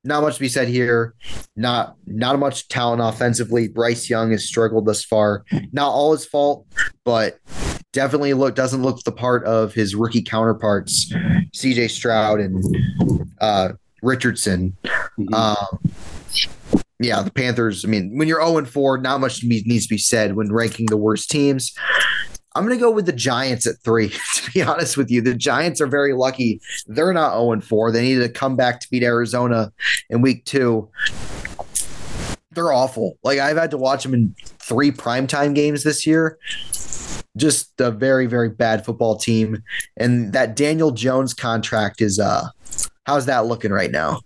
not 0.05 0.23
much 0.23 0.35
to 0.35 0.41
be 0.41 0.49
said 0.49 0.69
here. 0.69 1.15
Not 1.57 1.97
not 2.07 2.39
much 2.39 2.69
talent 2.69 3.03
offensively. 3.03 3.69
Bryce 3.69 4.09
Young 4.09 4.31
has 4.31 4.47
struggled 4.47 4.87
thus 4.87 5.05
far. 5.05 5.45
Not 5.73 5.91
all 5.91 6.13
his 6.13 6.25
fault, 6.25 6.67
but 7.05 7.39
definitely 7.93 8.35
look 8.35 8.55
doesn't 8.55 8.83
look 8.83 9.03
the 9.05 9.13
part 9.13 9.45
of 9.45 9.75
his 9.75 9.95
rookie 9.95 10.23
counterparts, 10.23 11.13
C.J. 11.53 11.89
Stroud 11.89 12.41
and 12.41 12.65
uh, 13.41 13.73
Richardson. 14.03 14.77
mhm. 15.19 15.35
Um, 15.35 15.93
yeah, 17.03 17.23
the 17.23 17.31
Panthers. 17.31 17.85
I 17.85 17.89
mean, 17.89 18.19
when 18.19 18.29
you're 18.29 18.45
0 18.45 18.59
and 18.59 18.69
4, 18.69 18.99
not 18.99 19.21
much 19.21 19.43
needs 19.43 19.87
to 19.87 19.95
be 19.95 19.97
said 19.99 20.37
when 20.37 20.53
ranking 20.53 20.85
the 20.87 20.99
worst 20.99 21.31
teams. 21.31 21.75
I'm 22.55 22.67
going 22.67 22.77
to 22.77 22.81
go 22.83 22.91
with 22.91 23.07
the 23.07 23.13
Giants 23.13 23.67
at 23.67 23.79
three, 23.79 24.09
to 24.35 24.51
be 24.53 24.63
honest 24.63 24.97
with 24.97 25.11
you. 25.11 25.21
The 25.21 25.35
Giants 25.35 25.81
are 25.81 25.87
very 25.87 26.13
lucky. 26.13 26.61
They're 26.87 27.13
not 27.13 27.33
0 27.39 27.61
4. 27.61 27.93
They 27.93 28.03
needed 28.03 28.23
to 28.23 28.29
come 28.29 28.57
back 28.57 28.81
to 28.81 28.91
beat 28.91 29.03
Arizona 29.03 29.73
in 30.09 30.21
week 30.21 30.45
two. 30.45 30.89
They're 32.53 32.73
awful. 32.73 33.17
Like, 33.23 33.39
I've 33.39 33.57
had 33.57 33.71
to 33.71 33.79
watch 33.79 34.03
them 34.03 34.15
in 34.15 34.35
three 34.59 34.91
primetime 34.91 35.55
games 35.55 35.85
this 35.85 36.05
year. 36.07 36.37
Just 37.37 37.81
a 37.81 37.93
very, 37.93 38.27
very 38.27 38.49
bad 38.49 38.85
football 38.85 39.17
team. 39.17 39.63
And 39.97 40.33
that 40.33 40.57
Daniel 40.57 40.91
Jones 40.91 41.33
contract 41.33 42.01
is, 42.01 42.19
uh, 42.19 42.49
how's 43.07 43.27
that 43.27 43.47
looking 43.47 43.71
right 43.71 43.93
now? 43.93 44.21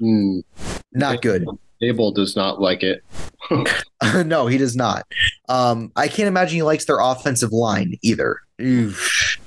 Mm, 0.00 0.42
Not 0.92 1.22
good. 1.22 1.46
Abel 1.82 2.12
does 2.12 2.36
not 2.36 2.60
like 2.60 2.82
it. 2.82 3.02
no, 4.26 4.46
he 4.46 4.58
does 4.58 4.76
not. 4.76 5.06
Um, 5.48 5.92
I 5.96 6.08
can't 6.08 6.28
imagine 6.28 6.56
he 6.56 6.62
likes 6.62 6.84
their 6.84 7.00
offensive 7.00 7.52
line 7.52 7.98
either. 8.02 8.40
Oof. 8.60 9.38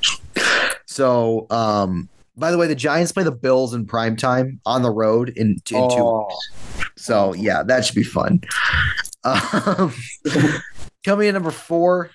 So, 0.85 1.47
um, 1.49 2.09
by 2.35 2.51
the 2.51 2.57
way, 2.57 2.67
the 2.67 2.75
Giants 2.75 3.11
play 3.11 3.23
the 3.23 3.31
Bills 3.31 3.73
in 3.73 3.85
prime 3.85 4.15
time 4.15 4.59
on 4.65 4.81
the 4.81 4.91
road 4.91 5.29
in, 5.29 5.53
in 5.53 5.59
two. 5.65 5.75
Oh, 5.77 6.29
So, 6.95 7.33
yeah, 7.33 7.63
that 7.63 7.85
should 7.85 7.95
be 7.95 8.03
fun. 8.03 8.41
Um, 9.23 9.93
coming 11.05 11.27
in 11.27 11.33
number 11.33 11.51
four, 11.51 12.11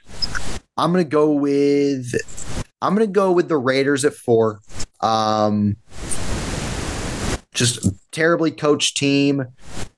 I'm 0.77 0.93
gonna 0.93 1.05
go 1.05 1.33
with 1.33 2.15
I'm 2.81 2.95
gonna 2.95 3.07
go 3.07 3.33
with 3.33 3.49
the 3.49 3.57
Raiders 3.57 4.05
at 4.05 4.15
four. 4.15 4.61
Um, 5.01 5.77
just 7.59 7.87
terribly 8.13 8.51
coached 8.51 8.97
team, 8.97 9.45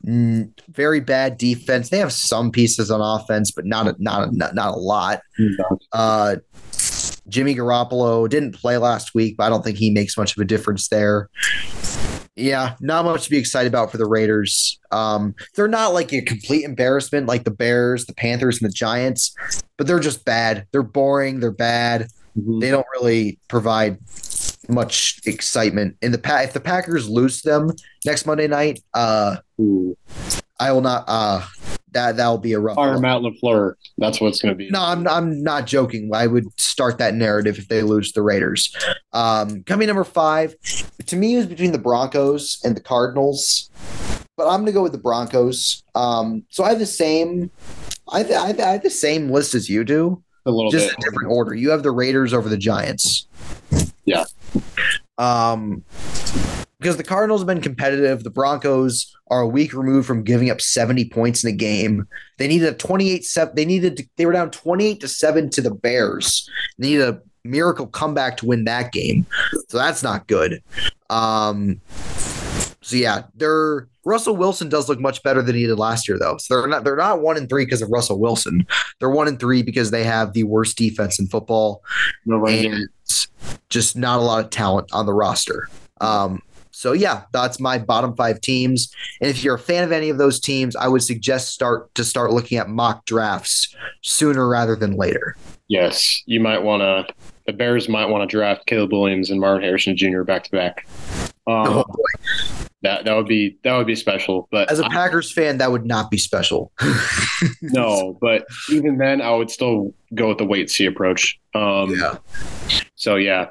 mm, 0.06 0.50
very 0.68 1.00
bad 1.00 1.38
defense. 1.38 1.90
They 1.90 1.98
have 1.98 2.12
some 2.12 2.50
pieces 2.50 2.90
on 2.90 3.00
offense, 3.00 3.50
but 3.50 3.66
not 3.66 3.86
a, 3.86 3.96
not 3.98 4.28
a, 4.28 4.36
not, 4.36 4.54
not 4.54 4.74
a 4.74 4.78
lot. 4.78 5.20
Uh, 5.92 6.36
Jimmy 7.28 7.54
Garoppolo 7.54 8.28
didn't 8.28 8.56
play 8.56 8.76
last 8.78 9.14
week, 9.14 9.36
but 9.36 9.44
I 9.44 9.48
don't 9.50 9.62
think 9.62 9.78
he 9.78 9.90
makes 9.90 10.16
much 10.16 10.36
of 10.36 10.40
a 10.40 10.44
difference 10.44 10.88
there. 10.88 11.28
Yeah, 12.36 12.74
not 12.80 13.04
much 13.04 13.24
to 13.24 13.30
be 13.30 13.36
excited 13.38 13.68
about 13.68 13.90
for 13.90 13.98
the 13.98 14.06
Raiders. 14.06 14.78
Um, 14.90 15.34
they're 15.54 15.68
not 15.68 15.92
like 15.92 16.12
a 16.12 16.22
complete 16.22 16.64
embarrassment 16.64 17.26
like 17.26 17.44
the 17.44 17.50
Bears, 17.50 18.06
the 18.06 18.14
Panthers, 18.14 18.60
and 18.60 18.68
the 18.70 18.74
Giants, 18.74 19.34
but 19.76 19.86
they're 19.86 20.00
just 20.00 20.24
bad. 20.24 20.66
They're 20.72 20.82
boring. 20.82 21.40
They're 21.40 21.50
bad. 21.52 22.08
Mhm. 22.38 22.60
They 22.60 22.70
don't 22.70 22.86
really 22.94 23.38
provide 23.48 23.98
much 24.70 25.20
excitement. 25.26 25.96
In 26.02 26.12
the 26.12 26.18
pa- 26.18 26.40
if 26.40 26.52
the 26.52 26.60
Packers 26.60 27.08
lose 27.08 27.42
them 27.42 27.70
next 28.04 28.26
Monday 28.26 28.48
night, 28.48 28.80
uh, 28.94 29.36
Ooh. 29.60 29.96
I 30.58 30.72
will 30.72 30.82
not. 30.82 31.04
Uh, 31.06 31.42
that 31.92 32.16
that'll 32.16 32.38
be 32.38 32.52
a 32.52 32.60
rough. 32.60 32.76
Fire. 32.76 32.98
Matt 32.98 33.22
LaFleur. 33.22 33.74
That's 33.98 34.20
what's 34.20 34.40
going 34.40 34.54
to 34.54 34.56
be. 34.56 34.70
No, 34.70 34.80
I'm 34.80 35.06
I'm 35.08 35.42
not 35.42 35.66
joking. 35.66 36.10
I 36.14 36.26
would 36.26 36.46
start 36.60 36.98
that 36.98 37.14
narrative 37.14 37.58
if 37.58 37.68
they 37.68 37.82
lose 37.82 38.12
the 38.12 38.22
Raiders. 38.22 38.74
Um, 39.12 39.64
coming 39.64 39.88
number 39.88 40.04
five, 40.04 40.54
to 41.06 41.16
me, 41.16 41.34
it 41.34 41.38
was 41.38 41.46
between 41.46 41.72
the 41.72 41.78
Broncos 41.78 42.60
and 42.64 42.76
the 42.76 42.80
Cardinals, 42.80 43.70
but 44.36 44.46
I'm 44.46 44.60
gonna 44.60 44.72
go 44.72 44.82
with 44.82 44.92
the 44.92 44.98
Broncos. 44.98 45.82
Um, 45.94 46.44
so 46.50 46.62
I 46.62 46.70
have 46.70 46.78
the 46.78 46.86
same, 46.86 47.50
I 48.12 48.18
have, 48.18 48.30
I 48.30 48.46
have, 48.48 48.60
I 48.60 48.72
have 48.72 48.82
the 48.82 48.90
same 48.90 49.30
list 49.30 49.54
as 49.54 49.68
you 49.68 49.82
do, 49.82 50.22
a 50.46 50.50
little 50.50 50.70
just 50.70 50.90
bit. 50.90 50.98
a 50.98 51.00
different 51.00 51.32
order. 51.32 51.54
You 51.54 51.70
have 51.70 51.82
the 51.82 51.90
Raiders 51.90 52.32
over 52.32 52.48
the 52.48 52.58
Giants. 52.58 53.26
Yeah. 54.04 54.24
Um, 55.18 55.84
because 56.80 56.96
the 56.96 57.04
Cardinals 57.04 57.42
have 57.42 57.46
been 57.46 57.60
competitive. 57.60 58.24
The 58.24 58.30
Broncos 58.30 59.14
are 59.26 59.42
a 59.42 59.46
week 59.46 59.74
removed 59.74 60.06
from 60.06 60.24
giving 60.24 60.50
up 60.50 60.62
70 60.62 61.10
points 61.10 61.44
in 61.44 61.50
a 61.50 61.56
game. 61.56 62.08
They 62.38 62.48
needed 62.48 62.72
a 62.72 62.76
28 62.76 63.24
7. 63.24 63.54
They 63.54 63.66
needed 63.66 63.98
to, 63.98 64.08
they 64.16 64.24
were 64.24 64.32
down 64.32 64.50
28 64.50 65.00
to 65.00 65.08
7 65.08 65.50
to 65.50 65.60
the 65.60 65.70
Bears. 65.70 66.48
They 66.78 66.88
needed 66.88 67.08
a 67.08 67.20
miracle 67.44 67.86
comeback 67.86 68.38
to 68.38 68.46
win 68.46 68.64
that 68.64 68.92
game. 68.92 69.26
So 69.68 69.76
that's 69.76 70.02
not 70.02 70.26
good. 70.26 70.62
Um 71.10 71.82
so 72.80 72.96
yeah, 72.96 73.24
they're 73.34 73.88
Russell 74.04 74.36
Wilson 74.36 74.68
does 74.68 74.88
look 74.88 74.98
much 75.00 75.22
better 75.22 75.42
than 75.42 75.54
he 75.54 75.66
did 75.66 75.78
last 75.78 76.08
year 76.08 76.18
though. 76.18 76.36
So 76.38 76.58
they're 76.60 76.68
not 76.68 76.84
they're 76.84 76.96
not 76.96 77.20
1 77.20 77.36
and 77.36 77.48
3 77.48 77.64
because 77.64 77.82
of 77.82 77.90
Russell 77.90 78.18
Wilson. 78.18 78.66
They're 78.98 79.10
1 79.10 79.28
and 79.28 79.38
3 79.40 79.62
because 79.62 79.90
they 79.90 80.04
have 80.04 80.32
the 80.32 80.44
worst 80.44 80.76
defense 80.78 81.18
in 81.18 81.26
football 81.26 81.82
No 82.24 82.46
and 82.46 82.88
just 83.68 83.96
not 83.96 84.18
a 84.18 84.22
lot 84.22 84.44
of 84.44 84.50
talent 84.50 84.88
on 84.92 85.06
the 85.06 85.12
roster. 85.12 85.68
Um, 86.00 86.42
so 86.70 86.92
yeah, 86.92 87.24
that's 87.32 87.60
my 87.60 87.78
bottom 87.78 88.16
five 88.16 88.40
teams. 88.40 88.90
And 89.20 89.28
if 89.28 89.44
you're 89.44 89.56
a 89.56 89.58
fan 89.58 89.84
of 89.84 89.92
any 89.92 90.08
of 90.08 90.16
those 90.16 90.40
teams, 90.40 90.74
I 90.76 90.88
would 90.88 91.02
suggest 91.02 91.52
start 91.52 91.94
to 91.94 92.04
start 92.04 92.32
looking 92.32 92.56
at 92.56 92.70
mock 92.70 93.04
drafts 93.04 93.74
sooner 94.02 94.48
rather 94.48 94.74
than 94.76 94.96
later. 94.96 95.36
Yes, 95.68 96.22
you 96.26 96.40
might 96.40 96.62
want 96.62 96.80
to. 96.80 97.14
The 97.46 97.52
Bears 97.52 97.88
might 97.88 98.06
want 98.06 98.28
to 98.28 98.34
draft 98.34 98.66
Caleb 98.66 98.92
Williams 98.92 99.30
and 99.30 99.40
Marvin 99.40 99.62
Harrison 99.62 99.96
Jr. 99.96 100.22
back 100.22 100.44
to 100.44 100.50
back. 100.50 100.86
Um, 101.46 101.66
Oh, 101.66 101.84
boy. 101.84 102.59
That 102.82 103.04
that 103.04 103.14
would 103.14 103.26
be 103.26 103.58
that 103.62 103.76
would 103.76 103.86
be 103.86 103.94
special. 103.94 104.48
But 104.50 104.70
As 104.70 104.78
a 104.78 104.84
Packers 104.84 105.30
fan, 105.30 105.58
that 105.58 105.70
would 105.70 105.84
not 105.84 106.10
be 106.10 106.16
special. 106.16 106.72
no, 107.62 108.16
but 108.20 108.46
even 108.70 108.96
then, 108.96 109.20
I 109.20 109.34
would 109.34 109.50
still 109.50 109.92
go 110.14 110.28
with 110.28 110.38
the 110.38 110.46
wait 110.46 110.60
and 110.60 110.70
see 110.70 110.86
approach. 110.86 111.38
Um, 111.54 111.90
yeah. 111.90 112.16
So 112.94 113.16
yeah, 113.16 113.50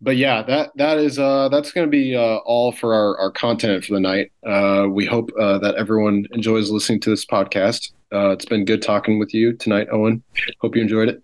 but 0.00 0.16
yeah, 0.16 0.42
that 0.42 0.70
that 0.76 0.98
is 0.98 1.18
uh 1.18 1.48
that's 1.50 1.72
going 1.72 1.86
to 1.86 1.90
be 1.90 2.16
uh, 2.16 2.36
all 2.44 2.72
for 2.72 2.94
our, 2.94 3.18
our 3.18 3.30
content 3.30 3.84
for 3.84 3.94
the 3.94 4.00
night. 4.00 4.32
Uh, 4.46 4.86
we 4.88 5.04
hope 5.04 5.30
uh, 5.38 5.58
that 5.58 5.74
everyone 5.76 6.26
enjoys 6.32 6.70
listening 6.70 7.00
to 7.00 7.10
this 7.10 7.26
podcast. 7.26 7.92
Uh, 8.12 8.30
it's 8.30 8.44
been 8.44 8.64
good 8.64 8.82
talking 8.82 9.18
with 9.18 9.32
you 9.32 9.54
tonight, 9.54 9.88
Owen. 9.90 10.22
Hope 10.60 10.76
you 10.76 10.82
enjoyed 10.82 11.08
it. 11.08 11.22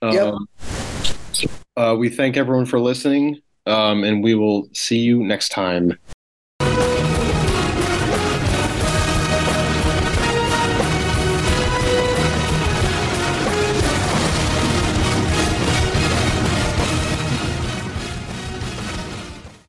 Um, 0.00 0.48
Yep. 1.38 1.50
uh, 1.76 1.96
we 1.98 2.08
thank 2.08 2.36
everyone 2.36 2.64
for 2.66 2.80
listening, 2.80 3.40
um, 3.66 4.04
and 4.04 4.24
we 4.24 4.34
will 4.34 4.68
see 4.72 4.98
you 4.98 5.22
next 5.22 5.50
time. 5.50 5.98